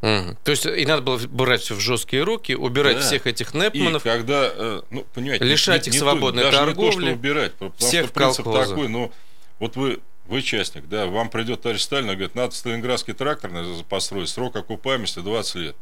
Мгм. 0.00 0.36
То 0.44 0.52
есть 0.52 0.64
и 0.64 0.86
надо 0.86 1.02
было 1.02 1.18
брать 1.26 1.60
все 1.62 1.74
в 1.74 1.80
жесткие 1.80 2.22
руки, 2.22 2.54
убирать 2.54 2.98
Да. 2.98 3.02
всех 3.02 3.26
этих 3.26 3.52
И 3.52 3.58
НЭПманов. 3.58 4.02
когда, 4.04 4.48
э, 4.54 4.82
ну, 4.90 5.04
понимаете, 5.12 5.44
Лишать 5.44 5.82
не- 5.82 5.88
их 5.88 5.94
не 5.94 5.98
свободной 5.98 6.44
то, 6.44 6.50
даже 6.52 6.60
не 6.66 6.66
то, 6.66 6.80
торговли, 6.80 7.04
что 7.06 7.14
убирать, 7.14 7.52
потому 7.54 7.72
всех 7.78 8.04
что 8.06 8.14
принцип 8.14 8.44
колхозы. 8.44 8.68
такой, 8.70 8.88
ну, 8.88 9.12
вот 9.58 9.74
вы, 9.74 9.98
вы 10.26 10.42
частник, 10.42 10.88
да, 10.88 11.06
вам 11.06 11.30
придет 11.30 11.62
товарищ 11.62 11.80
Сталин 11.82 12.10
и 12.10 12.14
говорит, 12.14 12.36
надо 12.36 12.54
Сталинградский 12.54 13.12
трактор 13.12 13.50
построить, 13.88 14.28
срок 14.28 14.54
окупаемости 14.54 15.18
20 15.18 15.56
лет. 15.56 15.76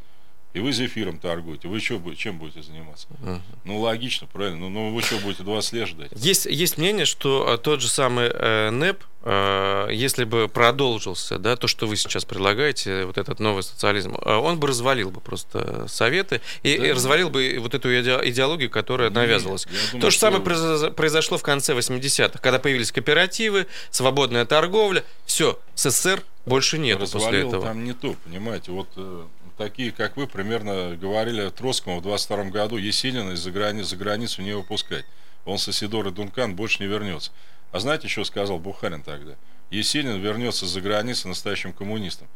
И 0.57 0.59
вы 0.59 0.73
зефиром 0.73 1.19
торгуете. 1.19 1.69
Вы 1.69 1.81
что, 1.81 2.01
чем 2.15 2.39
будете 2.39 2.63
заниматься? 2.63 3.07
Мгм. 3.21 3.43
Ну, 3.67 3.79
логично, 3.79 4.27
правильно. 4.27 4.59
Ну, 4.61 4.69
ну 4.71 4.95
вы 4.95 5.03
что, 5.03 5.19
будете 5.19 5.43
20 5.43 5.73
лет 5.75 5.87
ждать? 5.89 6.11
Есть, 6.17 6.47
есть 6.47 6.79
мнение, 6.79 7.05
что 7.05 7.47
э, 7.47 7.59
тот 7.59 7.83
же 7.83 7.91
самый 7.91 8.31
э, 8.33 8.71
НЭП, 8.71 9.05
э, 9.25 9.89
если 9.93 10.25
бы 10.25 10.49
продолжился, 10.49 11.39
да, 11.39 11.57
то, 11.57 11.69
что 11.69 11.87
вы 11.87 11.97
сейчас 11.97 12.25
предлагаете, 12.25 13.05
вот 13.05 13.19
этот 13.19 13.39
новый 13.39 13.65
социализм, 13.65 14.15
э, 14.17 14.33
он 14.35 14.59
бы 14.59 14.67
развалил 14.69 15.11
бы 15.11 15.21
просто 15.21 15.87
советы 15.89 16.41
и, 16.63 16.79
Да. 16.79 16.87
и 16.87 16.93
развалил 16.93 17.29
бы 17.29 17.45
и 17.47 17.59
вот 17.59 17.75
эту 17.75 17.91
иде- 17.91 18.27
идеологию, 18.31 18.71
которая 18.71 19.11
навязывалась. 19.11 19.67
Нет, 19.67 19.75
я 19.75 19.87
думаю, 19.91 20.01
То 20.01 20.11
же 20.11 20.17
самое 20.19 20.43
произош- 20.43 20.91
произошло 20.93 21.37
в 21.37 21.43
конце 21.43 21.75
80-х, 21.75 22.39
когда 22.39 22.59
появились 22.59 22.93
кооперативы, 22.93 23.67
свободная 23.91 24.47
торговля. 24.47 25.05
Все, 25.27 25.59
СССР 25.75 26.23
больше 26.47 26.79
нету 26.79 27.07
после 27.13 27.41
этого. 27.41 27.63
там 27.63 27.85
не 27.85 27.93
то, 27.93 28.15
понимаете. 28.25 28.71
Вот 28.73 28.89
э, 28.97 29.25
такие, 29.57 29.93
как 29.93 30.17
вы, 30.17 30.27
примерно 30.27 30.97
говорили 30.97 31.49
Троцкому 31.51 31.99
в 31.99 32.03
22 32.03 32.45
году, 32.45 32.77
Есенина 32.77 33.33
из-за 33.33 33.51
грани, 33.51 33.83
за 33.83 33.97
границу 33.97 34.43
не 34.43 34.53
выпускать. 34.53 35.05
Он 35.45 35.59
с 35.59 35.69
Исидорой 35.69 36.13
Дункан 36.13 36.55
больше 36.55 36.83
не 36.83 36.89
вернется. 36.89 37.31
А 37.73 37.81
знаете, 37.81 38.09
что 38.09 38.25
сказал 38.25 38.59
Бухарин 38.59 39.03
тогда? 39.03 39.35
Есенин 39.71 40.21
вернется 40.21 40.67
за 40.67 40.81
границу 40.81 41.29
настоящим 41.29 41.73
коммунистом. 41.73 42.29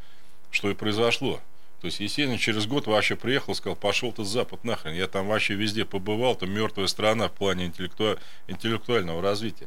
Что 0.51 0.71
и 0.71 0.75
произошло. 0.75 1.41
То 1.81 1.87
есть 1.87 2.01
Есенин 2.01 2.37
через 2.37 2.67
год 2.67 2.87
вообще 2.87 3.17
приехал, 3.17 3.55
сказал, 3.55 3.77
пошел 3.77 4.13
ты 4.13 4.25
Запад 4.25 4.65
нахрен, 4.65 4.93
я 4.93 5.07
там 5.07 5.29
вообще 5.29 5.55
везде 5.55 5.85
побывал, 5.85 6.35
там 6.35 6.51
мертвая 6.51 6.87
страна 6.89 7.29
в 7.29 7.33
плане 7.33 7.67
интеллектуа- 7.67 8.19
интеллектуального 8.49 9.23
развития. 9.23 9.67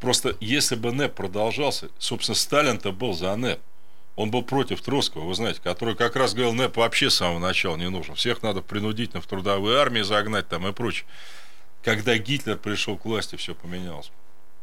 Просто 0.00 0.36
если 0.40 0.74
бы 0.74 0.90
НЭП 0.92 1.14
продолжался, 1.14 1.88
собственно, 1.98 2.34
Сталин-то 2.34 2.90
был 2.90 3.12
за 3.12 3.34
НЭП. 3.36 3.60
Он 4.16 4.30
был 4.30 4.42
против 4.42 4.80
Троцкого, 4.80 5.24
вы 5.24 5.34
знаете, 5.34 5.60
который 5.62 5.96
как 5.96 6.14
раз 6.14 6.34
говорил, 6.34 6.54
НЭП 6.54 6.76
вообще 6.76 7.10
с 7.10 7.14
самого 7.14 7.40
начала 7.40 7.76
не 7.76 7.90
нужен. 7.90 8.14
Всех 8.14 8.42
надо 8.42 8.62
принудительно 8.62 9.20
в 9.20 9.26
трудовые 9.26 9.78
армии 9.78 10.02
загнать 10.02 10.48
там 10.48 10.66
и 10.68 10.72
прочее. 10.72 11.06
Когда 11.82 12.16
Гитлер 12.16 12.56
пришел 12.56 12.96
к 12.96 13.04
власти, 13.04 13.36
все 13.36 13.54
поменялось. 13.54 14.10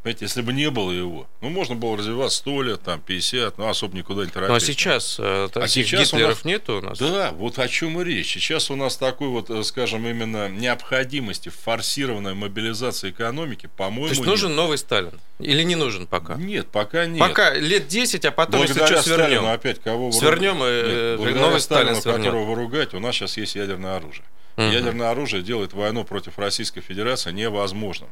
Понимаете, 0.04 0.26
если 0.26 0.41
бы 0.41 0.52
не 0.52 0.72
было 0.72 0.91
его, 0.91 1.28
ну, 1.41 1.49
можно 1.49 1.76
было 1.76 1.95
развивать 1.95 2.32
100 2.32 2.62
лет, 2.64 2.82
там, 2.82 2.99
50, 3.02 3.60
ну, 3.60 3.68
особо 3.70 3.95
никуда 3.95 4.26
не 4.26 4.32
торопиться. 4.32 4.49
Ну 4.49 4.56
а 4.56 4.60
сейчас 4.60 5.18
э, 5.20 5.47
таких 5.54 5.70
сейчас 5.86 6.12
у 6.12 6.16
Гитлеров 6.18 6.38
нас- 6.38 6.45
нету 6.45 6.78
у 6.80 6.82
нас? 6.82 6.97
Да, 6.97 7.32
вот 7.34 7.60
о 7.60 7.68
чем 7.68 8.02
и 8.02 8.04
речь. 8.04 8.34
Сейчас 8.34 8.72
у 8.72 8.76
нас 8.76 8.97
такой 8.97 9.28
вот, 9.28 9.52
э, 9.52 9.62
скажем, 9.62 10.08
именно 10.08 10.49
необходимости 10.49 11.49
форсированной 11.49 12.34
мобилизации 12.34 13.12
экономики, 13.12 13.70
по-моему, 13.78 14.08
То 14.08 14.10
есть 14.14 14.22
нет. 14.22 14.28
нужен 14.30 14.56
новый 14.56 14.80
Сталин? 14.80 15.20
Или 15.38 15.62
не 15.62 15.76
нужен 15.76 16.08
пока? 16.08 16.34
Нет, 16.34 16.68
пока 16.70 17.06
нет. 17.06 17.20
Пока 17.20 17.54
лет 17.54 17.88
10, 17.88 18.26
а 18.26 18.32
потом, 18.32 18.62
если 18.62 18.74
Благодаря 18.74 19.02
что, 19.02 19.08
свернем. 19.08 19.26
Сталину 19.28 19.54
опять 19.54 19.82
кого 19.84 20.08
вы 20.08 20.14
Свернем, 20.14 20.56
Нет, 20.56 20.64
э, 20.66 21.16
благодаря 21.18 21.41
новый 21.41 21.60
Сталин 21.62 21.86
Сталину, 21.95 22.02
свернет. 22.02 22.26
которого 22.26 22.45
вы 22.49 22.56
ругаете, 22.56 22.97
у 22.97 22.99
нас 22.99 23.14
сейчас 23.14 23.38
есть 23.38 23.54
ядерное 23.54 23.97
оружие. 23.97 24.26
Мгм. 24.56 24.72
Ядерное 24.72 25.12
оружие 25.12 25.43
делает 25.43 25.74
войну 25.74 26.04
против 26.06 26.39
Российской 26.39 26.82
Федерации 26.82 27.32
невозможным. 27.32 28.10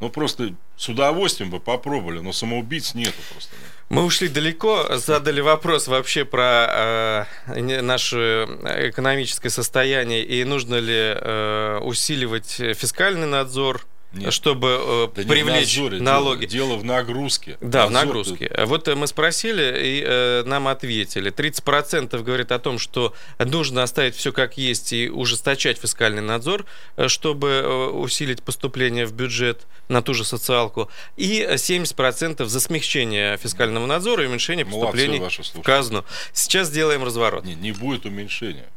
Ну, 0.00 0.10
просто 0.10 0.54
с 0.76 0.88
удовольствием 0.88 1.50
бы 1.50 1.58
попробовали, 1.58 2.20
но 2.20 2.32
самоубийц 2.32 2.94
нету 2.94 3.18
просто. 3.32 3.54
Мы 3.88 4.04
ушли 4.04 4.28
далеко, 4.28 4.96
задали 4.96 5.40
вопрос 5.40 5.88
вообще 5.88 6.24
про 6.24 7.26
э, 7.46 7.80
наше 7.80 8.46
экономическое 8.62 9.50
состояние 9.50 10.24
и 10.24 10.44
нужно 10.44 10.76
ли 10.76 10.94
э, 10.94 11.78
усиливать 11.82 12.50
фискальный 12.76 13.26
надзор, 13.26 13.86
Нет. 14.12 14.32
чтобы 14.32 14.68
э, 14.68 15.08
Да 15.16 15.22
не 15.22 15.26
в 15.26 15.28
привлечь 15.28 15.76
надзоре 15.76 16.00
налоги. 16.00 16.46
Дело, 16.46 16.68
дело 16.68 16.78
в 16.78 16.84
нагрузке. 16.84 17.58
Да, 17.60 17.86
в 17.86 17.90
нагрузке. 17.90 18.50
Вот 18.64 18.88
э, 18.88 18.94
мы 18.94 19.06
спросили, 19.06 19.62
и 19.62 20.02
э, 20.04 20.42
нам 20.46 20.66
ответили. 20.68 21.30
30% 21.30 22.22
говорит 22.22 22.50
о 22.50 22.58
том, 22.58 22.78
что 22.78 23.14
нужно 23.38 23.82
оставить 23.82 24.16
все 24.16 24.32
как 24.32 24.56
есть 24.56 24.92
и 24.94 25.10
ужесточать 25.10 25.78
фискальный 25.78 26.22
надзор, 26.22 26.64
э, 26.96 27.08
чтобы 27.08 27.90
усилить 27.92 28.42
поступление 28.42 29.04
в 29.04 29.12
бюджет 29.12 29.66
на 29.88 30.00
ту 30.00 30.14
же 30.14 30.24
социалку. 30.24 30.90
И 31.16 31.40
э, 31.46 31.56
70% 31.56 32.44
за 32.46 32.60
смягчение 32.60 33.36
фискального 33.36 33.84
надзора 33.84 34.24
и 34.24 34.26
уменьшение 34.26 34.64
Молодцы 34.64 35.06
поступлений 35.06 35.20
в 35.54 35.62
казну. 35.62 36.04
Сейчас 36.32 36.68
сделаем 36.68 37.04
разворот. 37.04 37.44
Не, 37.44 37.54
не 37.54 37.72
будет 37.72 38.06
уменьшения. 38.06 38.68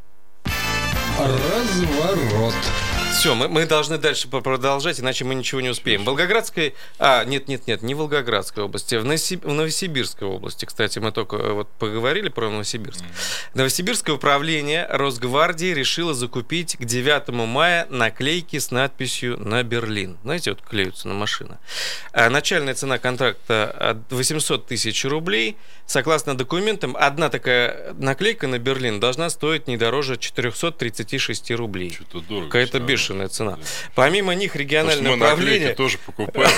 Разворот. 1.20 2.53
Все, 3.12 3.36
мы, 3.36 3.49
мы 3.49 3.66
должны 3.66 3.97
дальше 3.97 4.28
продолжать, 4.30 4.99
иначе 4.99 5.26
мы 5.26 5.36
ничего 5.36 5.62
не 5.62 5.70
успеем. 5.70 6.03
В 6.03 6.05
Волгоградской... 6.05 6.74
А, 6.97 7.24
нет, 7.26 7.47
нет, 7.49 7.68
нет, 7.68 7.84
не 7.84 7.93
в 7.93 7.99
Волгоградской 7.99 8.64
области, 8.64 8.95
в, 8.95 9.05
Новоси- 9.05 9.45
в 9.45 9.53
Новосибирской 9.53 10.28
области. 10.28 10.66
Кстати, 10.66 10.97
мы 10.99 11.12
только 11.12 11.36
э, 11.36 11.51
вот 11.51 11.70
поговорили 11.78 12.30
про 12.30 12.49
Новосибирск. 12.49 13.03
Новосибирское 13.53 14.16
управление 14.16 14.88
Росгвардии 14.89 15.74
решило 15.74 16.14
закупить 16.14 16.78
к 16.78 16.86
9 16.86 17.28
мая 17.30 17.86
наклейки 17.89 18.57
с 18.57 18.72
надписью 18.72 19.38
«На 19.38 19.62
Берлин». 19.62 20.18
Знаете, 20.24 20.51
вот 20.51 20.62
клеются 20.62 21.07
на 21.07 21.14
машины. 21.14 21.57
А 22.14 22.30
начальная 22.30 22.74
цена 22.74 22.97
контракта 22.97 23.70
от 23.70 24.12
800 24.12 24.66
тысяч 24.66 25.05
рублей. 25.05 25.57
Согласно 25.86 26.36
документам, 26.38 26.95
одна 26.97 27.30
такая 27.30 27.93
наклейка 27.99 28.47
на 28.47 28.57
Берлин 28.57 29.01
должна 29.01 29.30
стоить 29.30 29.68
не 29.68 29.76
дороже 29.76 30.18
436 31.04 31.52
рублей. 31.52 31.91
Что-то 31.91 32.22
дорого. 32.22 32.47
Какая-то 32.47 32.80
бешеная 32.80 33.28
цена. 33.28 33.52
Да. 33.52 33.64
Помимо 33.95 34.34
них 34.34 34.56
региональное 34.56 35.16
наклейки 35.16 35.24
управление 35.24 35.74
тоже 35.76 35.97
покупаем. 35.97 36.52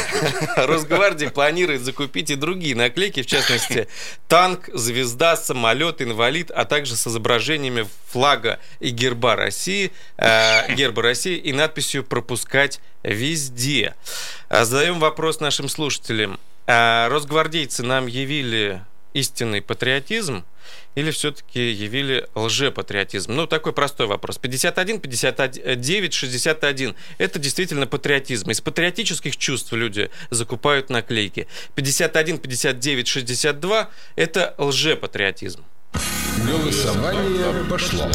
Росгвардии 0.56 1.28
планирует 1.28 1.82
закупить 1.82 2.30
и 2.30 2.36
другие 2.36 2.76
наклейки, 2.76 3.22
в 3.22 3.26
частности, 3.26 3.88
танк, 4.28 4.70
звезда, 4.74 5.36
самолет, 5.36 6.02
инвалид, 6.02 6.52
а 6.52 6.66
также 6.66 6.96
с 6.96 7.08
изображениями 7.08 7.88
флага 8.10 8.60
и 8.80 8.89
герба 8.89 9.36
России, 9.36 9.91
э, 10.18 10.74
герба 10.74 11.02
России 11.02 11.38
и 11.38 11.54
надписью 11.54 12.04
«Пропускать 12.04 12.80
везде». 13.04 13.96
Задаем 14.50 15.00
вопрос 15.00 15.39
нашим 15.39 15.70
слушателям. 15.70 16.39
А 16.66 17.10
Росгвардейцы 17.10 17.84
нам 17.84 18.08
явили 18.08 18.82
истинный 19.14 19.61
патриотизм 19.61 20.43
или 20.95 21.11
все-таки 21.11 21.72
явили 21.72 22.28
лжепатриотизм? 22.36 23.34
Ну, 23.34 23.47
такой 23.47 23.74
простой 23.74 24.07
вопрос. 24.07 24.38
51, 24.38 24.99
59, 24.99 26.14
61. 26.14 26.95
Это 27.18 27.39
действительно 27.39 27.88
патриотизм. 27.88 28.51
Из 28.51 28.61
патриотических 28.61 29.38
чувств 29.38 29.74
люди 29.74 30.09
закупают 30.30 30.89
наклейки. 30.89 31.47
51, 31.76 32.38
59, 32.39 33.07
62– 33.07 33.89
это 34.16 34.55
лжепатриотизм. 34.57 35.64
Голосование 36.46 37.66
пошло. 37.70 38.10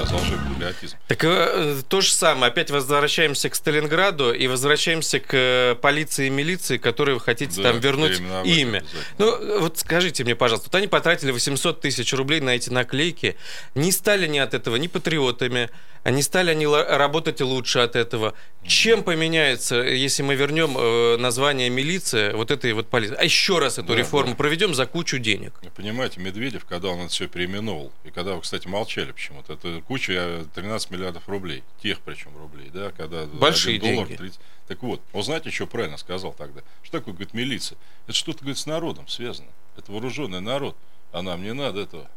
Так 1.07 1.25
э, 1.25 1.83
то 1.89 2.01
же 2.01 2.13
самое. 2.13 2.51
Опять 2.51 2.71
возвращаемся 2.71 3.49
к 3.49 3.55
Сталинграду 3.55 4.33
и 4.33 4.47
возвращаемся 4.47 5.21
к 5.21 5.29
э, 5.33 5.75
полиции 5.81 6.27
и 6.27 6.31
милиции, 6.31 6.77
которые 6.77 7.15
вы 7.15 7.21
хотите 7.21 7.63
Да, 7.63 7.73
там 7.73 7.81
вернуть 7.81 8.21
имя. 8.45 8.85
Ну, 9.19 9.35
э, 9.35 9.59
вот 9.61 9.79
скажите 9.79 10.25
мне, 10.25 10.35
пожалуйста, 10.35 10.69
вот 10.71 10.75
они 10.77 10.89
потратили 10.89 11.31
800 11.31 11.81
тысяч 11.81 12.13
рублей 12.13 12.41
на 12.41 12.51
эти 12.51 12.71
наклейки, 12.71 13.37
не 13.75 13.93
стали 13.93 14.25
они 14.25 14.39
от 14.39 14.55
этого 14.55 14.77
ни 14.77 14.89
патриотами, 14.89 15.71
не 16.05 16.23
стали 16.23 16.51
они 16.51 16.67
работать 16.67 17.41
лучше 17.41 17.81
от 17.81 17.97
этого. 17.97 18.35
Чем 18.65 19.03
поменяется, 19.03 19.77
если 19.77 20.23
мы 20.23 20.35
вернем 20.35 20.77
э, 20.77 21.17
название 21.17 21.71
милиция, 21.71 22.35
вот 22.37 22.51
этой 22.51 22.73
вот 22.73 22.89
полиции, 22.89 23.17
а 23.19 23.25
еще 23.25 23.59
раз 23.59 23.79
эту 23.79 23.89
Да, 23.89 23.97
реформу 23.97 24.33
да. 24.33 24.37
проведем 24.37 24.75
за 24.75 24.87
кучу 24.87 25.19
денег? 25.19 25.53
Понимаете, 25.77 26.21
Медведев, 26.21 26.65
когда 26.65 26.89
он 26.89 27.01
это 27.01 27.11
все 27.11 27.29
переименовал, 27.29 27.93
и 28.05 28.11
когда 28.11 28.35
вы, 28.35 28.41
кстати, 28.43 28.67
молчали 28.69 29.13
почему-то, 29.13 29.55
это 29.55 29.83
куча 29.87 30.13
э, 30.15 30.45
13 30.55 30.91
миллиардов 30.91 31.29
рублей, 31.29 31.63
тех 31.83 32.01
причем 32.01 32.37
рублей, 32.37 32.71
да, 32.73 32.91
когда 32.91 33.27
Большие 33.27 33.79
доллар 33.81 34.07
деньги. 34.07 34.17
30. 34.17 34.41
Так 34.69 34.83
вот, 34.83 35.01
он 35.13 35.23
знаете, 35.23 35.51
что 35.51 35.67
правильно 35.67 35.97
сказал 35.97 36.33
тогда? 36.33 36.61
Что 36.83 36.99
такое, 36.99 37.15
говорит, 37.15 37.33
милиция? 37.33 37.79
Это 38.07 38.17
что-то, 38.17 38.41
говорит, 38.41 38.59
с 38.59 38.67
народом 38.67 39.09
связано. 39.09 39.49
Это 39.77 39.91
вооруженный 39.93 40.41
народ, 40.41 40.77
а 41.13 41.23
нам 41.23 41.43
не 41.43 41.55
надо 41.55 41.81
этого. 41.81 42.11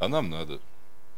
А 0.00 0.08
нам 0.08 0.28
надо. 0.28 0.58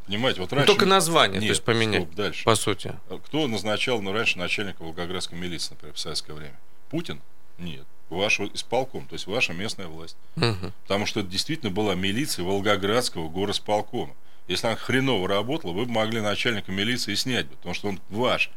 Понимаете, 0.07 0.41
вот 0.41 0.51
Ну, 0.53 0.59
раньше... 0.59 0.73
только 0.73 0.87
название, 0.87 1.41
то 1.41 1.43
Нет, 1.43 1.51
есть 1.51 1.65
поменять, 1.65 2.03
стоп, 2.05 2.15
дальше. 2.15 2.45
по 2.45 2.55
сути. 2.55 2.95
Кто 3.27 3.47
назначал 3.49 4.01
ну, 4.01 4.13
раньше 4.13 4.39
начальника 4.39 4.83
Волгоградской 4.83 5.39
милиции, 5.39 5.71
например, 5.71 5.95
в 5.95 5.99
советское 5.99 6.33
время? 6.33 6.59
Путин? 6.91 7.21
Нет. 7.59 7.85
Ваш 8.09 8.39
исполком, 8.39 9.07
то 9.09 9.15
есть 9.15 9.27
ваша 9.27 9.53
местная 9.53 9.89
власть. 9.89 10.17
Мгм. 10.37 10.73
Потому 10.83 11.07
что 11.07 11.21
это 11.21 11.29
действительно 11.29 11.73
была 11.73 11.97
милиция 11.97 12.45
Волгоградского 12.45 13.29
горосполкома. 13.29 14.15
Если 14.47 14.69
она 14.69 14.77
хреново 14.77 15.27
работала, 15.27 15.73
вы 15.73 15.87
бы 15.87 15.91
могли 15.93 16.21
начальника 16.21 16.71
милиции 16.71 17.15
снять, 17.15 17.47
бы, 17.49 17.57
потому 17.57 17.75
что 17.75 17.89
он 17.89 18.01
ваш. 18.11 18.51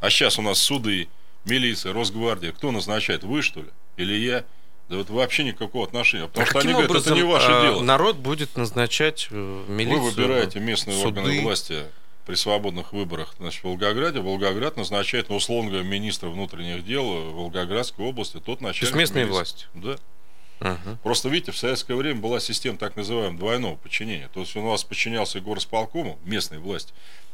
А 0.00 0.10
сейчас 0.10 0.40
у 0.40 0.42
нас 0.42 0.58
суды, 0.58 1.08
милиция, 1.44 1.92
Росгвардия. 1.92 2.50
Кто 2.50 2.72
назначает? 2.72 3.22
Вы, 3.22 3.42
что 3.42 3.60
ли? 3.60 3.68
Или 3.96 4.14
я? 4.14 4.44
Да 4.90 4.96
вот 4.96 5.08
вообще 5.08 5.44
никакого 5.44 5.84
отношения. 5.86 6.26
Потому 6.26 6.42
А 6.42 6.50
что 6.50 6.58
они 6.58 6.72
говорят, 6.72 6.90
это 6.90 7.14
не 7.14 7.22
ваше 7.22 7.46
а, 7.48 7.62
дело. 7.62 7.80
народ 7.80 8.16
будет 8.16 8.56
назначать 8.56 9.28
э, 9.30 9.64
милицию? 9.68 10.00
Вы 10.02 10.10
выбираете 10.10 10.58
местные 10.58 10.96
суды? 11.00 11.20
органы 11.20 11.42
власти 11.42 11.84
при 12.26 12.34
свободных 12.34 12.92
выборах 12.92 13.36
значит, 13.38 13.62
в 13.62 13.66
Волгограде. 13.66 14.18
Волгоград 14.18 14.76
назначает, 14.76 15.28
ну, 15.28 15.36
условно 15.36 15.70
говоря, 15.70 15.86
министра 15.86 16.28
внутренних 16.28 16.84
дел 16.84 17.04
Волгоградской 17.04 18.04
области, 18.04 18.40
тот 18.40 18.60
начальник. 18.60 18.80
То 18.80 18.86
есть 18.86 18.96
местные 18.96 19.24
милиции. 19.26 19.36
власти? 19.36 19.66
Да. 19.74 19.96
Мгм. 20.58 20.98
Просто, 21.04 21.28
видите, 21.28 21.52
в 21.52 21.56
советское 21.56 21.94
время 21.94 22.20
была 22.20 22.40
система 22.40 22.76
так 22.76 22.96
называемого 22.96 23.38
двойного 23.38 23.76
подчинения. 23.76 24.28
То 24.34 24.40
есть 24.40 24.56
он 24.56 24.64
у 24.64 24.70
вас 24.70 24.82
подчинялся 24.82 25.38
и 25.38 25.40
горосполкому, 25.40 26.18
местной 26.24 26.58
власти, 26.58 26.92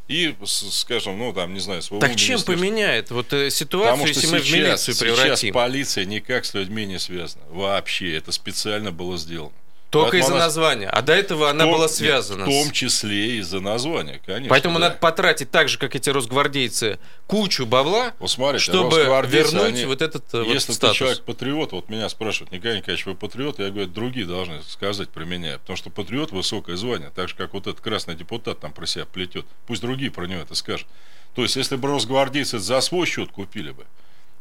и, 0.09 0.37
скажем, 0.45 1.19
ну, 1.19 1.33
там, 1.33 1.53
не 1.53 1.61
знаю, 1.61 1.83
своему 1.83 2.01
Так 2.01 2.17
чем 2.17 2.41
поменяет 2.43 3.11
вот 3.11 3.33
э, 3.33 3.51
Потому 3.51 3.51
ситуацию, 3.51 4.07
что 4.07 4.21
если 4.21 4.27
мы 4.33 4.39
в 4.39 4.45
сейчас, 4.45 4.55
милицию 4.55 4.95
сейчас 4.95 4.99
превратим? 4.99 5.55
полиция 5.55 6.05
никак 6.05 6.45
с 6.45 6.55
людьми 6.55 6.87
не 6.87 6.99
связана. 6.99 7.45
Вообще, 7.51 8.17
это 8.17 8.31
специально 8.31 8.93
было 8.93 9.19
сделано. 9.19 9.53
Только 9.91 10.17
из-за 10.19 10.33
она- 10.33 10.45
названия. 10.47 10.89
А 10.89 11.01
до 11.01 11.13
этого 11.15 11.49
она 11.49 11.65
том- 11.65 11.73
была 11.73 11.85
нет, 11.85 11.91
связана. 11.93 12.45
В 12.45 12.49
том 12.49 12.71
числе 12.73 13.37
из-за 13.39 13.61
названия, 13.61 14.21
конечно. 14.27 14.49
Поэтому 14.51 14.79
да. 14.79 14.89
надо 14.89 14.99
потратить 14.99 15.51
так 15.51 15.69
же, 15.69 15.79
как 15.79 15.95
эти 15.95 16.11
росгвардейцы, 16.11 16.99
кучу 17.27 17.67
бабла, 17.67 18.13
Вот 18.19 18.31
смотрите, 18.31 18.65
чтобы 18.65 18.99
вернуть 19.29 19.63
они- 19.63 19.85
вот 19.85 20.03
этот 20.03 20.25
э, 20.35 20.43
вот 20.43 20.53
Если 20.53 20.69
ты 20.69 20.75
статус. 20.75 20.97
человек 20.97 21.23
патриот, 21.23 21.73
вот 21.73 21.89
меня 21.89 22.09
спрашивают, 22.09 22.53
Николай 22.53 22.79
Николаевич, 22.79 23.07
вы 23.07 23.15
патриот? 23.15 23.59
Я 23.61 23.71
говорю, 23.71 23.87
другие 23.87 24.27
должны 24.27 24.61
сказать 24.69 25.09
про 25.09 25.25
меня. 25.25 25.59
Потому 25.59 25.77
что 25.77 25.91
патриот 25.91 26.33
высокое 26.33 26.77
звание, 26.77 27.11
так 27.15 27.29
же, 27.29 27.35
как 27.37 27.55
вот 27.55 27.67
этот 27.67 27.81
красный 27.81 28.15
депутат 28.17 28.61
там 28.61 28.73
про 28.73 28.87
себя 28.87 29.07
плетет. 29.07 29.47
Пусть 29.67 29.83
другие 29.83 30.11
про 30.11 30.27
него 30.27 30.43
это 30.43 30.55
скажут. 30.55 30.87
То 31.35 31.43
есть, 31.43 31.55
если 31.57 31.77
бы 31.77 31.89
росгвардейцы 31.89 32.59
за 32.59 32.81
свой 32.81 33.07
счет 33.07 33.31
купили 33.31 33.71
бы, 33.71 33.85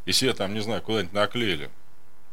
и 0.06 0.12
себе 0.12 0.34
там, 0.34 0.54
не 0.54 0.62
знаю, 0.62 0.82
куда-нибудь 0.82 1.14
наклеили, 1.14 1.70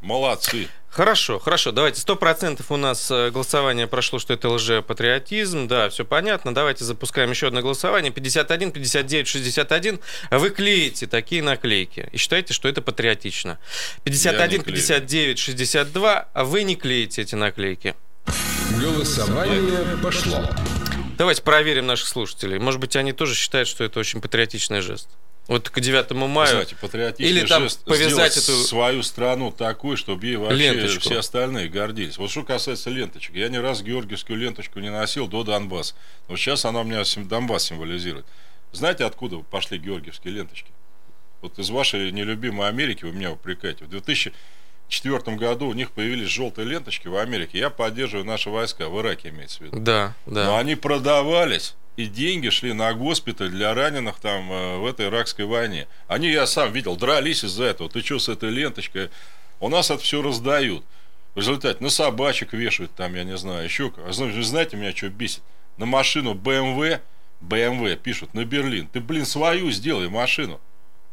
молодцы. 0.03 0.69
Хорошо, 0.91 1.39
хорошо, 1.39 1.73
давайте. 1.73 2.03
Сто 2.03 2.17
процентов 2.17 2.71
у 2.71 2.77
нас 2.77 3.11
э, 3.11 3.31
голосование 3.31 3.87
прошло, 3.87 4.19
что 4.19 4.35
это 4.35 4.51
лжепатриотизм. 4.51 5.67
Да, 5.67 5.89
все 5.89 6.05
понятно. 6.05 6.55
Давайте 6.55 6.85
запускаем 6.85 7.31
еще 7.31 7.47
одно 7.47 7.63
голосование. 7.63 8.13
51, 8.13 8.73
59, 8.73 9.27
61. 9.27 10.01
Вы 10.31 10.51
клеите 10.51 11.07
такие 11.07 11.43
наклейки 11.43 12.11
и 12.13 12.19
считаете, 12.19 12.53
что 12.53 12.69
это 12.69 12.83
патриотично. 12.83 13.59
51, 14.05 14.49
клею. 14.49 14.65
59, 14.65 15.39
62. 15.39 16.29
А 16.31 16.45
вы 16.45 16.63
не 16.65 16.77
клеите 16.77 17.23
эти 17.23 17.37
наклейки. 17.37 17.95
Голосование 18.79 19.97
пошло. 20.03 20.47
Давайте 21.17 21.41
проверим 21.41 21.87
наших 21.87 22.09
слушателей. 22.09 22.59
Может 22.59 22.81
быть, 22.81 22.97
они 22.97 23.15
тоже 23.15 23.35
считают, 23.35 23.67
что 23.67 23.83
это 23.83 23.99
очень 23.99 24.21
патриотичный 24.21 24.83
жест. 24.83 25.09
Вот 25.53 25.69
к 25.69 25.81
9 25.81 26.11
мая 26.13 26.51
Знаете, 26.51 26.77
патриотичный 26.77 27.29
Или 27.29 27.47
там 27.47 27.65
жест 27.65 27.85
повязать 27.85 28.39
эту 28.39 28.53
свою 28.65 29.03
страну 29.03 29.53
такой, 29.53 29.97
чтобы 29.97 30.25
ей 30.25 30.37
вообще 30.37 30.73
ленточку. 30.73 31.01
все 31.01 31.19
остальные 31.19 31.69
гордились. 31.69 32.17
Вот 32.17 32.31
что 32.31 32.43
касается 32.43 32.89
ленточек. 32.89 33.35
Я 33.35 33.51
ни 33.51 33.59
раз 33.59 33.83
георгиевскую 33.83 34.39
ленточку 34.39 34.79
не 34.81 34.91
носил 34.91 35.29
до 35.29 35.45
Донбасса. 35.45 35.95
Но 36.29 36.37
сейчас 36.37 36.65
она 36.65 36.81
у 36.81 36.85
меня 36.85 37.03
Донбасс 37.17 37.65
символизирует. 37.65 38.25
Знаете, 38.73 39.05
откуда 39.05 39.41
пошли 39.41 39.77
георгиевские 39.77 40.33
ленточки? 40.33 40.71
Вот 41.43 41.59
из 41.59 41.69
вашей 41.69 42.11
нелюбимой 42.13 42.69
Америки 42.69 43.05
вы 43.05 43.13
меня 43.13 43.33
упрекаете. 43.33 43.85
В 43.85 43.91
2004 43.91 45.37
году 45.37 45.67
у 45.67 45.75
них 45.75 45.91
появились 45.91 46.29
желтые 46.29 46.67
ленточки 46.67 47.09
в 47.09 47.17
Америке. 47.17 47.59
Я 47.59 47.69
поддерживаю 47.69 48.25
наши 48.25 48.49
войска, 48.49 48.89
в 48.89 48.99
Ираке 49.03 49.29
имеется 49.29 49.59
в 49.59 49.61
виду. 49.67 49.79
Да, 49.81 50.15
да. 50.25 50.47
Но 50.47 50.57
они 50.57 50.77
продавались, 50.77 51.75
и 51.97 52.07
деньги 52.07 52.49
шли 52.49 52.73
на 52.73 52.93
госпиталь 52.95 53.51
для 53.51 53.75
раненых 53.75 54.19
там 54.21 54.51
э, 54.51 54.79
в 54.79 54.87
этой 54.87 55.07
иракской 55.07 55.45
войне. 55.45 55.87
Они, 56.09 56.29
я 56.29 56.47
сам 56.47 56.73
видел, 56.73 56.97
дрались 56.97 57.45
из-за 57.45 57.65
этого. 57.65 57.91
Ты 57.91 58.01
что 58.01 58.19
с 58.19 58.29
этой 58.29 58.51
ленточкой? 58.51 59.11
У 59.61 59.69
нас 59.69 59.91
это 59.91 60.03
все 60.03 60.23
раздают. 60.23 60.85
В 61.35 61.39
результате 61.39 61.83
на 61.83 61.91
собачек 61.91 62.53
вешают 62.53 62.95
там, 62.95 63.15
я 63.15 63.25
не 63.25 63.37
знаю, 63.37 63.65
еще. 63.65 63.91
как. 63.91 64.09
А 64.09 64.13
знаете, 64.13 64.77
меня 64.77 64.95
что 64.95 65.09
бесит? 65.09 65.43
На 65.77 65.87
машину 65.87 66.35
BMW, 66.35 67.01
BMW 67.41 67.97
пишут, 67.97 68.35
на 68.35 68.45
Берлин. 68.45 68.87
Ты, 68.87 69.01
блин, 69.01 69.25
свою 69.25 69.71
сделай 69.71 70.09
машину. 70.09 70.61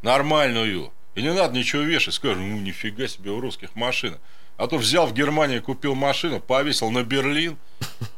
Нормальную. 0.01 0.91
И 1.15 1.21
не 1.21 1.33
надо 1.33 1.57
ничего 1.57 1.81
вешать. 1.81 2.13
Скажем, 2.13 2.49
ну, 2.49 2.59
нифига 2.59 3.07
себе 3.07 3.31
у 3.31 3.39
русских 3.39 3.75
машина. 3.75 4.17
А 4.59 4.67
то 4.67 4.77
взял 4.77 5.07
в 5.07 5.13
Германии, 5.13 5.59
купил 5.59 5.95
машину, 5.95 6.41
повесил 6.41 6.91
на 6.91 7.03
Берлин. 7.03 7.57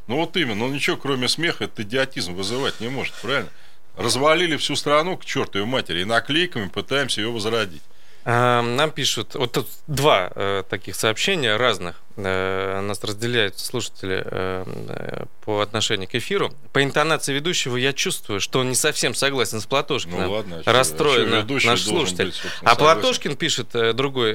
Ну 0.08 0.16
вот 0.16 0.36
именно, 0.36 0.56
ну 0.56 0.74
ничего, 0.74 0.98
кроме 0.98 1.28
смеха, 1.28 1.66
это 1.66 1.84
идиотизм 1.84 2.34
вызывать 2.34 2.80
не 2.80 2.90
может, 2.90 3.14
правильно? 3.22 3.50
Развалили 3.96 4.58
всю 4.58 4.76
страну 4.76 5.18
к 5.18 5.24
чертовой 5.24 5.68
матери 5.68 6.02
и 6.02 6.04
наклейками 6.04 6.68
пытаемся 6.68 7.22
ее 7.22 7.32
возродить. 7.32 7.84
А, 8.26 8.64
Нам 8.64 8.90
пишут, 8.90 9.36
вот 9.36 9.52
тут 9.52 9.68
два 9.86 10.32
э, 10.34 10.64
таких 10.68 10.96
сообщения 10.96 11.58
разных. 11.58 12.02
Э, 12.18 12.82
нас 12.82 13.04
разделяют 13.04 13.60
слушатели 13.60 14.24
э, 14.26 15.26
по 15.46 15.62
отношению 15.62 16.08
к 16.10 16.16
эфиру. 16.16 16.54
По 16.74 16.84
интонации 16.84 17.34
ведущего 17.34 17.78
я 17.78 17.94
чувствую, 17.94 18.40
что 18.40 18.60
он 18.60 18.70
не 18.70 18.76
совсем 18.76 19.14
согласен 19.14 19.62
с 19.62 19.66
Платошкиным. 19.66 20.22
Ну 20.22 20.32
ладно, 20.32 20.64
а 20.66 20.72
Расстроен 20.72 21.34
а 21.34 21.68
наш 21.68 21.82
слушатель. 21.82 22.26
быть, 22.26 22.36
а 22.36 22.50
согласен? 22.50 22.78
Платошкин 22.78 23.36
пишет, 23.38 23.76
э, 23.76 23.94
другой 23.94 24.34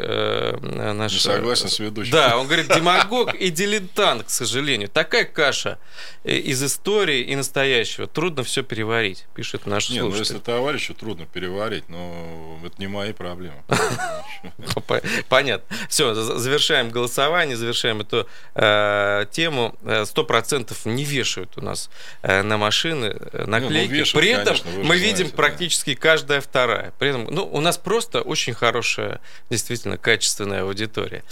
наш... 0.92 1.12
Не 1.12 1.18
согласен 1.18 1.68
с 1.68 1.78
ведущим. 1.78 2.12
Да, 2.12 2.38
он 2.38 2.46
говорит, 2.46 2.68
демагог 2.68 3.34
и 3.34 3.50
дилетант, 3.50 4.24
к 4.24 4.30
сожалению. 4.30 4.88
Такая 4.88 5.24
каша 5.24 5.78
из 6.24 6.62
истории 6.62 7.20
и 7.20 7.36
настоящего. 7.36 8.06
Трудно 8.06 8.42
все 8.42 8.62
переварить, 8.62 9.26
пишет 9.34 9.66
наш 9.66 9.90
Не, 9.90 10.00
ну 10.00 10.10
слушатель. 10.10 10.34
если 10.34 10.44
товарищу 10.44 10.94
трудно 10.94 11.26
переварить, 11.26 11.88
но 11.88 12.58
это 12.64 12.74
не 12.78 12.86
мои 12.86 13.12
проблемы. 13.12 13.62
По- 14.86 15.02
Понятно. 15.28 15.76
Все, 15.88 16.14
завершаем 16.14 16.90
голосование, 16.90 17.56
завершаем 17.66 18.00
эту 18.00 18.26
э, 18.54 19.26
тему. 19.30 19.74
Сто 20.04 20.24
процентов 20.24 20.86
не 20.86 21.04
вешают 21.04 21.50
у 21.56 21.60
нас 21.60 21.90
э, 22.22 22.42
на 22.42 22.56
машины 22.56 23.16
э, 23.32 23.44
наклейки. 23.46 23.90
вешают, 23.92 24.24
При 24.24 24.30
этом 24.30 24.56
конечно, 24.56 24.70
мы 24.70 24.84
знаете, 24.84 25.04
видим 25.04 25.26
да. 25.30 25.36
практически 25.36 25.94
каждая 25.94 26.40
вторая. 26.40 26.92
При 26.98 27.10
этом, 27.10 27.24
ну, 27.24 27.44
у 27.44 27.60
нас 27.60 27.76
просто 27.78 28.22
очень 28.22 28.54
хорошая, 28.54 29.20
действительно 29.50 29.98
качественная 29.98 30.62
аудитория. 30.62 31.22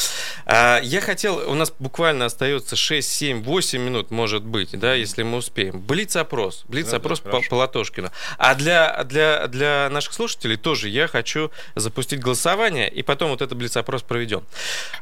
А, 0.47 0.81
я 0.83 1.01
хотел, 1.01 1.37
у 1.51 1.55
нас 1.55 1.73
буквально 1.79 2.27
остается 2.27 2.77
6, 2.77 3.09
7, 3.09 3.43
8 3.43 3.81
минут, 3.81 4.11
может 4.11 4.43
быть, 4.43 4.79
да, 4.79 4.95
если 4.95 5.23
мы 5.23 5.39
успеем. 5.39 5.81
Блиц-опрос. 5.81 6.65
Блиц-опрос 6.69 7.21
Да, 7.21 7.31
да, 7.31 7.41
по, 7.41 7.49
по 7.49 7.55
Латошкину. 7.55 8.11
А 8.39 8.55
для, 8.55 9.05
для, 9.05 9.47
для 9.47 9.89
наших 9.91 10.13
слушателей 10.13 10.57
тоже 10.57 10.89
я 10.89 11.07
хочу 11.07 11.51
запустить 11.75 12.21
голосование, 12.21 12.89
и 12.91 13.03
потом 13.03 13.31
вот 13.31 13.43
этот 13.43 13.57
блиц-опрос 13.57 14.03
проведем. 14.03 14.45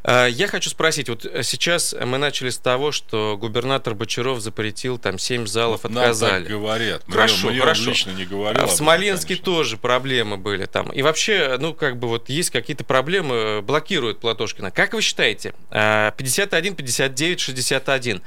А, 0.04 0.26
Я 0.26 0.48
хочу 0.48 0.70
спросить, 0.70 1.08
вот 1.08 1.21
сейчас 1.42 1.94
мы 2.04 2.18
начали 2.18 2.50
с 2.50 2.58
того, 2.58 2.92
что 2.92 3.36
губернатор 3.40 3.94
Бочаров 3.94 4.40
запретил 4.40 4.98
там 4.98 5.18
7 5.18 5.46
залов, 5.46 5.84
Нам 5.84 5.98
отказали. 5.98 6.42
так 6.42 6.50
говорят. 6.52 7.02
Хорошо, 7.08 7.50
мне 7.50 7.60
хорошо. 7.60 7.90
лично 7.90 8.10
не 8.12 8.24
говорил. 8.24 8.60
А 8.60 8.62
в 8.62 8.66
этом, 8.66 8.76
Смоленске 8.76 9.28
конечно. 9.34 9.44
тоже 9.44 9.76
проблемы 9.76 10.36
были 10.36 10.66
там. 10.66 10.90
И 10.90 11.02
вообще, 11.02 11.56
ну, 11.58 11.74
как 11.74 11.98
бы 11.98 12.08
вот 12.08 12.28
есть 12.28 12.50
какие-то 12.50 12.84
проблемы, 12.84 13.34
э, 13.34 13.60
блокируют 13.60 14.20
Платошкина. 14.20 14.70
Как 14.70 14.92
вы 14.94 15.02
считаете? 15.02 15.54
А, 15.70 16.10
51, 16.12 16.74
59, 16.74 17.40
61. 17.40 18.22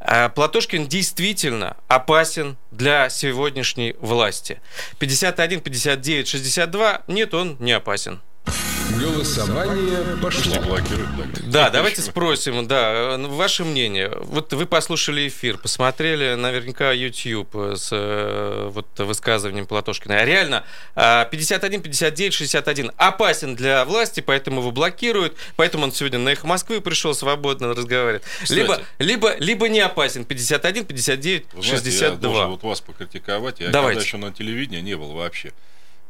А, 0.00 0.28
Платошкин 0.28 0.86
действительно 0.86 1.76
опасен 1.88 2.56
для 2.70 3.08
сегодняшней 3.10 3.96
власти. 4.00 4.60
51, 4.98 5.60
59, 5.60 6.28
62. 6.28 7.02
Нет, 7.08 7.34
он 7.34 7.56
не 7.58 7.72
опасен. 7.72 8.20
Голосование 8.96 10.16
пошло. 10.22 10.54
Да, 11.46 11.70
давайте 11.70 12.00
спросим, 12.02 12.66
да, 12.66 13.16
ваше 13.18 13.64
мнение. 13.64 14.10
Вот 14.22 14.52
вы 14.52 14.66
послушали 14.66 15.28
эфир, 15.28 15.58
посмотрели 15.58 16.34
наверняка 16.34 16.92
YouTube 16.92 17.54
с 17.54 17.90
э, 17.92 18.70
вот 18.72 18.86
высказыванием 18.98 19.66
Платошкина. 19.66 20.20
А 20.20 20.24
Реально, 20.24 20.64
а, 20.94 21.24
51, 21.26 21.82
59, 21.82 22.32
61 22.32 22.92
опасен 22.96 23.54
для 23.54 23.84
власти, 23.84 24.20
поэтому 24.20 24.60
его 24.60 24.70
блокируют, 24.70 25.36
поэтому 25.56 25.84
он 25.84 25.92
сегодня 25.92 26.18
на 26.18 26.30
«Эхо 26.30 26.46
Москвы» 26.46 26.80
пришел 26.80 27.14
свободно 27.14 27.74
разговаривать. 27.74 28.22
Кстати. 28.42 28.58
Либо, 28.58 28.80
либо, 28.98 29.36
либо 29.38 29.68
не 29.68 29.80
опасен, 29.80 30.24
51, 30.24 30.84
59, 30.84 31.44
Вы 31.52 31.62
знаете, 31.62 31.90
я 31.90 31.98
62. 31.98 32.18
должен 32.20 32.50
вот 32.50 32.62
вас 32.62 32.80
покритиковать. 32.80 33.60
Я 33.60 33.70
Давайте. 33.70 34.00
когда 34.00 34.06
еще 34.06 34.16
на 34.16 34.32
телевидении 34.32 34.80
не 34.80 34.96
был 34.96 35.12
вообще. 35.12 35.52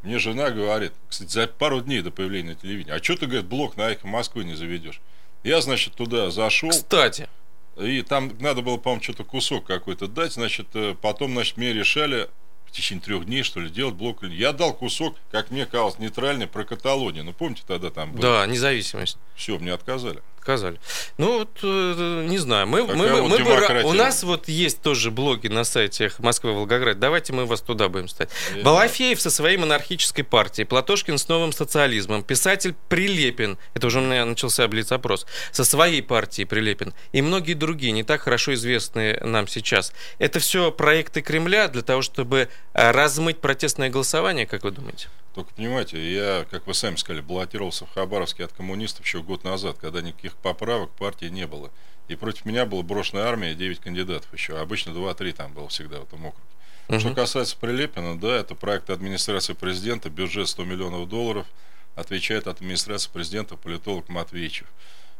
Мне 0.02 0.18
жена 0.18 0.50
говорит, 0.50 0.92
кстати, 1.08 1.30
за 1.30 1.46
пару 1.46 1.80
дней 1.80 2.02
до 2.02 2.10
появления 2.10 2.50
на 2.50 2.54
телевидении, 2.54 2.96
а 2.96 3.02
что 3.02 3.16
ты, 3.16 3.26
говорит, 3.26 3.46
блок 3.46 3.76
на 3.76 3.90
Эхо 3.90 4.06
Москвы 4.06 4.44
не 4.44 4.54
заведешь? 4.54 5.00
Я, 5.42 5.60
значит, 5.60 5.94
туда 5.94 6.30
зашел, 6.30 6.70
Кстати, 6.70 7.28
И 7.76 8.02
там 8.02 8.32
надо 8.40 8.62
было, 8.62 8.76
по-моему, 8.76 9.02
что-то 9.02 9.24
кусок 9.24 9.66
какой-то 9.66 10.08
дать. 10.08 10.32
Значит, 10.32 10.68
э, 10.74 10.94
потом, 11.00 11.32
значит, 11.32 11.56
мне 11.56 11.72
решали 11.72 12.28
в 12.66 12.72
течение 12.72 13.02
трех 13.02 13.24
дней, 13.24 13.42
что 13.42 13.60
ли, 13.60 13.70
делать 13.70 13.94
блок. 13.94 14.22
Я 14.22 14.52
дал 14.52 14.74
кусок, 14.74 15.16
как 15.30 15.50
мне 15.50 15.64
казалось, 15.64 15.98
нейтральный 15.98 16.46
про 16.46 16.64
Каталонию. 16.64 17.24
Ну, 17.24 17.32
помните, 17.32 17.62
тогда 17.66 17.90
там 17.90 18.12
было? 18.12 18.22
Да, 18.22 18.46
независимость. 18.46 19.16
Все, 19.34 19.58
мне 19.58 19.72
отказали. 19.72 20.22
Отказали. 20.48 20.80
Ну, 21.18 21.40
вот, 21.40 21.58
э, 21.62 22.24
не 22.26 22.38
знаю. 22.38 22.66
Мы, 22.66 22.80
Такая 22.80 22.96
мы, 22.96 23.20
вот 23.20 23.38
мы 23.38 23.44
бы, 23.44 23.82
у 23.84 23.92
нас 23.92 24.22
вот 24.22 24.48
есть 24.48 24.80
тоже 24.80 25.10
блоги 25.10 25.48
на 25.48 25.62
сайте 25.62 26.10
Москвы 26.20 26.54
Волгоград. 26.54 26.98
Давайте 26.98 27.34
мы 27.34 27.44
вас 27.44 27.60
туда 27.60 27.90
будем 27.90 28.08
ставить. 28.08 28.30
Я 28.56 28.62
Балафеев 28.62 29.20
со 29.20 29.30
своей 29.30 29.58
монархической 29.58 30.24
партией, 30.24 30.64
Платошкин 30.64 31.18
с 31.18 31.28
новым 31.28 31.52
социализмом, 31.52 32.22
писатель 32.22 32.74
Прилепин, 32.88 33.58
это 33.74 33.88
уже 33.88 33.98
у 33.98 34.02
меня 34.02 34.24
начался 34.24 34.66
блиц-опрос, 34.68 35.26
со 35.52 35.66
своей 35.66 36.02
партией 36.02 36.46
Прилепин, 36.46 36.94
и 37.12 37.20
многие 37.20 37.52
другие, 37.52 37.92
не 37.92 38.02
так 38.02 38.22
хорошо 38.22 38.54
известные 38.54 39.20
нам 39.22 39.48
сейчас. 39.48 39.92
Это 40.18 40.40
все 40.40 40.72
проекты 40.72 41.20
Кремля 41.20 41.68
для 41.68 41.82
того, 41.82 42.00
чтобы 42.00 42.48
э, 42.72 42.90
размыть 42.90 43.38
протестное 43.38 43.90
голосование, 43.90 44.46
как 44.46 44.64
вы 44.64 44.70
думаете? 44.70 45.08
Только 45.38 45.54
понимаете, 45.54 46.12
я, 46.12 46.44
как 46.50 46.66
вы 46.66 46.74
сами 46.74 46.96
сказали, 46.96 47.20
баллотировался 47.20 47.86
в 47.86 47.92
Хабаровске 47.92 48.44
от 48.44 48.52
коммунистов 48.52 49.06
еще 49.06 49.22
год 49.22 49.44
назад, 49.44 49.78
когда 49.78 50.02
никаких 50.02 50.34
поправок 50.34 50.90
партии 50.90 51.26
не 51.26 51.46
было. 51.46 51.70
И 52.08 52.16
против 52.16 52.44
меня 52.44 52.66
была 52.66 52.82
брошенная 52.82 53.22
армия, 53.22 53.54
9 53.54 53.78
кандидатов 53.78 54.32
еще. 54.32 54.58
Обычно 54.58 54.90
2-3 54.90 55.32
там 55.34 55.52
было 55.52 55.68
всегда 55.68 56.00
в 56.00 56.02
этом 56.02 56.26
округе. 56.26 56.98
Что 56.98 57.14
касается 57.14 57.56
Прилепина, 57.56 58.18
да, 58.18 58.34
это 58.34 58.56
проект 58.56 58.90
администрации 58.90 59.52
президента, 59.52 60.10
бюджет 60.10 60.48
100 60.48 60.64
миллионов 60.64 61.08
долларов, 61.08 61.46
отвечает 61.94 62.48
от 62.48 62.56
администрации 62.56 63.08
президента 63.08 63.54
политолог 63.54 64.08
Матвеичев. 64.08 64.66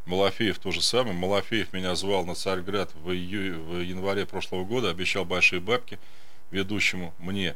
Малафеев 0.05 0.59
то 0.59 0.73
же 0.73 0.83
самое. 0.83 1.15
Малафеев 1.15 1.73
меня 1.73 1.95
звал 1.95 2.27
на 2.27 2.35
Царьград 2.35 2.91
в, 3.05 3.13
ию- 3.13 3.63
в 3.63 3.81
январе 3.83 4.27
прошлого 4.27 4.65
года, 4.65 4.91
обещал 4.91 5.25
большие 5.25 5.61
бабки 5.61 5.97
ведущему 6.51 7.15
мне. 7.19 7.55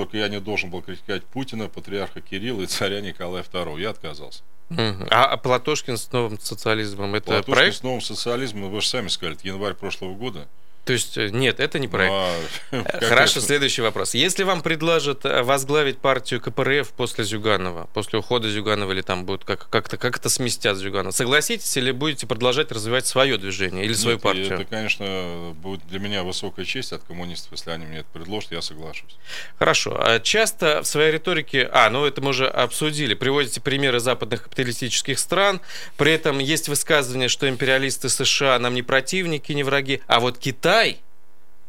Только 0.00 0.16
я 0.16 0.28
не 0.30 0.40
должен 0.40 0.70
был 0.70 0.80
критиковать 0.80 1.24
Путина, 1.24 1.68
патриарха 1.68 2.22
Кирилла 2.22 2.62
и 2.62 2.66
царя 2.66 3.02
Николая 3.02 3.42
II. 3.42 3.78
Я 3.78 3.90
отказался. 3.90 4.42
А, 4.70 5.26
а 5.26 5.36
Платошкин 5.36 5.98
с 5.98 6.10
новым 6.10 6.40
социализмом 6.40 7.14
это 7.16 7.26
Платошкин 7.26 7.52
проект? 7.54 7.76
с 7.76 7.82
новым 7.82 8.00
социализмом, 8.00 8.70
вы 8.70 8.80
же 8.80 8.88
сами 8.88 9.08
сказали, 9.08 9.36
это 9.36 9.46
январь 9.46 9.74
прошлого 9.74 10.14
года. 10.14 10.48
То 10.84 10.94
есть 10.94 11.16
э, 11.18 11.28
нет, 11.30 11.60
это 11.60 11.78
не 11.78 11.88
проект. 11.88 12.12
Ну, 12.12 12.18
а 12.18 12.40
Э, 12.80 12.82
как 12.84 13.04
Хорошо, 13.04 13.38
это? 13.38 13.46
следующий 13.46 13.82
вопрос. 13.82 14.14
Если 14.14 14.42
вам 14.44 14.62
предложат 14.62 15.24
э, 15.24 15.42
возглавить 15.42 15.98
партию 15.98 16.40
КПРФ 16.40 16.88
после 16.90 17.24
Зюганова, 17.24 17.88
после 17.92 18.18
ухода 18.18 18.48
Зюганова, 18.50 18.92
или 18.92 19.02
там 19.02 19.24
будут 19.24 19.44
как- 19.44 19.68
как-то 19.68 19.96
как 19.96 20.18
то 20.18 20.28
сместят 20.28 20.76
Зюганова, 20.78 21.12
согласитесь 21.12 21.76
или 21.76 21.90
будете 21.90 22.26
продолжать 22.26 22.72
развивать 22.72 23.06
свое 23.06 23.36
движение 23.38 23.84
или 23.84 23.92
свою 23.92 24.16
Нет, 24.16 24.22
партию? 24.22 24.46
Это, 24.54 24.64
конечно, 24.64 25.52
будет 25.54 25.86
для 25.88 25.98
меня 25.98 26.22
высокая 26.22 26.64
честь 26.64 26.92
от 26.92 27.02
коммунистов, 27.04 27.52
если 27.52 27.70
они 27.70 27.86
мне 27.86 27.98
это 27.98 28.08
предложат, 28.12 28.52
я 28.52 28.62
соглашусь. 28.62 29.16
Хорошо. 29.58 29.96
А 30.00 30.18
Часто 30.20 30.82
в 30.82 30.86
своей 30.86 31.12
риторике, 31.12 31.68
а, 31.72 31.90
ну 31.90 32.04
это 32.06 32.20
мы 32.20 32.30
уже 32.30 32.46
обсудили, 32.48 33.14
приводите 33.14 33.60
примеры 33.60 34.00
западных 34.00 34.44
капиталистических 34.44 35.18
стран, 35.18 35.60
при 35.96 36.12
этом 36.12 36.38
есть 36.38 36.68
высказывание, 36.68 37.28
что 37.28 37.48
империалисты 37.48 38.08
США 38.08 38.58
нам 38.58 38.74
не 38.74 38.82
противники, 38.82 39.52
не 39.52 39.62
враги, 39.62 40.00
а 40.06 40.20
вот 40.20 40.38
Китай, 40.38 40.69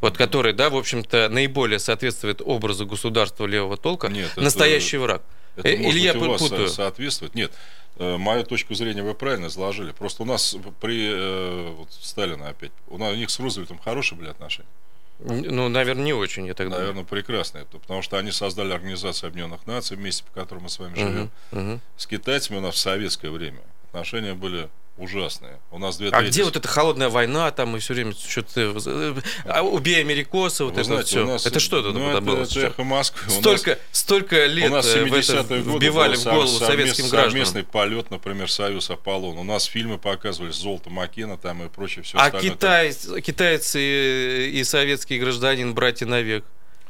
вот 0.00 0.16
который, 0.16 0.52
да, 0.52 0.70
в 0.70 0.76
общем-то, 0.76 1.28
наиболее 1.28 1.78
соответствует 1.78 2.40
образу 2.44 2.86
государства 2.86 3.46
левого 3.46 3.76
толка, 3.76 4.08
Нет, 4.08 4.30
это- 4.32 4.40
настоящий 4.40 4.96
враг. 4.98 5.22
Это 5.56 5.68
Э, 5.68 5.76
может 5.76 5.94
или 5.96 6.04
я 6.04 6.14
быть, 6.14 6.22
у 6.22 6.30
вас 6.30 6.40
путаю? 6.42 6.68
со- 6.68 6.74
соответствует. 6.74 7.34
Нет, 7.34 7.52
э, 7.98 8.16
мою 8.16 8.42
точку 8.44 8.74
зрения 8.74 9.02
вы 9.02 9.14
правильно 9.14 9.46
изложили. 9.46 9.92
Просто 9.92 10.22
у 10.22 10.26
нас 10.26 10.56
при 10.80 11.08
э, 11.12 11.70
вот 11.76 11.88
Сталина 12.00 12.48
опять, 12.48 12.72
у, 12.88 12.96
нас, 12.98 13.12
у 13.12 13.16
них 13.16 13.28
с 13.30 13.38
Рузвельтом 13.38 13.78
хорошие 13.78 14.18
были 14.18 14.28
отношения. 14.30 14.68
Ну, 15.24 15.68
наверное, 15.68 16.02
не 16.04 16.12
очень, 16.14 16.46
я 16.46 16.54
так 16.54 16.66
думаю. 16.66 16.80
Наверное, 16.80 17.04
прекрасные. 17.04 17.64
Потому 17.66 18.02
что 18.02 18.16
они 18.18 18.32
создали 18.32 18.72
Организацию 18.72 19.28
Объединенных 19.28 19.66
Наций 19.66 19.96
вместе, 19.96 20.24
по 20.24 20.40
которой 20.40 20.58
мы 20.60 20.68
с 20.68 20.78
вами 20.80 20.94
живем. 20.96 21.30
Мгм, 21.52 21.64
мгм. 21.68 21.80
С 21.96 22.06
китайцами 22.08 22.56
у 22.56 22.60
нас 22.60 22.74
в 22.74 22.78
советское 22.78 23.30
время 23.30 23.60
отношения 23.88 24.34
были 24.34 24.68
ужасные. 24.98 25.58
У 25.70 25.78
нас 25.78 25.96
две 25.96 26.08
А 26.10 26.18
трети- 26.20 26.28
где 26.30 26.44
вот 26.44 26.56
эта 26.56 26.68
холодная 26.68 27.08
война, 27.08 27.50
там 27.50 27.70
мы 27.70 27.78
все 27.80 27.94
время 27.94 28.12
что-то... 28.12 29.16
а, 29.46 29.62
Убей 29.62 30.00
америкоса, 30.00 30.64
вот 30.64 30.74
Вы 30.74 30.80
это 30.80 30.86
знаете, 30.88 31.08
все. 31.08 31.26
нас- 31.26 31.46
Это 31.46 31.60
что 31.60 31.78
это 31.80 31.92
ну, 31.92 32.00
было? 32.00 32.10
это, 32.10 32.20
было 32.20 32.42
это 32.42 32.60
эхо 32.60 32.84
Москвы. 32.84 33.22
У 33.26 33.30
нас- 33.30 33.38
Столько, 33.40 33.78
столько 33.90 34.46
лет 34.46 34.70
У 34.70 34.74
нас 34.74 34.86
э, 34.94 35.02
в 35.02 35.06
это 35.06 35.16
70-е 35.18 35.62
годы 35.62 35.78
вбивали 35.86 36.16
в 36.16 36.24
голову 36.24 36.46
совмест- 36.46 36.66
советским 36.66 37.04
совместный 37.06 37.62
гражданам. 37.62 37.66
полет, 37.66 38.10
например, 38.10 38.50
Союз 38.50 38.90
Аполлон. 38.90 39.38
У 39.38 39.44
нас 39.44 39.64
фильмы 39.64 39.98
показывали 39.98 40.52
«Золото 40.52 40.90
Маккена» 40.90 41.38
там 41.38 41.62
и 41.64 41.68
прочее 41.68 42.02
все 42.04 42.18
А 42.18 42.26
остальное. 42.26 42.50
Китай, 42.52 42.92
китайцы 43.22 43.80
и, 44.50 44.60
и 44.60 44.64
советский 44.64 45.18
гражданин 45.18 45.74
братья 45.74 46.06
навек. 46.06 46.44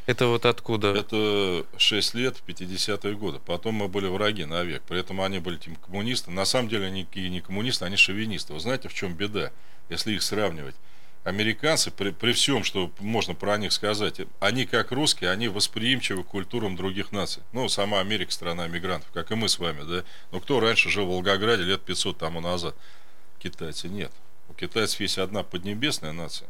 Это 0.07 0.27
вот 0.27 0.47
откуда? 0.47 0.89
Это 0.89 1.65
6 1.77 2.15
лет 2.15 2.37
в 2.37 2.45
50-е 2.45 3.15
годы. 3.15 3.39
Потом 3.45 3.77
мы 3.77 3.89
были 3.89 4.09
враги 4.09 4.45
навек. 4.45 4.83
При 4.83 4.99
этом 4.99 5.21
они 5.21 5.39
были 5.39 5.57
тем 5.57 5.77
коммунисты. 5.77 6.33
На 6.33 6.45
самом 6.45 6.69
деле 6.69 6.87
они 6.87 7.07
и 7.13 7.29
не 7.29 7.41
коммунисты, 7.41 7.85
они 7.85 7.97
шовинисты. 7.97 8.53
Вы 8.53 8.61
знаете, 8.61 8.89
в 8.89 8.95
чем 8.95 9.15
беда, 9.15 9.53
если 9.89 10.13
их 10.13 10.23
сравнивать? 10.23 10.75
Американцы, 11.23 11.93
при, 11.93 12.11
при 12.11 12.33
всем, 12.33 12.65
что 12.65 12.91
можно 12.99 13.35
про 13.35 13.57
них 13.57 13.73
сказать, 13.73 14.21
они 14.41 14.67
как 14.67 14.91
русские, 14.91 15.31
они 15.31 15.47
восприимчивы 15.47 16.25
к 16.25 16.27
культурам 16.27 16.75
других 16.75 17.13
наций. 17.13 17.45
Ну, 17.53 17.69
сама 17.69 18.01
Америка 18.01 18.33
страна 18.33 18.67
мигрантов, 18.67 19.09
как 19.13 19.31
и 19.31 19.37
мы 19.37 19.49
с 19.49 19.61
вами, 19.61 19.83
да. 19.89 20.05
Но 20.33 20.41
кто 20.41 20.59
раньше 20.59 20.91
жил 20.91 21.07
в 21.07 21.11
Волгограде 21.11 21.63
лет 21.63 21.81
500 21.83 22.19
тому 22.19 22.41
назад? 22.41 22.75
Китайцы 23.39 23.89
нет. 23.89 24.11
У 24.49 24.55
китайцев 24.55 24.99
есть 24.99 25.19
одна 25.19 25.45
поднебесная 25.45 26.13
нация 26.13 26.49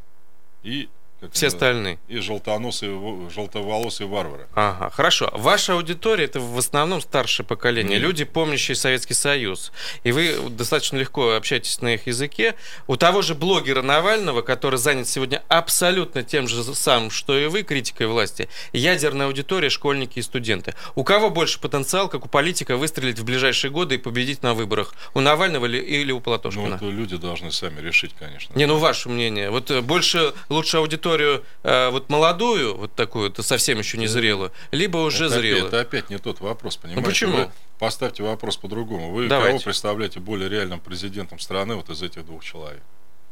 и 0.63 0.89
как 1.23 1.33
Все 1.33 1.47
остальные. 1.47 1.99
и 2.09 2.19
желтоносые, 2.19 2.93
во- 2.95 3.31
желтоволосые 3.31 4.09
варвары. 4.09 4.49
Ага, 4.55 4.91
хорошо. 4.91 5.31
Ваша 5.33 5.75
аудитория 5.75 6.25
это 6.25 6.41
в 6.41 6.59
основном 6.59 7.01
старшее 7.01 7.47
поколение, 7.47 7.93
Нет. 7.99 8.03
люди, 8.03 8.25
помнящие 8.25 8.75
Советский 8.75 9.15
Союз. 9.15 9.71
И 10.03 10.11
вы 10.11 10.37
достаточно 10.51 10.97
легко 10.97 11.35
общаетесь 11.35 11.81
на 11.81 11.95
их 11.95 12.09
языке. 12.09 12.57
У 12.89 12.97
того 12.97 13.23
же 13.23 13.37
блогера 13.37 13.83
Навального, 13.83 14.43
который 14.43 14.79
занят 14.81 15.07
сегодня 15.07 15.43
абсолютно 15.49 16.25
тем 16.25 16.49
же 16.49 16.63
самым, 16.75 17.11
что 17.13 17.39
и 17.39 17.47
вы, 17.47 17.63
критикой 17.63 18.09
власти, 18.09 18.49
ядерная 18.73 19.27
аудитория, 19.29 19.71
школьники 19.71 20.19
и 20.19 20.23
студенты. 20.23 20.75
У 20.97 21.05
кого 21.05 21.31
больше 21.31 21.61
потенциал, 21.61 22.09
как 22.09 22.25
у 22.25 22.29
политика, 22.29 22.77
выстрелить 22.77 23.21
в 23.21 23.25
ближайшие 23.25 23.71
годы 23.71 23.95
и 23.95 23.99
победить 23.99 24.43
на 24.43 24.55
выборах? 24.55 24.93
У 25.15 25.21
Навального 25.21 25.67
или, 25.67 25.79
или 25.79 26.11
у 26.11 26.17
Ну, 26.17 26.21
Платошкина? 26.21 26.75
это 26.75 26.87
люди 26.87 27.17
должны 27.17 27.53
сами 27.53 27.81
решить, 27.81 28.13
конечно. 28.19 28.53
Не, 28.59 28.67
ну 28.67 28.77
ваше 28.79 29.09
мнение. 29.09 29.51
Вот 29.51 29.71
э, 29.71 29.81
больше 29.83 30.33
лучше 30.49 30.79
аудиторию 31.13 31.45
э, 31.63 31.91
вот 31.91 32.09
молодую, 32.09 32.77
вот 32.77 32.95
такую, 32.95 33.31
то 33.31 33.43
совсем 33.43 33.79
еще 33.79 33.99
не 33.99 34.07
зрелую, 34.07 34.53
либо 34.71 34.99
уже 34.99 35.27
это, 35.27 35.35
зрелую. 35.35 35.67
Опять, 35.67 35.73
это 35.73 35.81
опять 35.81 36.11
не 36.11 36.19
тот 36.19 36.41
вопрос, 36.41 36.77
понимаете? 36.77 37.09
почему? 37.09 37.37
Вы 37.37 37.51
поставьте 37.79 38.23
вопрос 38.23 38.57
по-другому. 38.57 39.11
Вы 39.11 39.29
Давайте. 39.29 39.53
кого 39.53 39.65
представляете 39.65 40.21
более 40.21 40.49
реальным 40.49 40.81
президентом 40.81 41.39
страны 41.39 41.77
вот 41.77 41.91
из 41.91 42.03
этих 42.03 42.25
двух 42.25 42.45
человек? 42.45 42.83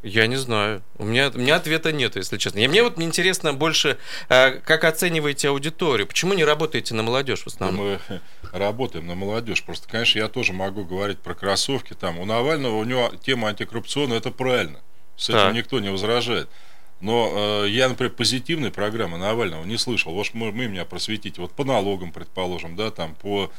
Я 0.03 0.27
не 0.27 0.37
знаю. 0.37 0.83
У 0.97 1.05
меня, 1.05 1.31
у 1.35 1.39
меня 1.39 1.57
ответа 1.57 1.93
нет, 1.93 2.17
если 2.17 2.39
честно. 2.39 2.61
И 2.61 2.69
мне 2.69 2.83
вот 2.83 2.99
интересно 2.99 3.53
больше, 3.53 3.99
э, 4.31 4.53
как 4.53 4.85
оцениваете 4.85 5.49
аудиторию? 5.51 6.07
Почему 6.07 6.33
не 6.33 6.43
работаете 6.43 6.95
на 6.95 7.03
молодежь 7.03 7.41
в 7.41 7.47
Ну, 7.47 7.53
основном? 7.53 7.99
Мы 8.09 8.21
работаем 8.53 9.07
на 9.07 9.15
молодежь. 9.15 9.63
Просто, 9.63 9.87
конечно, 9.91 10.19
я 10.19 10.29
тоже 10.29 10.55
могу 10.55 10.85
говорить 10.85 11.19
про 11.19 11.35
кроссовки. 11.35 11.93
Там 11.93 12.19
у 12.19 12.25
Навального 12.25 12.77
у 12.77 12.85
него 12.85 13.13
тема 13.23 13.49
антикоррупционная, 13.49 14.17
это 14.17 14.31
правильно. 14.31 14.81
С 15.19 15.29
этим 15.29 15.39
Так. 15.39 15.55
никто 15.55 15.81
не 15.81 15.91
возражает. 15.91 16.49
Но 17.01 17.65
э, 17.65 17.69
я, 17.71 17.89
например, 17.89 18.13
позитивной 18.13 18.71
программы 18.71 19.17
Навального 19.17 19.65
не 19.65 19.79
слышал. 19.79 20.13
Вот 20.13 20.29
мы, 20.35 20.53
мы 20.53 20.69
меня 20.69 20.85
просветите. 20.85 21.41
Вот 21.41 21.53
по 21.53 21.65
налогам, 21.65 22.13
предположим, 22.13 22.77
да, 22.77 22.91
там 22.91 23.15
по 23.15 23.51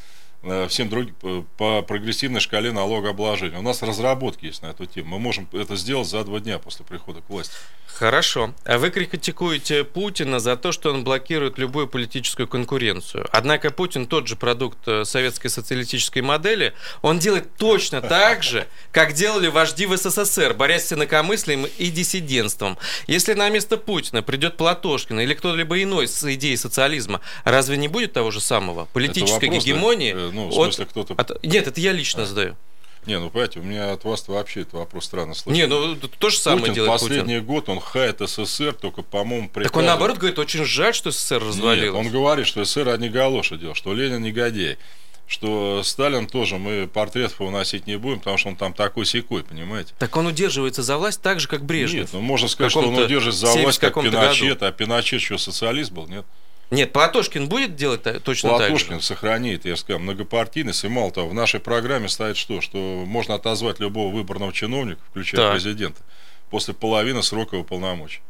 всем 0.70 0.90
другим, 0.90 1.14
по- 1.16 1.46
по 1.58 1.82
прогрессивной 1.84 2.40
шкале 2.40 2.72
налогообложения. 2.72 3.60
У 3.60 3.62
нас 3.62 3.82
разработки 3.82 4.46
есть 4.46 4.62
на 4.64 4.68
эту 4.68 4.86
тему. 4.86 5.10
Мы 5.12 5.20
можем 5.20 5.48
это 5.54 5.76
сделать 5.76 6.08
за 6.08 6.24
два 6.24 6.40
дня 6.40 6.58
после 6.58 6.84
прихода 6.86 7.22
к 7.22 7.30
власти. 7.30 7.54
Хорошо. 7.86 8.54
А 8.66 8.80
вы 8.80 8.90
критикуете 8.90 9.84
Путина 9.84 10.40
за 10.40 10.56
то, 10.56 10.72
что 10.72 10.92
он 10.92 11.04
блокирует 11.04 11.60
любую 11.60 11.88
политическую 11.88 12.48
конкуренцию. 12.48 13.28
Однако 13.32 13.70
Путин 13.70 14.08
тот 14.08 14.28
же 14.28 14.36
продукт 14.36 14.80
э, 14.88 15.06
советской 15.06 15.50
социалистической 15.50 16.24
модели. 16.24 16.74
Он 17.04 17.20
делает 17.20 17.56
точно 17.58 18.02
так 18.02 18.42
же, 18.42 18.68
как 18.92 19.14
делали 19.14 19.48
вожди 19.48 19.86
в 19.86 19.96
СССР, 19.96 20.56
борясь 20.56 20.88
с 20.88 20.94
инакомыслием 20.94 21.68
и 21.78 21.88
диссидентством. 21.92 22.78
Если 23.06 23.34
на 23.34 23.50
место 23.50 23.78
Путина 23.78 24.24
придет 24.24 24.58
Платошкин 24.58 25.20
или 25.20 25.34
кто-либо 25.36 25.84
иной 25.84 26.08
с 26.08 26.24
идеей 26.34 26.58
социализма, 26.58 27.22
разве 27.44 27.78
не 27.78 27.88
будет 27.88 28.14
того 28.14 28.32
же 28.32 28.42
самого? 28.42 28.86
Политической 28.94 29.50
гегемонии? 29.50 30.31
Ну, 30.32 30.48
в 30.48 30.54
смысле, 30.54 30.86
кто-то- 30.86 31.14
от- 31.18 31.44
Нет, 31.44 31.68
это 31.68 31.80
я 31.80 31.92
лично 31.94 32.26
задаю. 32.26 32.56
Не, 33.08 33.18
ну 33.18 33.32
понимаете, 33.32 33.60
у 33.60 33.64
меня 33.64 33.92
от 33.94 34.04
вас 34.04 34.28
вообще 34.28 34.62
этот 34.62 34.74
вопрос 34.74 35.06
странно 35.06 35.34
слышать. 35.34 35.60
Не, 35.60 35.66
ну 35.68 35.96
то 35.96 36.30
же 36.30 36.38
самое 36.38 36.62
Путин 36.62 36.74
делает 36.76 36.92
последний 37.02 37.34
Путин. 37.40 37.46
год, 37.46 37.70
он 37.70 37.80
хает 37.80 38.20
СССР, 38.20 38.74
только, 38.74 39.02
по-моему, 39.02 39.48
Так 39.52 39.58
он 39.58 39.64
приказом- 39.64 39.86
наоборот 39.86 40.18
говорит, 40.18 40.38
очень 40.38 40.64
жаль, 40.66 40.94
что 40.94 41.10
СССР 41.10 41.40
Нет, 41.40 41.48
развалилось. 41.48 42.00
он 42.06 42.12
говорит, 42.12 42.46
что 42.46 42.64
СССР 42.64 42.90
одни 42.90 43.10
галоши 43.10 43.58
делал, 43.58 43.74
что 43.74 43.94
Ленин 43.94 44.22
негодяй. 44.22 44.78
что 45.28 45.82
Сталин 45.84 46.28
тоже, 46.28 46.58
мы 46.58 46.90
портрет 46.94 47.34
выносить 47.40 47.88
не 47.88 47.98
будем, 47.98 48.20
потому 48.20 48.38
что 48.38 48.50
он 48.50 48.58
там 48.58 48.74
такой 48.74 49.06
секой, 49.06 49.44
понимаете? 49.44 49.94
Так 49.98 50.18
он 50.18 50.28
удерживается 50.28 50.84
за 50.84 50.98
власть 50.98 51.22
так 51.22 51.40
же, 51.40 51.48
как 51.48 51.64
Брежнев. 51.64 52.02
Нет, 52.02 52.10
ну 52.12 52.20
можно 52.20 52.50
сказать, 52.50 52.70
что 52.72 52.82
он 52.82 52.98
удерживается 52.98 53.48
за 53.48 53.58
власть, 53.62 53.80
как 53.80 53.94
Пиночет, 53.94 54.60
году. 54.60 54.66
а 54.66 54.72
Пиночет 54.74 55.22
что, 55.22 55.38
социалист 55.38 55.90
был, 55.92 56.06
нет? 56.08 56.26
Нет, 56.72 56.94
Платошкин 56.94 57.50
будет 57.50 57.76
делать 57.76 58.04
точно 58.24 58.50
Платошкин 58.50 58.50
так 58.50 58.60
же? 58.60 58.86
Платошкин 58.86 59.02
сохранит, 59.02 59.66
я 59.66 59.76
сказал, 59.76 60.00
многопартийность. 60.00 60.86
И 60.86 60.88
мало 60.88 61.12
того, 61.12 61.30
в 61.30 61.34
нашей 61.34 61.60
программе 61.60 62.08
стоит 62.08 62.38
что? 62.38 62.62
Что 62.62 62.78
можно 63.06 63.36
отозвать 63.36 63.80
любого 63.80 64.14
выборного 64.14 64.54
чиновника, 64.54 65.02
включая 65.10 65.42
так. 65.42 65.54
президента, 65.54 66.02
после 66.50 66.74
половины 66.74 67.22
срока 67.24 67.58
его 67.58 67.66
полномочий. 67.66 68.22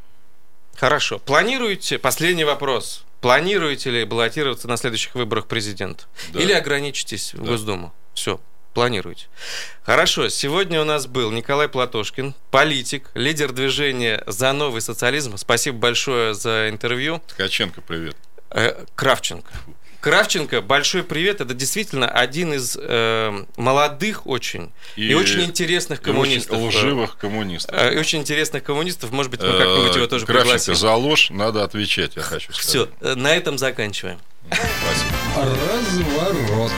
Хорошо. 0.76 1.20
Планируете, 1.20 2.00
последний 2.00 2.44
вопрос, 2.44 3.06
планируете 3.20 3.92
ли 3.92 4.06
баллотироваться 4.06 4.68
на 4.68 4.78
следующих 4.78 5.14
выборах 5.14 5.46
президента? 5.46 6.06
Да. 6.34 6.42
Или 6.42 6.54
ограничитесь 6.54 7.32
да. 7.34 7.44
в 7.44 7.46
Госдуму? 7.46 7.94
Все, 8.16 8.40
планируете. 8.74 9.28
Хорошо, 9.84 10.30
сегодня 10.30 10.82
у 10.82 10.86
нас 10.86 11.06
был 11.06 11.30
Николай 11.30 11.68
Платошкин, 11.68 12.34
политик, 12.50 13.12
лидер 13.14 13.52
движения 13.52 14.24
«За 14.26 14.52
новый 14.54 14.82
социализм». 14.82 15.38
Спасибо 15.38 15.78
большое 15.78 16.34
за 16.34 16.70
интервью. 16.70 17.22
Ткаченко, 17.28 17.82
привет. 17.82 18.18
Э, 18.52 18.86
Кравченко. 18.96 19.50
Кравченко, 20.02 20.62
большой 20.62 21.04
привет. 21.04 21.42
Это 21.42 21.54
действительно 21.54 22.08
один 22.08 22.54
из 22.54 22.76
э, 22.80 23.46
молодых 23.56 24.26
очень 24.26 24.72
и, 24.96 25.10
и 25.10 25.14
очень 25.14 25.44
интересных 25.44 26.02
коммунистов. 26.02 26.58
Очень 26.58 26.80
лживых 26.80 27.18
коммунистов. 27.18 27.76
Э, 27.78 27.94
и 27.94 27.98
очень 27.98 28.20
интересных 28.20 28.64
коммунистов. 28.64 29.12
Может 29.12 29.32
быть, 29.32 29.42
мы 29.42 29.52
как-нибудь 29.58 29.96
его 29.96 30.08
тоже 30.08 30.26
Кравченко, 30.26 30.44
пригласим. 30.44 30.76
за 30.76 30.94
ложь 30.94 31.30
надо 31.30 31.64
отвечать, 31.64 32.16
я 32.16 32.24
хочу 32.24 32.52
сказать. 32.52 32.90
Все, 33.00 33.16
на 33.16 33.34
этом 33.34 33.58
заканчиваем. 33.58 34.20
Спасибо. 34.50 35.56
Разворот. 35.72 36.72